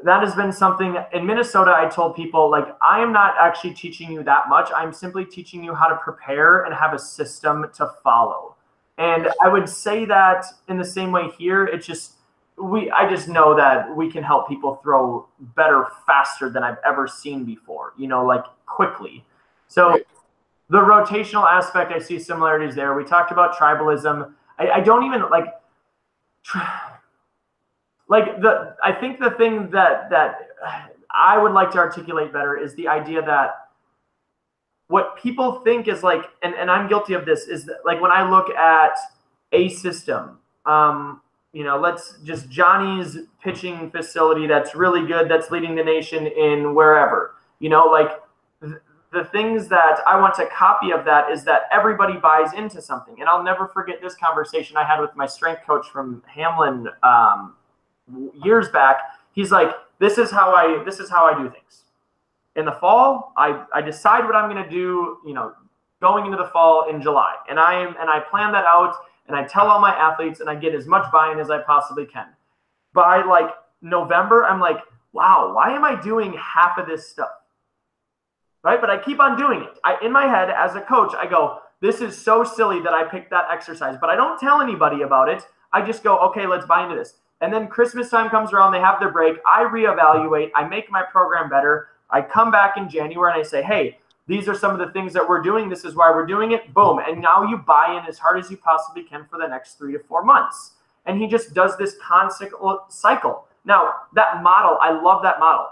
[0.04, 1.72] that has been something in Minnesota.
[1.74, 4.68] I told people like I am not actually teaching you that much.
[4.76, 8.56] I'm simply teaching you how to prepare and have a system to follow.
[8.98, 11.64] And I would say that in the same way here.
[11.64, 12.16] It's just
[12.62, 12.90] we.
[12.90, 17.44] I just know that we can help people throw better, faster than I've ever seen
[17.44, 17.94] before.
[17.96, 19.24] You know, like quickly.
[19.72, 20.06] So Right.
[20.68, 22.94] the rotational aspect, I see similarities there.
[22.94, 24.34] We talked about tribalism.
[24.58, 25.46] I, I don't even like.
[28.08, 30.48] like the I think the thing that that
[31.10, 33.68] I would like to articulate better is the idea that
[34.88, 38.10] what people think is like and, and I'm guilty of this is that like when
[38.10, 38.98] I look at
[39.52, 41.22] a system um
[41.54, 46.74] you know let's just Johnny's pitching facility that's really good that's leading the nation in
[46.74, 48.10] wherever you know like
[49.12, 53.20] the things that I want to copy of that is that everybody buys into something.
[53.20, 57.54] And I'll never forget this conversation I had with my strength coach from Hamline um,
[58.42, 58.96] years back.
[59.32, 61.84] He's like this is how i this is how i do things.
[62.56, 65.52] In the fall i i decide what i'm going to do you know
[66.00, 67.36] going into the fall in july.
[67.48, 68.94] And i am and i plan that out
[69.28, 72.04] and i tell all my athletes and i get as much buy-in as i possibly
[72.04, 72.26] can.
[72.92, 73.50] By like
[73.80, 74.78] november i'm like
[75.12, 77.30] wow why am i doing half of this stuff
[78.62, 81.26] right but i keep on doing it i in my head as a coach i
[81.26, 85.02] go this is so silly that i picked that exercise but i don't tell anybody
[85.02, 85.42] about it
[85.72, 88.78] i just go okay let's buy into this and then Christmas time comes around, they
[88.78, 89.36] have their break.
[89.44, 91.88] I reevaluate, I make my program better.
[92.08, 93.98] I come back in January and I say, hey,
[94.28, 95.68] these are some of the things that we're doing.
[95.68, 96.72] This is why we're doing it.
[96.72, 97.00] Boom.
[97.04, 99.92] And now you buy in as hard as you possibly can for the next three
[99.92, 100.72] to four months.
[101.04, 102.52] And he just does this constant
[102.88, 103.48] cycle.
[103.64, 105.66] Now, that model, I love that model.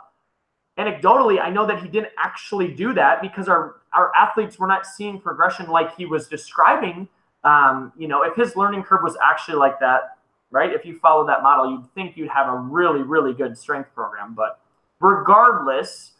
[0.81, 4.87] Anecdotally, I know that he didn't actually do that because our, our athletes were not
[4.87, 7.07] seeing progression like he was describing.
[7.45, 10.16] Um, you know, if his learning curve was actually like that,
[10.51, 10.72] right?
[10.72, 14.35] If you follow that model, you'd think you'd have a really, really good strength program.
[14.35, 14.59] But
[15.01, 16.12] regardless,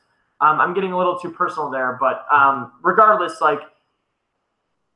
[0.43, 3.61] um, I'm getting a little too personal there, but um, regardless, like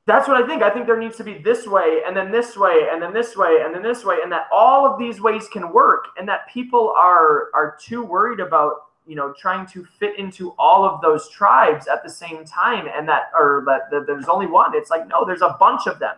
[0.06, 0.62] that's what I think.
[0.62, 3.34] I think there needs to be this way, and then this way, and then this
[3.34, 6.48] way, and then this way, and that all of these ways can work, and that
[6.52, 8.72] people are are too worried about
[9.06, 13.08] you know trying to fit into all of those tribes at the same time, and
[13.08, 14.74] that or that, that there's only one.
[14.74, 16.16] It's like no, there's a bunch of them.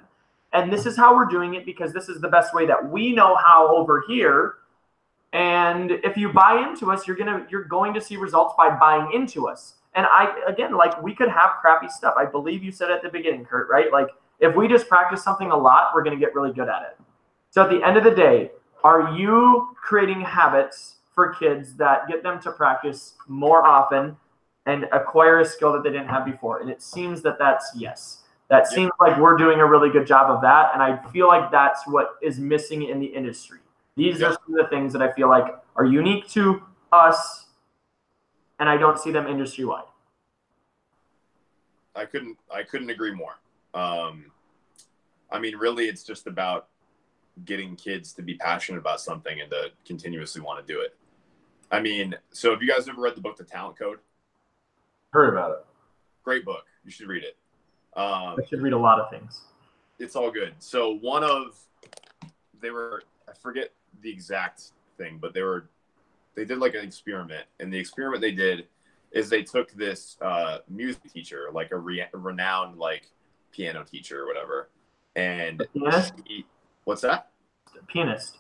[0.53, 3.13] And this is how we're doing it because this is the best way that we
[3.13, 4.55] know how over here.
[5.33, 9.13] And if you buy into us you're gonna you're going to see results by buying
[9.13, 9.75] into us.
[9.95, 12.15] And i again like we could have crappy stuff.
[12.17, 13.93] I believe you said at the beginning kurt right?
[13.93, 14.09] Like
[14.41, 16.99] if we just practice something a lot we're to get really good at it.
[17.51, 18.51] So at the end of the day
[18.85, 24.17] are you creating habits for kids that get them to practice more often
[24.67, 28.23] and acquire a skill that they didn't have before and it seems that that's yes
[28.49, 30.71] that seems like we're doing a really good job of that.
[30.73, 33.59] And I feel like that's what is missing in the industry.
[33.97, 36.63] These are some of the things that I feel like are unique to
[36.93, 37.47] us,
[38.61, 39.85] and I don't see them industry wide.
[41.95, 43.37] I couldn't I couldn't agree more.
[43.73, 44.27] Um,
[45.31, 46.69] I mean, really, it's just about
[47.47, 50.95] getting kids to be passionate about something and to continuously want to do it.
[51.71, 53.99] I mean, so have you guys ever read the book The Talent Code?
[55.11, 55.67] Heard about it.
[56.25, 56.65] Great book.
[56.85, 57.37] You should read it.
[57.97, 59.41] Um, I should read a lot of things.
[59.99, 60.55] it's all good.
[60.59, 61.59] So one of
[62.61, 63.73] they were I forget
[64.03, 64.63] the exact
[64.99, 65.69] thing, but they were
[66.35, 68.67] they did like an experiment, and the experiment they did
[69.13, 73.09] is they took this uh, music teacher, like a re- renowned like
[73.53, 74.69] piano teacher or whatever,
[75.15, 76.13] and Pianist?
[76.29, 76.45] she,
[76.85, 77.31] what's that?
[77.89, 78.37] Pianist.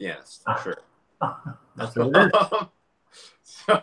[0.00, 0.78] Pianist, sure.
[1.76, 2.32] That's what it is.
[3.42, 3.76] so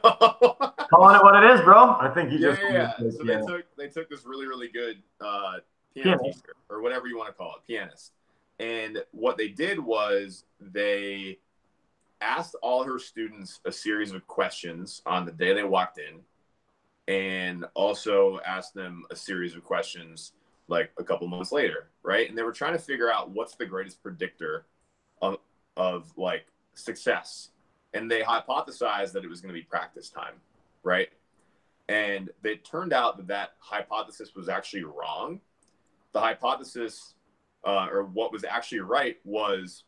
[0.89, 1.97] Calling it what it is, bro.
[1.99, 2.93] I think he yeah, just yeah, yeah.
[2.99, 3.11] yeah.
[3.11, 5.57] So they took they took this really really good uh,
[5.93, 6.39] piano Pianist.
[6.39, 8.11] teacher or whatever you want to call it, pianist.
[8.59, 11.39] And what they did was they
[12.21, 16.19] asked all her students a series of questions on the day they walked in
[17.07, 20.33] and also asked them a series of questions
[20.67, 22.29] like a couple months later, right?
[22.29, 24.65] And they were trying to figure out what's the greatest predictor
[25.21, 25.37] of,
[25.77, 27.49] of like success.
[27.93, 30.35] And they hypothesized that it was going to be practice time,
[30.83, 31.09] right?
[31.87, 35.39] And it turned out that that hypothesis was actually wrong.
[36.13, 37.15] The hypothesis,
[37.63, 39.85] uh, or what was actually right, was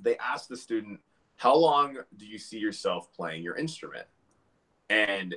[0.00, 1.00] they asked the student,
[1.36, 4.06] How long do you see yourself playing your instrument?
[4.88, 5.34] And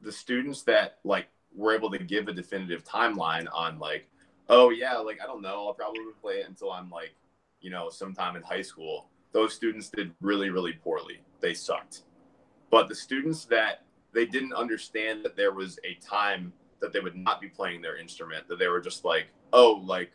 [0.00, 4.08] the students that like were able to give a definitive timeline on like,
[4.48, 7.14] oh yeah, like I don't know, I'll probably play it until I'm like,
[7.60, 9.06] you know, sometime in high school.
[9.32, 11.20] Those students did really, really poorly.
[11.40, 12.02] They sucked.
[12.70, 17.16] But the students that they didn't understand that there was a time that they would
[17.16, 20.10] not be playing their instrument, that they were just like, oh, like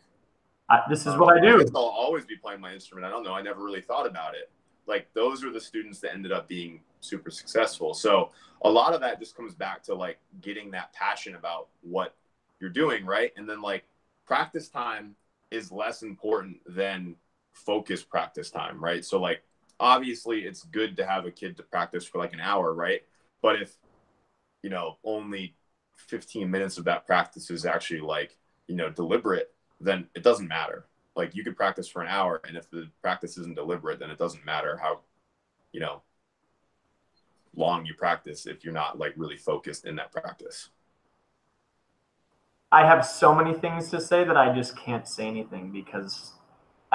[0.68, 1.58] I, this is uh, what I do.
[1.58, 3.06] guess I'll always be playing my instrument.
[3.06, 3.34] I don't know.
[3.34, 4.50] I never really thought about it.
[4.86, 7.94] Like those are the students that ended up being super successful.
[7.94, 8.30] So
[8.62, 12.14] a lot of that just comes back to like getting that passion about what
[12.60, 13.32] you're doing, right?
[13.36, 13.84] And then like
[14.26, 15.14] practice time
[15.50, 17.14] is less important than
[17.56, 19.04] focus practice time, right?
[19.04, 19.42] So like
[19.80, 23.02] obviously it's good to have a kid to practice for like an hour, right?
[23.42, 23.76] But if
[24.62, 25.54] you know only
[25.96, 28.36] 15 minutes of that practice is actually like,
[28.68, 30.86] you know, deliberate, then it doesn't matter.
[31.14, 34.18] Like you could practice for an hour and if the practice isn't deliberate, then it
[34.18, 35.00] doesn't matter how,
[35.72, 36.02] you know,
[37.54, 40.68] long you practice if you're not like really focused in that practice.
[42.70, 46.32] I have so many things to say that I just can't say anything because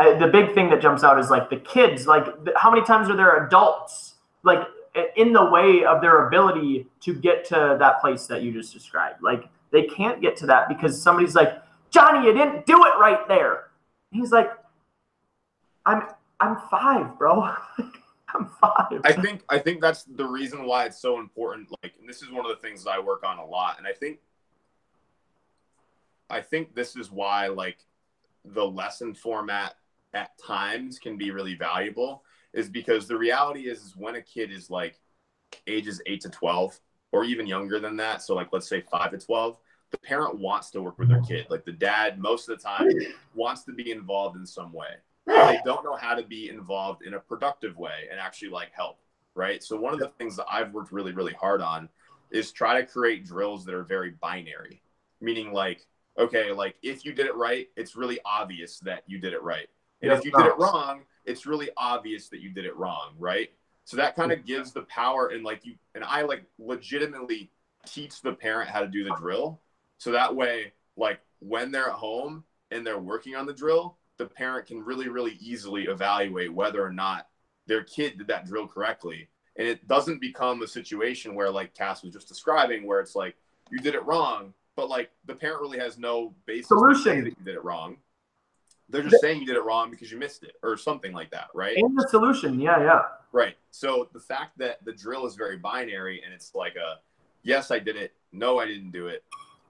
[0.01, 2.07] I, the big thing that jumps out is like the kids.
[2.07, 2.25] Like,
[2.55, 4.67] how many times are there adults like
[5.15, 9.21] in the way of their ability to get to that place that you just described?
[9.21, 11.61] Like, they can't get to that because somebody's like,
[11.91, 13.67] Johnny, you didn't do it right there.
[14.11, 14.49] He's like,
[15.85, 16.03] I'm
[16.39, 17.53] I'm five, bro.
[18.33, 19.01] I'm five.
[19.03, 21.69] I think I think that's the reason why it's so important.
[21.83, 23.93] Like, this is one of the things that I work on a lot, and I
[23.93, 24.17] think
[26.27, 27.77] I think this is why like
[28.43, 29.75] the lesson format
[30.13, 32.23] at times can be really valuable
[32.53, 34.99] is because the reality is, is when a kid is like
[35.67, 36.79] ages 8 to 12
[37.11, 39.57] or even younger than that so like let's say 5 to 12
[39.91, 41.47] the parent wants to work with their kid.
[41.49, 42.89] Like the dad most of the time
[43.35, 44.87] wants to be involved in some way.
[45.27, 48.97] They don't know how to be involved in a productive way and actually like help
[49.33, 49.63] right?
[49.63, 51.89] So one of the things that i've worked really really hard on
[52.31, 54.81] is try to create drills that are very binary.
[55.19, 55.85] Meaning like
[56.17, 59.67] okay like if you did it right it's really obvious that you did it right
[60.01, 63.13] and Yes, if you did it wrong it's really obvious that you did it wrong
[63.17, 63.49] right?
[63.83, 67.51] So that kind of gives the power and like you and i like legitimately
[67.85, 69.59] teach the parent how to do the drill.
[69.97, 74.25] So that way like when they're at home and they're working on the drill the
[74.25, 77.27] parent can really really easily evaluate whether or not
[77.67, 79.29] their kid did that drill correctly.
[79.57, 83.35] And it doesn't become a situation where like cass was just describing where it's like
[83.71, 87.23] you did it wrong but like the parent really has no basis to say Solution.
[87.23, 87.97] that you did it wrong
[88.91, 91.47] they're just saying you did it wrong because you missed it or something like that
[91.53, 93.01] right and the solution, yeah, yeah.
[93.31, 93.55] Right.
[93.71, 96.99] So the fact that the drill is very binary and it's like a
[97.43, 99.23] yes, I did it, no, I didn't do it,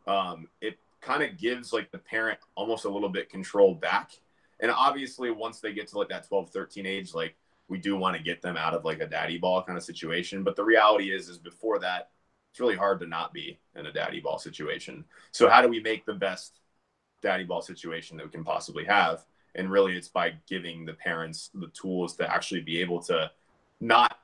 [0.07, 4.11] um, it kind of gives like the parent almost a little bit control back.
[4.59, 7.35] And obviously, once they get to like that 12, 13 age, like
[7.67, 10.43] we do want to get them out of like a daddy ball kind of situation.
[10.43, 12.09] But the reality is, is before that,
[12.51, 15.05] it's really hard to not be in a daddy ball situation.
[15.31, 16.59] So how do we make the best
[17.21, 19.25] daddy ball situation that we can possibly have?
[19.55, 23.29] And really, it's by giving the parents the tools to actually be able to
[23.79, 24.19] not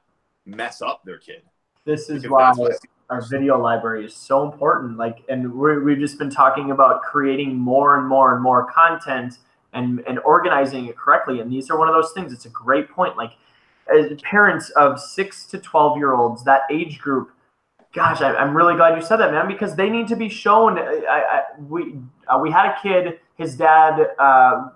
[0.46, 1.42] mess up their kid.
[1.86, 2.90] This is why that's what I see.
[3.10, 4.98] our video library is so important.
[4.98, 9.40] Like, and we're, we've just been talking about creating more and more and more content
[9.74, 11.42] and and organizing it correctly.
[11.42, 12.32] And these are one of those things.
[12.32, 13.18] It's a great point.
[13.18, 13.34] Like,
[13.94, 17.32] as parents of six to twelve year olds, that age group.
[17.94, 20.78] Gosh, I, I'm really glad you said that, man, because they need to be shown.
[20.78, 21.96] I, I, we
[22.28, 23.20] uh, we had a kid.
[23.38, 24.08] His dad.
[24.20, 24.70] Uh,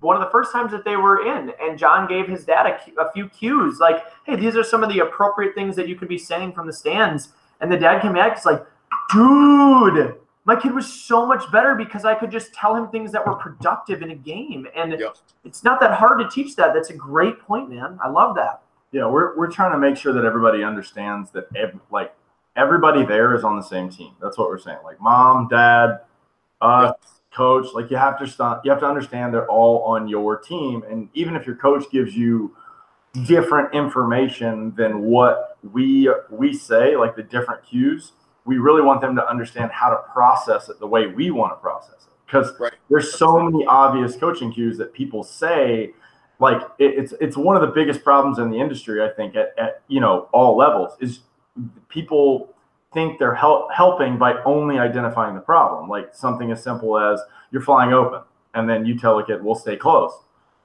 [0.00, 3.00] one of the first times that they were in, and John gave his dad a,
[3.00, 6.08] a few cues, like, "Hey, these are some of the appropriate things that you could
[6.08, 8.64] be saying from the stands." And the dad came back, it's like,
[9.12, 13.26] "Dude, my kid was so much better because I could just tell him things that
[13.26, 15.16] were productive in a game." And Yep.
[15.44, 16.72] it's not that hard to teach that.
[16.72, 17.98] That's a great point, man.
[18.02, 18.62] I love that.
[18.92, 22.14] Yeah, we're, we're trying to make sure that everybody understands that ev- like
[22.58, 24.12] everybody there is on the same team.
[24.20, 24.78] That's what we're saying.
[24.84, 26.00] Like mom, dad,
[26.60, 26.92] uh,
[27.34, 27.66] coach.
[27.74, 28.62] Like you have to stop.
[28.64, 30.82] You have to understand they're all on your team.
[30.90, 32.54] And even if your coach gives you
[33.24, 38.12] different information than what we we say, like the different cues,
[38.44, 41.56] we really want them to understand how to process it the way we want to
[41.56, 42.12] process it.
[42.26, 42.72] because Right.
[42.90, 45.92] there's so many obvious coaching cues that people say
[46.40, 49.48] like it, it's it's one of the biggest problems in the industry i think at,
[49.58, 51.20] at you know all levels is
[51.88, 52.54] people
[52.92, 57.20] think they're help, helping by only identifying the problem like something as simple as
[57.50, 58.20] you're flying open
[58.54, 60.12] and then you tell a kid we'll stay close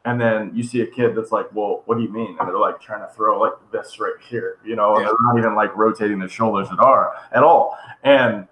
[0.06, 2.36] and then you see a kid that's like well what do you mean?
[2.40, 5.08] And they're like trying to throw like this right here you know and Yeah.
[5.08, 7.78] they're not even like rotating their shoulders at are at all.
[8.04, 8.48] And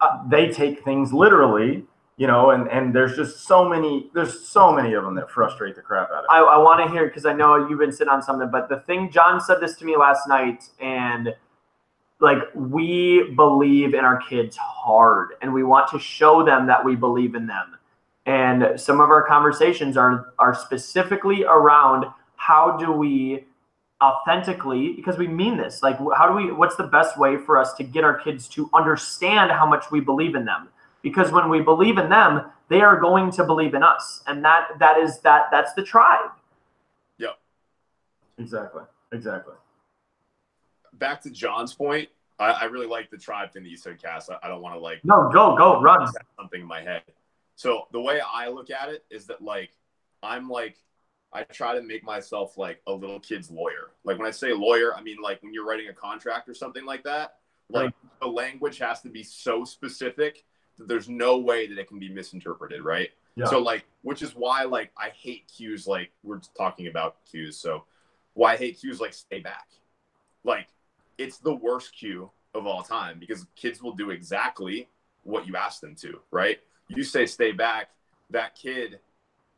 [0.00, 1.84] uh, they take things literally
[2.16, 5.76] you know and and there's just so many there's so many of them that frustrate
[5.76, 7.92] the crap out of I, me I want to hear because I know you've been
[7.92, 11.34] sitting on something, but the thing John said this to me last night, and
[12.22, 16.94] like we believe in our kids hard, and we want to show them that we
[16.94, 17.76] believe in them.
[18.24, 23.44] And some of our conversations are are specifically around how do we
[24.02, 27.72] authentically because we mean this like how do we what's the best way for us
[27.74, 30.68] to get our kids to understand how much we believe in them
[31.02, 34.66] because when we believe in them they are going to believe in us and that
[34.80, 36.30] that is that that's the tribe
[37.18, 37.38] Yep.
[38.38, 38.82] exactly
[39.12, 39.54] exactly
[40.94, 42.08] Back to John's point,
[42.38, 44.28] I, I really like the tribe thing that you said, Cass.
[44.30, 46.06] I, I don't want to like no go go run
[46.38, 47.02] something in my head.
[47.54, 49.70] So the way I look at it is that like
[50.22, 50.76] I'm like
[51.32, 53.92] I try to make myself like a little kid's lawyer.
[54.04, 56.84] Like when I say lawyer, I mean like when you're writing a contract or something
[56.84, 57.36] like that.
[57.70, 60.44] Like the language has to be so specific
[60.76, 63.08] that there's no way that it can be misinterpreted, right?
[63.34, 65.86] yeah So like, which is why like I hate cues.
[65.86, 67.84] Like we're talking about cues, so
[68.34, 69.68] why I hate cues like stay back.
[70.44, 70.68] Like
[71.22, 74.88] it's the worst cue of all time because kids will do exactly
[75.22, 76.20] what you ask them to.
[76.30, 76.58] Right?
[76.88, 77.90] You say stay back,
[78.30, 78.98] that kid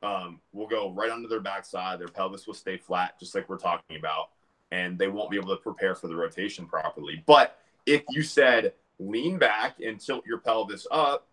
[0.03, 1.99] um, will go right under their backside.
[1.99, 4.31] Their pelvis will stay flat, just like we're talking about,
[4.71, 7.23] and they won't be able to prepare for the rotation properly.
[7.27, 11.27] But if you said lean back and tilt your pelvis up,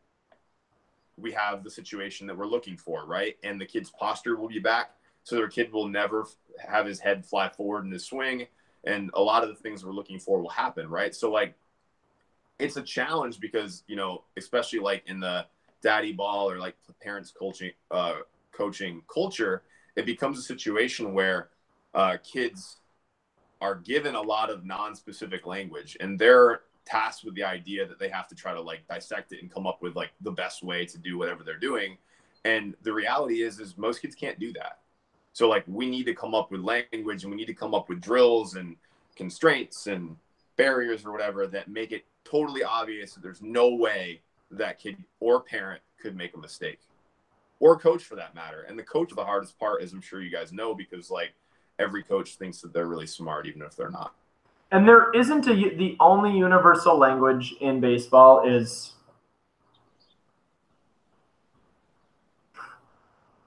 [1.18, 3.38] we have the situation that we're looking for, right?
[3.44, 4.92] And the kid's posture will be back.
[5.24, 6.26] So their kid will never
[6.68, 8.48] have his head fly forward in his swing.
[8.84, 11.14] And a lot of the things we're looking for will happen, right?
[11.14, 11.56] So, like,
[12.60, 15.46] it's a challenge because, you know, especially like in the
[15.82, 18.18] daddy ball or like parents coaching, uh,
[18.52, 19.64] coaching culture,
[19.96, 21.50] it becomes a situation where
[21.94, 22.78] uh, kids
[23.62, 28.10] are given a lot of non-specific language and they're tasked with the idea that they
[28.10, 30.86] have to try to like dissect it and come up with like the best way
[30.86, 31.96] to do whatever they're doing
[32.44, 34.80] and the reality is is most kids can't do that
[35.34, 37.90] so like we need to come up with language and we need to come up
[37.90, 38.76] with drills and
[39.16, 40.16] constraints and
[40.58, 44.22] barriers or whatever that make it totally obvious that there's no way
[44.52, 46.80] that kid or parent could make a mistake
[47.60, 48.66] or coach for that matter.
[48.68, 51.34] And the coach the hardest part as i'm sure you guys know because like
[51.80, 54.14] every coach thinks that they're really smart even if they're not.
[54.72, 58.94] And there isn't a the only universal language in baseball is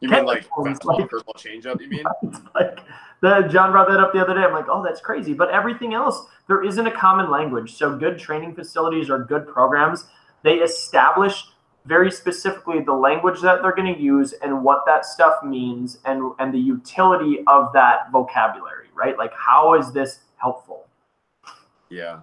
[0.05, 2.05] you mean like fastball like- curveball changeup you mean
[2.55, 2.79] like
[3.25, 4.43] the John brought that up the other day.
[4.43, 5.33] I'm like, oh, that's crazy.
[5.33, 7.75] But everything else, there isn't a common language.
[7.75, 10.05] So good training facilities or good programs,
[10.43, 11.43] they establish
[11.87, 16.33] very specifically the language that they're going to use and what that stuff means and
[16.39, 19.17] and the utility of that vocabulary, right?
[19.17, 20.87] Like how is this helpful?
[21.89, 22.21] Yeah.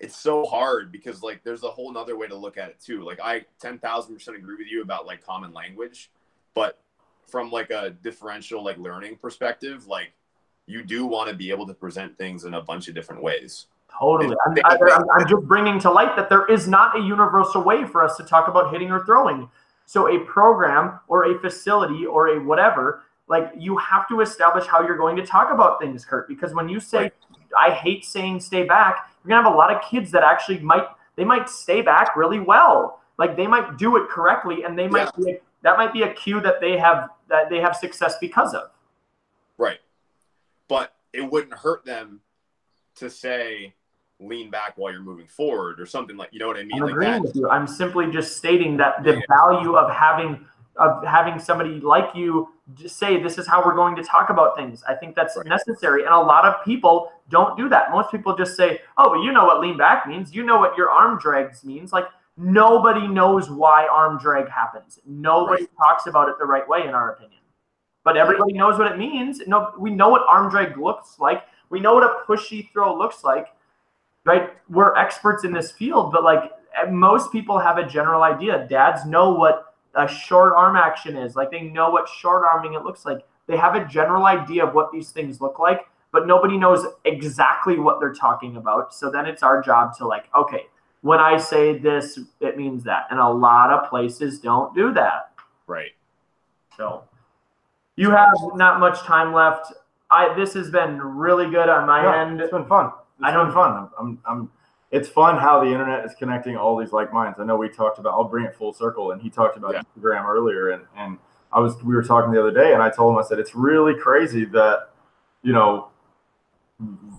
[0.00, 3.02] It's so hard because like there's a whole nother way to look at it too.
[3.04, 6.10] Like I ten thousand percent agree with you about like common language,
[6.58, 6.80] but
[7.28, 10.12] from like a differential like learning perspective, like
[10.66, 13.66] you do want to be able to present things in a bunch of different ways.
[13.96, 14.34] Totally.
[14.44, 17.86] I'm, I, I'm, I'm just bringing to light that there is not a universal way
[17.86, 19.48] for us to talk about hitting or throwing.
[19.86, 24.84] So, a program or a facility or a whatever, like you have to establish how
[24.84, 26.26] you're going to talk about things, Kurt.
[26.26, 27.12] Because when you say, Right.
[27.56, 30.58] I hate saying stay back, you're going to have a lot of kids that actually
[30.58, 33.00] might, they might stay back really well.
[33.16, 36.12] Like they might do it correctly and they might be, a, that might be a
[36.12, 38.70] cue that they have, that they have success because of.
[39.56, 39.78] Right.
[40.68, 42.20] But it wouldn't hurt them
[42.96, 43.74] to say
[44.20, 46.74] lean back while you're moving forward or something like you know what I mean?
[46.74, 47.48] I'm Like agreeing that with you.
[47.48, 49.20] I'm simply just stating that the Yeah.
[49.28, 50.44] value of having
[50.76, 54.56] of having somebody like you just say this is how we're going to talk about
[54.56, 54.84] things.
[54.86, 55.46] I think that's Right.
[55.46, 57.90] necessary, and a lot of people don't do that.
[57.90, 60.32] Most people just say, "Oh, well, you know what lean back means.
[60.34, 62.06] You know what your arm drags means." Like
[62.38, 65.00] nobody knows why arm drag happens.
[65.04, 65.76] Nobody Right.
[65.76, 67.40] talks about it the right way, in our opinion.
[68.04, 69.46] But everybody knows what it means.
[69.46, 71.44] No, we know what arm drag looks like.
[71.68, 73.52] We know what a pushy throw looks like
[74.28, 74.50] right?
[74.68, 76.52] We're experts in this field, but like
[76.90, 78.66] most people have a general idea.
[78.68, 81.34] Dads know what a short arm action is.
[81.34, 83.26] Like they know what short arming it looks like.
[83.46, 87.78] They have a general idea of what these things look like, but nobody knows exactly
[87.78, 88.94] what they're talking about.
[88.94, 90.66] So then it's our job to like, okay,
[91.02, 93.06] when I say this, it means that.
[93.10, 95.30] And a lot of places don't do that.
[95.66, 95.92] Right.
[96.76, 97.04] So
[97.96, 99.72] you have not much time left.
[100.10, 102.40] I this has been really good on my Yeah, end.
[102.40, 102.86] It's been fun.
[102.86, 103.72] It's I been don't- fun.
[103.76, 104.50] I'm, I'm, I'm,
[104.90, 107.38] it's fun how the internet is connecting all these like minds.
[107.38, 108.14] I know we talked about.
[108.14, 109.82] I'll bring it full circle, and he talked about Yeah.
[109.82, 111.18] Instagram earlier, and and
[111.52, 113.54] I was we were talking the other day, and I told him I said it's
[113.54, 114.88] really crazy that
[115.42, 115.88] you know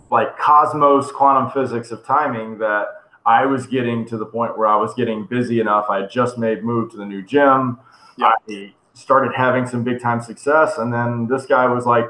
[0.10, 2.99] like cosmos quantum physics of timing that
[3.30, 5.86] I was getting to the point where I was getting busy enough.
[5.90, 7.78] I had just made move to the new gym.
[8.18, 8.32] Yeah.
[8.50, 12.08] I started having some big time success, and then this guy was like,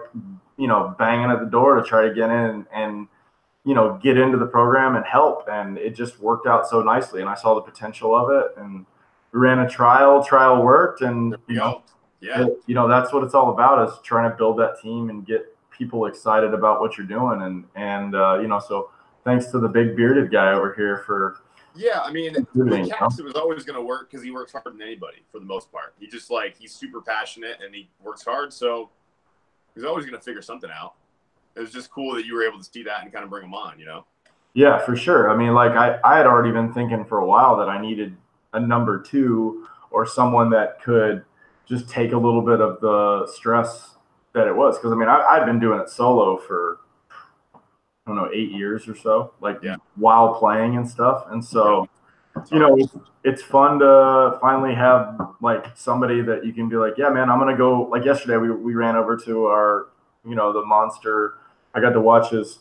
[0.57, 3.07] you know, banging at the door to try to get in and
[3.65, 7.19] you know get into the program and help, and it just worked out so nicely.
[7.21, 8.85] And I saw the potential of it, and
[9.33, 10.23] we ran a trial.
[10.23, 11.83] Trial worked, and you know.
[12.21, 12.41] Yeah.
[12.47, 15.25] it- you know that's what it's all about is trying to build that team and
[15.25, 18.89] get people excited about what you're doing and and uh, you know so
[19.23, 21.41] thanks to the big bearded guy over here for
[21.75, 24.81] Yeah, I mean, with it was always going to work because he works harder than
[24.81, 25.93] anybody for the most part.
[25.99, 28.89] He just like he's super passionate and he works hard, so
[29.75, 30.95] he's always going to figure something out.
[31.55, 33.43] It was just cool that you were able to see that and kind of bring
[33.43, 34.05] him on, you know?
[34.53, 37.57] yeah for sure i mean like i i had already been thinking for a while
[37.57, 38.15] that i needed
[38.53, 41.23] a number two or someone that could
[41.65, 43.95] just take a little bit of the stress
[44.33, 46.79] that it was because i mean I, i'd been doing it solo for
[48.05, 49.75] i don't know eight years or so like Yeah.
[49.95, 51.87] while playing and stuff and so
[52.51, 52.77] you know,
[53.23, 57.39] it's, fun to finally have like somebody that you can be like, yeah, man, I'm
[57.39, 57.83] gonna go.
[57.83, 59.87] Like yesterday, we we ran over to our,
[60.25, 61.35] you know, the monster.
[61.73, 62.59] I got to watch his,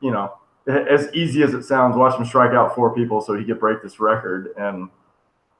[0.00, 0.34] you know,
[0.66, 3.82] as easy as it sounds, watch him strike out four people so he could break
[3.82, 4.52] this record.
[4.56, 4.88] And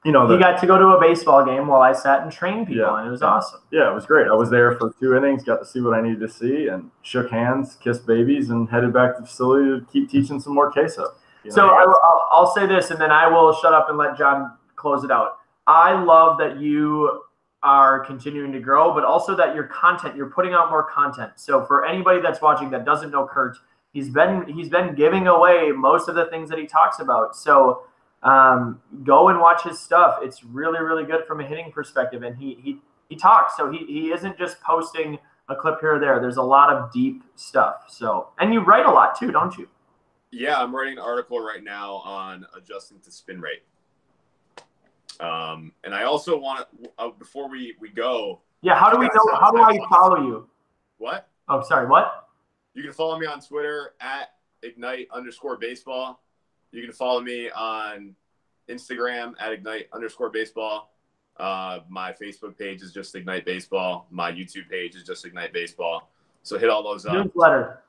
[0.05, 2.31] you know, He the, got to go to a baseball game while I sat and
[2.31, 2.97] trained people, Yeah.
[2.99, 3.59] and it was awesome.
[3.71, 4.27] yeah, it was great.
[4.27, 6.91] I was there for two innings, got to see what I needed to see, and
[7.01, 10.71] shook hands, kissed babies, and headed back to the facility to keep teaching some more
[10.71, 11.15] queso.
[11.43, 11.67] You So?
[11.69, 15.03] I, I'll, I'll say this, and then I will shut up and let John close
[15.03, 15.39] it out.
[15.67, 17.23] I love that you
[17.63, 21.31] are continuing to grow, but also that your content, you're putting out more content.
[21.37, 23.57] So for anybody that's watching that doesn't know Kurt,
[23.91, 27.35] he's been he's been giving away most of the things that he talks about.
[27.35, 27.81] So
[28.23, 30.19] um, go and watch his stuff.
[30.21, 32.77] It's really really good from a hitting perspective, and he he
[33.09, 33.55] he talks.
[33.57, 36.19] So he he isn't just posting a clip here or there.
[36.19, 37.85] There's a lot of deep stuff.
[37.87, 39.67] So and you write a lot too, don't you?
[40.31, 43.63] Yeah, I'm writing an article right now on adjusting to spin rate.
[45.19, 49.05] Um, and I also want to, uh, before we, we go, Yeah, how do we
[49.05, 49.35] know?
[49.39, 50.49] How do I follow you?
[50.97, 51.29] what?
[51.47, 52.27] Oh, sorry, what?
[52.73, 54.31] You can follow me on Twitter at
[54.63, 56.21] ignite underscore baseball.
[56.75, 58.15] You can follow me on
[58.69, 60.91] Instagram at ignite underscore baseball.
[61.37, 64.07] Uh, my Facebook page is just ignite baseball.
[64.09, 66.09] My YouTube page is just ignite baseball.
[66.43, 67.13] So hit all those up.
[67.13, 67.81] Newsletter.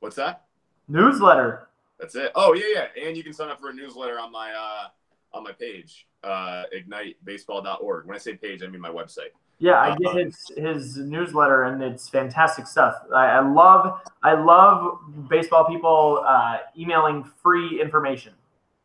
[0.00, 0.44] What's that?
[0.88, 1.68] Newsletter.
[1.98, 2.30] That's it.
[2.34, 3.06] Oh yeah, yeah.
[3.06, 4.88] And you can sign up for a newsletter on my uh,
[5.36, 8.06] on my page, uh, ignitebaseball.org.
[8.06, 9.32] When I say page, I mean my website.
[9.58, 12.94] Yeah, I Uh, get his his newsletter and it's fantastic stuff.
[13.14, 18.34] I, I love I love baseball people uh, emailing free information.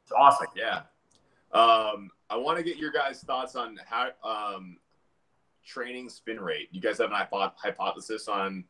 [0.03, 0.47] It's awesome.
[0.55, 0.83] Yeah.
[1.51, 4.77] Um, I want to get your guys' thoughts on how um,
[5.65, 6.69] training spin rate.
[6.71, 8.63] You guys have an hypo- hypothesis on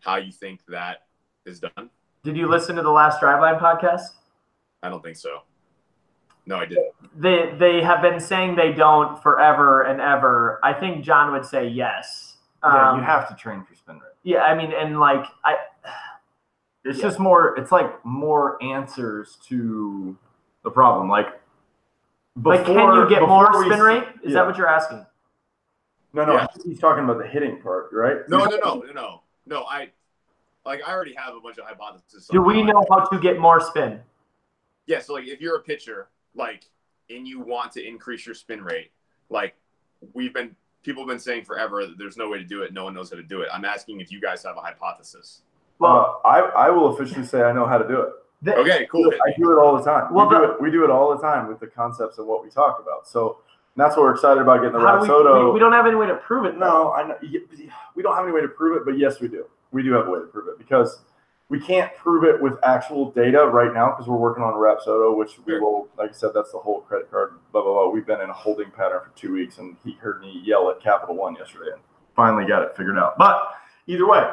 [0.00, 1.06] how you think that
[1.44, 1.90] is done?
[2.22, 4.14] Did you listen to the last Driveline podcast?
[4.82, 5.42] I don't think so.
[6.46, 6.92] No, I didn't.
[7.16, 10.60] They they have been saying they don't forever and ever.
[10.62, 12.36] I think John would say yes.
[12.62, 14.12] yeah, Um, you have to train for spin rate.
[14.22, 15.56] Yeah, I mean, and like I,
[16.84, 17.04] It's Yeah.
[17.04, 17.56] just more.
[17.58, 20.16] It's like more answers to
[20.64, 21.08] the problem.
[21.08, 21.28] Like,
[22.42, 24.04] like, can you get more spin rate?
[24.22, 24.34] Is yeah.
[24.34, 25.06] that what you're asking?
[26.12, 26.34] No, no.
[26.34, 26.46] Yeah.
[26.64, 28.18] He's talking about the hitting part, right?
[28.28, 29.22] No, no, no, no, no.
[29.46, 29.90] No, I
[30.66, 32.28] like I already have a bunch of hypotheses.
[32.30, 34.00] Do we know how to get more spin?
[34.86, 36.64] Yeah, so like if you're a pitcher, like
[37.10, 38.90] and you want to increase your spin rate,
[39.30, 39.54] like
[40.12, 42.84] we've been people have been saying forever that there's no way to do it, no
[42.84, 43.48] one knows how to do it.
[43.52, 45.42] I'm asking if you guys have a hypothesis.
[45.78, 48.12] Well, Uh, I I will officially say I know how to do it.
[48.42, 49.10] the- Okay, cool.
[49.26, 50.12] I do it all the time.
[50.12, 50.60] Well, we do the- it.
[50.60, 53.06] We do it all the time with the concepts of what we talk about.
[53.08, 53.38] So
[53.76, 55.96] that's what we're excited about getting the how do we, we, we don't have any
[55.96, 56.58] way to prove it.
[56.58, 56.66] though.
[56.66, 57.16] No, I know,
[57.96, 59.46] we don't have any way to prove it, but yes, we do.
[59.72, 61.00] We do have a way to prove it because
[61.50, 65.38] we can't prove it with actual data right now because we're working on Rapsodo, which
[65.44, 67.88] we will, like I said, that's the whole credit card, blah, blah, blah.
[67.90, 70.80] We've been in a holding pattern for two weeks, and he heard me yell at
[70.80, 71.82] Capital One yesterday and
[72.16, 73.18] finally got it figured out.
[73.18, 73.50] But
[73.86, 74.30] either way,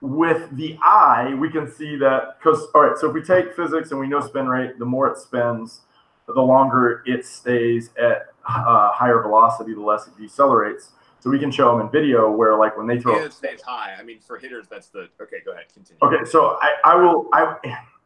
[0.00, 3.92] with the eye, we can see that because, all right, so if we take physics
[3.92, 5.82] and we know spin rate, the more it spins,
[6.26, 10.90] the longer it stays at uh, higher velocity, the less it decelerates.
[11.20, 13.22] So we can show them in video where, like, when they throw.
[13.22, 13.94] It stays high.
[13.98, 15.36] I mean, for hitters, that's the okay.
[15.44, 15.98] Go ahead, continue.
[16.02, 17.28] Okay, so I, I will.
[17.32, 17.56] I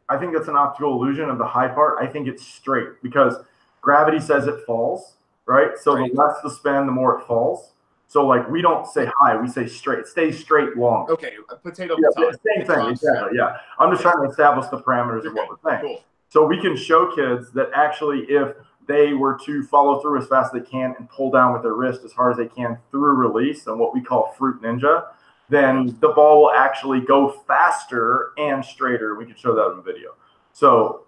[0.09, 1.97] I think that's an optical illusion of the high part.
[2.01, 3.35] I think it's straight because
[3.81, 5.15] gravity says it falls,
[5.45, 5.77] right?
[5.77, 6.11] So Right.
[6.11, 7.71] the less the spin, the more it falls.
[8.07, 9.99] So like we don't say high, we say straight.
[9.99, 11.09] It stays straight long.
[11.09, 11.95] Okay, a potato.
[11.97, 12.31] Yeah, potato.
[12.31, 13.37] same It thing, exactly.
[13.37, 15.81] Yeah, I'm just trying to establish the parameters of what we're saying.
[15.81, 16.03] Cool.
[16.29, 18.55] So we can show kids that actually, if
[18.87, 21.73] they were to follow through as fast as they can and pull down with their
[21.73, 25.05] wrist as hard as they can through release and what we call fruit ninja,
[25.49, 29.15] then the ball will actually go faster and straighter.
[29.15, 30.15] We can show that in video.
[30.53, 31.01] So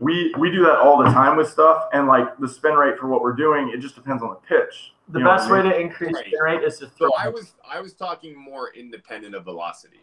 [0.00, 3.06] we we do that all the time with stuff, and like the spin rate for
[3.08, 4.92] what we're doing, it just depends on the pitch.
[5.08, 5.72] The You know best what I way mean?
[5.72, 6.26] to increase Right.
[6.26, 10.00] spin rate is to throw So I was I was talking more independent of velocity.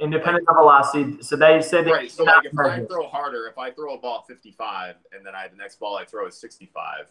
[0.00, 1.22] Independent of velocity.
[1.22, 2.10] So they said that Right.
[2.10, 5.48] So like if I throw harder, if I throw a ball 55 and then I
[5.48, 7.10] the next ball I throw is 65,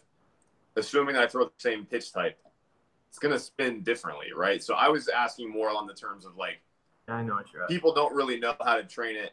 [0.76, 2.38] assuming I throw the same pitch type,
[3.08, 4.62] it's gonna spin differently, right?
[4.62, 6.60] So I was asking more on the terms of like
[7.08, 7.68] I know what you're at.
[7.68, 9.32] people don't really know how to train it,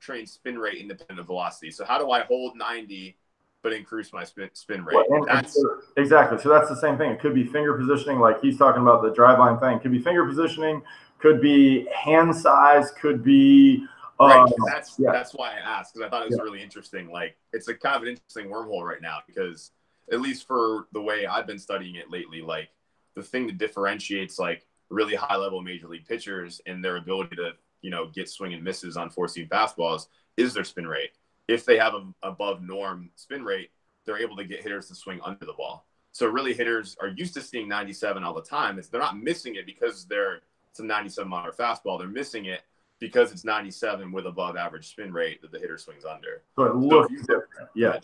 [0.00, 1.70] train spin rate independent of velocity.
[1.70, 3.16] So how do I hold 90
[3.62, 4.94] but increase my spin spin rate?
[4.96, 6.38] Well, and- and That's so- exactly.
[6.38, 7.12] So that's the same thing.
[7.12, 9.78] It could be finger positioning, like he's talking about the Driveline thing.
[9.80, 10.82] Could be finger positioning,
[11.18, 13.84] could be hand size, could be
[14.20, 14.38] right.
[14.40, 15.10] um, that's yeah.
[15.12, 16.44] that's why I asked because I thought it was Yeah.
[16.44, 17.10] really interesting.
[17.10, 19.72] Like it's a kind of an interesting wormhole right now because
[20.12, 22.70] at least for the way I've been studying it lately, like
[23.14, 27.52] the thing that differentiates like really high level major league pitchers and their ability to
[27.82, 31.10] you know get swing and misses on four seam fastballs is their spin rate.
[31.48, 33.70] If they have a above norm spin rate,
[34.04, 35.86] they're able to get hitters to swing under the ball.
[36.12, 38.78] So really, hitters are used to seeing 97 all the time.
[38.78, 40.40] It's they're not missing it because they're
[40.70, 41.98] it's a 97 mile fastball.
[41.98, 42.62] They're missing it
[42.98, 46.42] because it's 97 with above average spin rate that the hitter swings under.
[46.56, 47.44] so it looks you- different.
[47.74, 47.98] Yeah.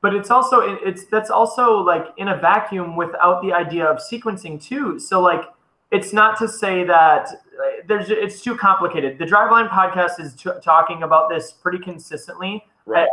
[0.00, 3.98] But it's also it- it's that's also like in a vacuum without the idea of
[3.98, 4.98] sequencing too.
[4.98, 5.42] So like
[5.90, 7.28] it's not to say that
[7.86, 9.18] there's it's too complicated.
[9.18, 12.64] The Driveline podcast is t- talking about this pretty consistently.
[12.86, 13.08] Right.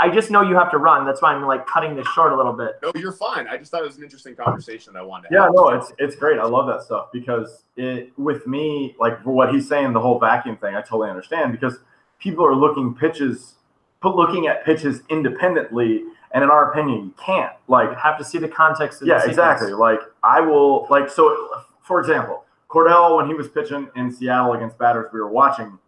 [0.00, 1.04] I just know you have to run.
[1.04, 2.78] That's why I'm like cutting this short a little bit.
[2.82, 3.48] No, you're fine.
[3.48, 5.52] I just thought it was an interesting conversation that I wanted to Yeah, have.
[5.54, 6.38] no, it's it's great.
[6.38, 10.20] I love that stuff because it with me, like for what he's saying, the whole
[10.20, 11.78] vacuum thing, I totally understand because
[12.20, 13.54] people are looking pitches,
[14.00, 17.52] but looking at pitches independently, and in our opinion, you can't.
[17.66, 19.72] Like You have to see the context of yeah, the exactly.
[19.72, 21.36] Like I will like so
[21.82, 25.78] for example, Cordell when he was pitching in Seattle against batters we were watching,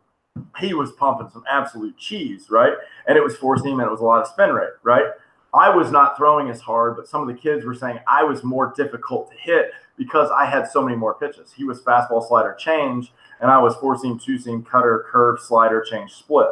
[0.58, 2.74] he was pumping some absolute cheese, right?
[3.06, 5.06] And it was four seam and it was a lot of spin rate, right?
[5.52, 8.44] I was not throwing as hard, but some of the kids were saying I was
[8.44, 11.52] more difficult to hit because I had so many more pitches.
[11.52, 15.80] He was fastball, slider, change, and I was four seam, two seam, cutter, curve, slider,
[15.82, 16.48] change, split.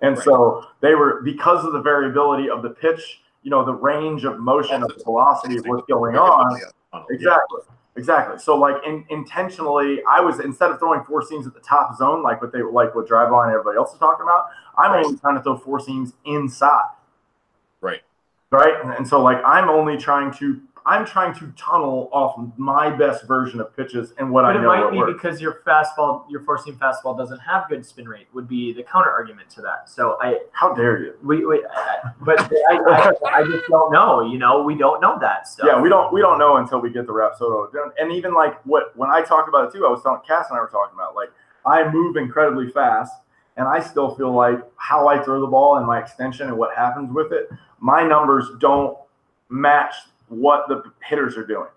[0.00, 0.24] And Right.
[0.24, 4.38] so they were because of the variability of the pitch, you know, the range of
[4.38, 6.60] motion of the velocity of what's going on.
[7.10, 7.62] Exactly.
[7.96, 8.38] Exactly.
[8.38, 12.22] So like in, intentionally, I was instead of throwing four seams at the top zone,
[12.22, 14.46] like what they like what driveline and everybody else is talking about,
[14.76, 15.04] I'm Right.
[15.04, 16.90] only trying to throw four seams inside.
[17.80, 18.02] Right.
[18.50, 18.74] Right.
[18.82, 23.26] And, and so like I'm only trying to I'm trying to tunnel off my best
[23.26, 24.68] version of pitches and what But I know.
[24.68, 25.12] But it might be works.
[25.14, 28.28] because your fastball, your four seam fastball doesn't have good spin rate.
[28.34, 29.90] Would be the counter argument to that.
[29.90, 31.14] So I, How dare you?
[31.24, 34.22] we, we I- but I, I, I just don't know.
[34.30, 35.66] You know, we don't know that stuff.
[35.68, 37.90] Yeah, we don't we don't know until we get the Rapsodo done.
[37.98, 40.56] And even like what when I talked about it too, I was telling Cass and
[40.58, 41.30] I were talking about like
[41.66, 43.12] I move incredibly fast,
[43.56, 46.76] and I still feel like how I throw the ball and my extension and what
[46.76, 47.48] happens with it,
[47.80, 48.96] my numbers don't
[49.48, 49.94] match
[50.28, 51.68] what the hitters are doing.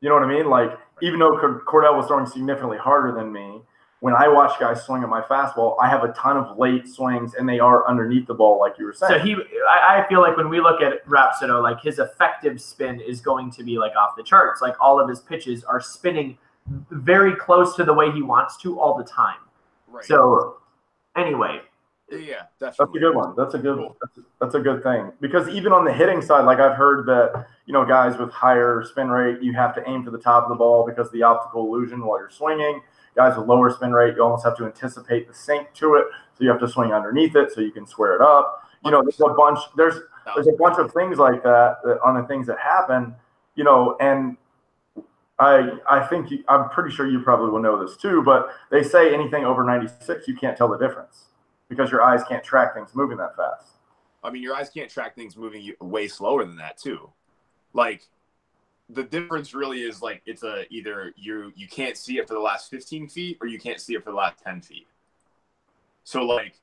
[0.00, 0.48] You know what I mean?
[0.48, 1.32] Like even though
[1.66, 3.62] Cordell was throwing significantly harder than me,
[4.00, 7.34] when I watch guys swing at my fastball, I have a ton of late swings
[7.34, 9.20] and they are underneath the ball, like you were saying.
[9.20, 9.34] So he,
[9.68, 13.50] I, I feel like when we look at Rapsodo, like his effective spin is going
[13.52, 14.60] to be like off the charts.
[14.60, 16.36] Like all of his pitches are spinning
[16.90, 19.38] very close to the way he wants to all the time.
[19.88, 20.04] Right.
[20.04, 20.58] So
[21.16, 21.60] anyway,
[22.10, 23.34] yeah, That's a good one.
[23.36, 23.78] That's a good.
[23.78, 23.96] Cool.
[24.00, 27.04] That's a, that's a good thing because even on the hitting side, like I've heard
[27.06, 30.44] that you know guys with higher spin rate, you have to aim for the top
[30.44, 32.80] of the ball because of the optical illusion while you're swinging.
[33.16, 36.06] Guys with lower spin rate, you almost have to anticipate the sink to it,
[36.38, 38.62] so you have to swing underneath it so you can square it up.
[38.84, 39.58] You know, there's a bunch.
[39.76, 39.96] There's
[40.34, 43.16] there's a bunch of things like that, that on the things that happen.
[43.56, 44.36] You know, and
[45.40, 48.22] I I think you, I'm pretty sure you probably will know this too.
[48.22, 51.24] But they say anything over 96, you can't tell the difference
[51.68, 53.72] because your eyes can't track things moving that fast.
[54.22, 57.10] I mean, your eyes can't track things moving way slower than that too.
[57.72, 58.08] Like
[58.88, 62.40] the difference really is like it's a either you you can't see it for the
[62.40, 64.86] last 15 feet or you can't see it for the last 10 feet.
[66.04, 66.60] So like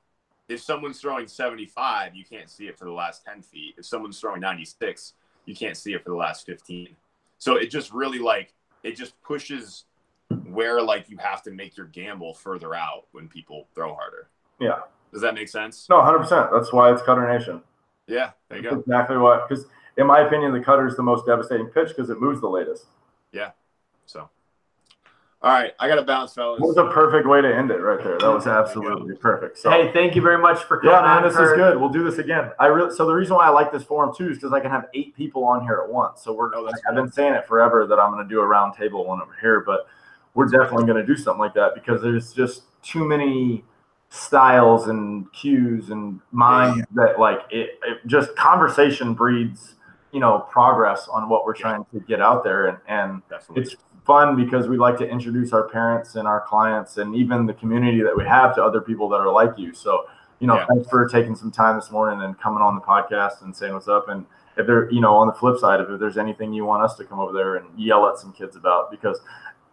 [0.50, 3.76] if someone's throwing 75, you can't see it for the last 10 feet.
[3.78, 5.14] If someone's throwing 96,
[5.46, 6.90] you can't see it for the last 15.
[7.40, 8.54] So it just really like
[8.84, 9.86] it just pushes
[10.48, 14.30] where like you have to make your gamble further out when people throw harder.
[14.64, 14.80] Yeah.
[15.12, 15.88] Does that make sense?
[15.90, 16.52] No, 100%.
[16.52, 17.62] That's why it's Cutter Nation.
[18.08, 18.80] Yeah, there you That's go.
[18.82, 19.66] exactly what, because
[19.98, 22.86] in my opinion, the cutter is the most devastating pitch because it moves the latest.
[23.32, 23.52] Yeah.
[24.06, 24.28] So,
[25.42, 26.60] all right, I got to bounce, fellas.
[26.60, 28.18] That was a perfect way to end it right there.
[28.18, 29.58] That was absolutely perfect.
[29.60, 30.94] So, Hey, thank you very much for coming.
[30.96, 31.80] yeah, man, on, this is good.
[31.80, 32.52] We'll do this again.
[32.60, 34.72] I really so the reason why I like this forum too is because I can
[34.72, 36.22] have eight people on here at once.
[36.24, 38.46] So we're Oh, that's I've been saying it forever that I'm going to do a
[38.46, 39.88] round table one over here, but
[40.34, 43.64] we're definitely going to do something like that because there's just too many
[44.16, 49.74] styles and cues and minds that like it, it just conversation breeds
[50.12, 53.64] you know progress on what we're trying to get out there and and Definitely.
[53.64, 53.76] it's
[54.06, 58.04] fun because we like to introduce our parents and our clients and even the community
[58.04, 59.74] that we have to other people that are like you.
[59.74, 60.06] So,
[60.40, 60.66] you know, Yeah.
[60.68, 63.88] thanks for taking some time this morning and coming on the podcast and saying what's
[63.88, 64.10] up.
[64.10, 64.26] And
[64.58, 67.06] if there, you know, on the flip side, if there's anything you want us to
[67.06, 69.22] come over there and yell at some kids about, because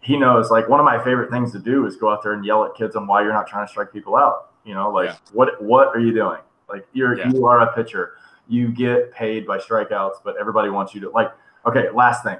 [0.00, 2.44] he knows like one of my favorite things to do is go out there and
[2.44, 4.50] yell at kids on why you're not trying to strike people out.
[4.64, 5.16] You know, like Yeah.
[5.32, 6.38] what what are you doing?
[6.68, 7.30] Like you're Yeah.
[7.30, 8.14] you are a pitcher.
[8.48, 11.30] You get paid by strikeouts, but everybody wants you to like
[11.66, 12.38] okay, last thing.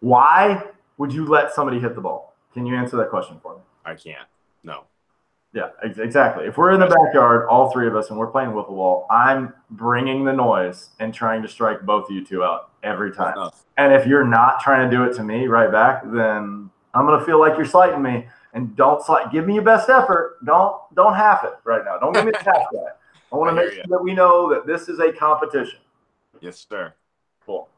[0.00, 0.62] Why
[0.98, 2.34] would you let somebody hit the ball?
[2.54, 3.60] Can you answer that question for me?
[3.84, 4.26] I can't.
[4.62, 4.84] No.
[5.56, 6.44] Yeah, ex- exactly.
[6.44, 9.54] If we're in the backyard, all three of us, and we're playing wiffle ball, I'm
[9.70, 13.50] bringing the noise and trying to strike both of you two out every time.
[13.78, 17.24] And if you're not trying to do it to me right back, then I'm gonna
[17.24, 18.28] feel like you're slighting me.
[18.52, 19.32] And don't slight.
[19.32, 20.44] Give me your best effort.
[20.44, 21.98] Don't don't half it right now.
[21.98, 22.98] Don't give me the half that.
[23.32, 25.78] I want to make sure that we know that this is a competition.
[26.40, 26.92] Yes, sir.
[27.46, 27.68] Cool.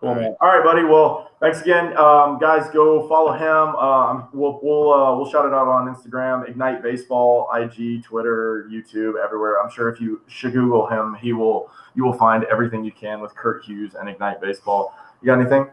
[0.00, 0.24] Cool, All man.
[0.24, 0.34] right.
[0.40, 0.84] All right, buddy.
[0.84, 2.68] Well, thanks again, um, guys.
[2.70, 3.74] Go follow him.
[3.76, 9.14] Um, we'll we'll uh, we'll shout it out on Instagram, Ignite Baseball, IG, Twitter, YouTube,
[9.22, 9.62] everywhere.
[9.62, 13.20] I'm sure if you should Google him, he will you will find everything you can
[13.20, 14.92] with Kurt Hughes and Ignite Baseball.
[15.22, 15.66] You got anything?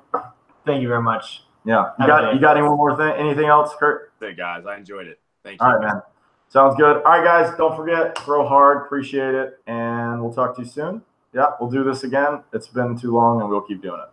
[0.65, 1.43] Thank you very much.
[1.65, 1.91] Yeah.
[1.99, 3.13] You Have got you got any one more thing?
[3.17, 4.13] Anything else, Kurt?
[4.21, 5.19] Hey, guys, I enjoyed it.
[5.43, 5.67] Thank you.
[5.67, 6.01] All right, man.
[6.47, 6.97] Sounds good.
[6.97, 7.53] All right, guys.
[7.57, 8.85] Don't forget, throw hard.
[8.85, 11.01] Appreciate it, and we'll talk to you soon.
[11.33, 12.43] Yeah, we'll do this again.
[12.53, 14.12] It's been too long, and we'll keep doing it.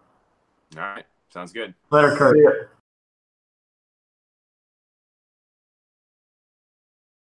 [0.76, 1.04] All right.
[1.32, 1.74] Sounds good.
[1.90, 2.36] Later, Kurt.
[2.36, 2.50] See ya.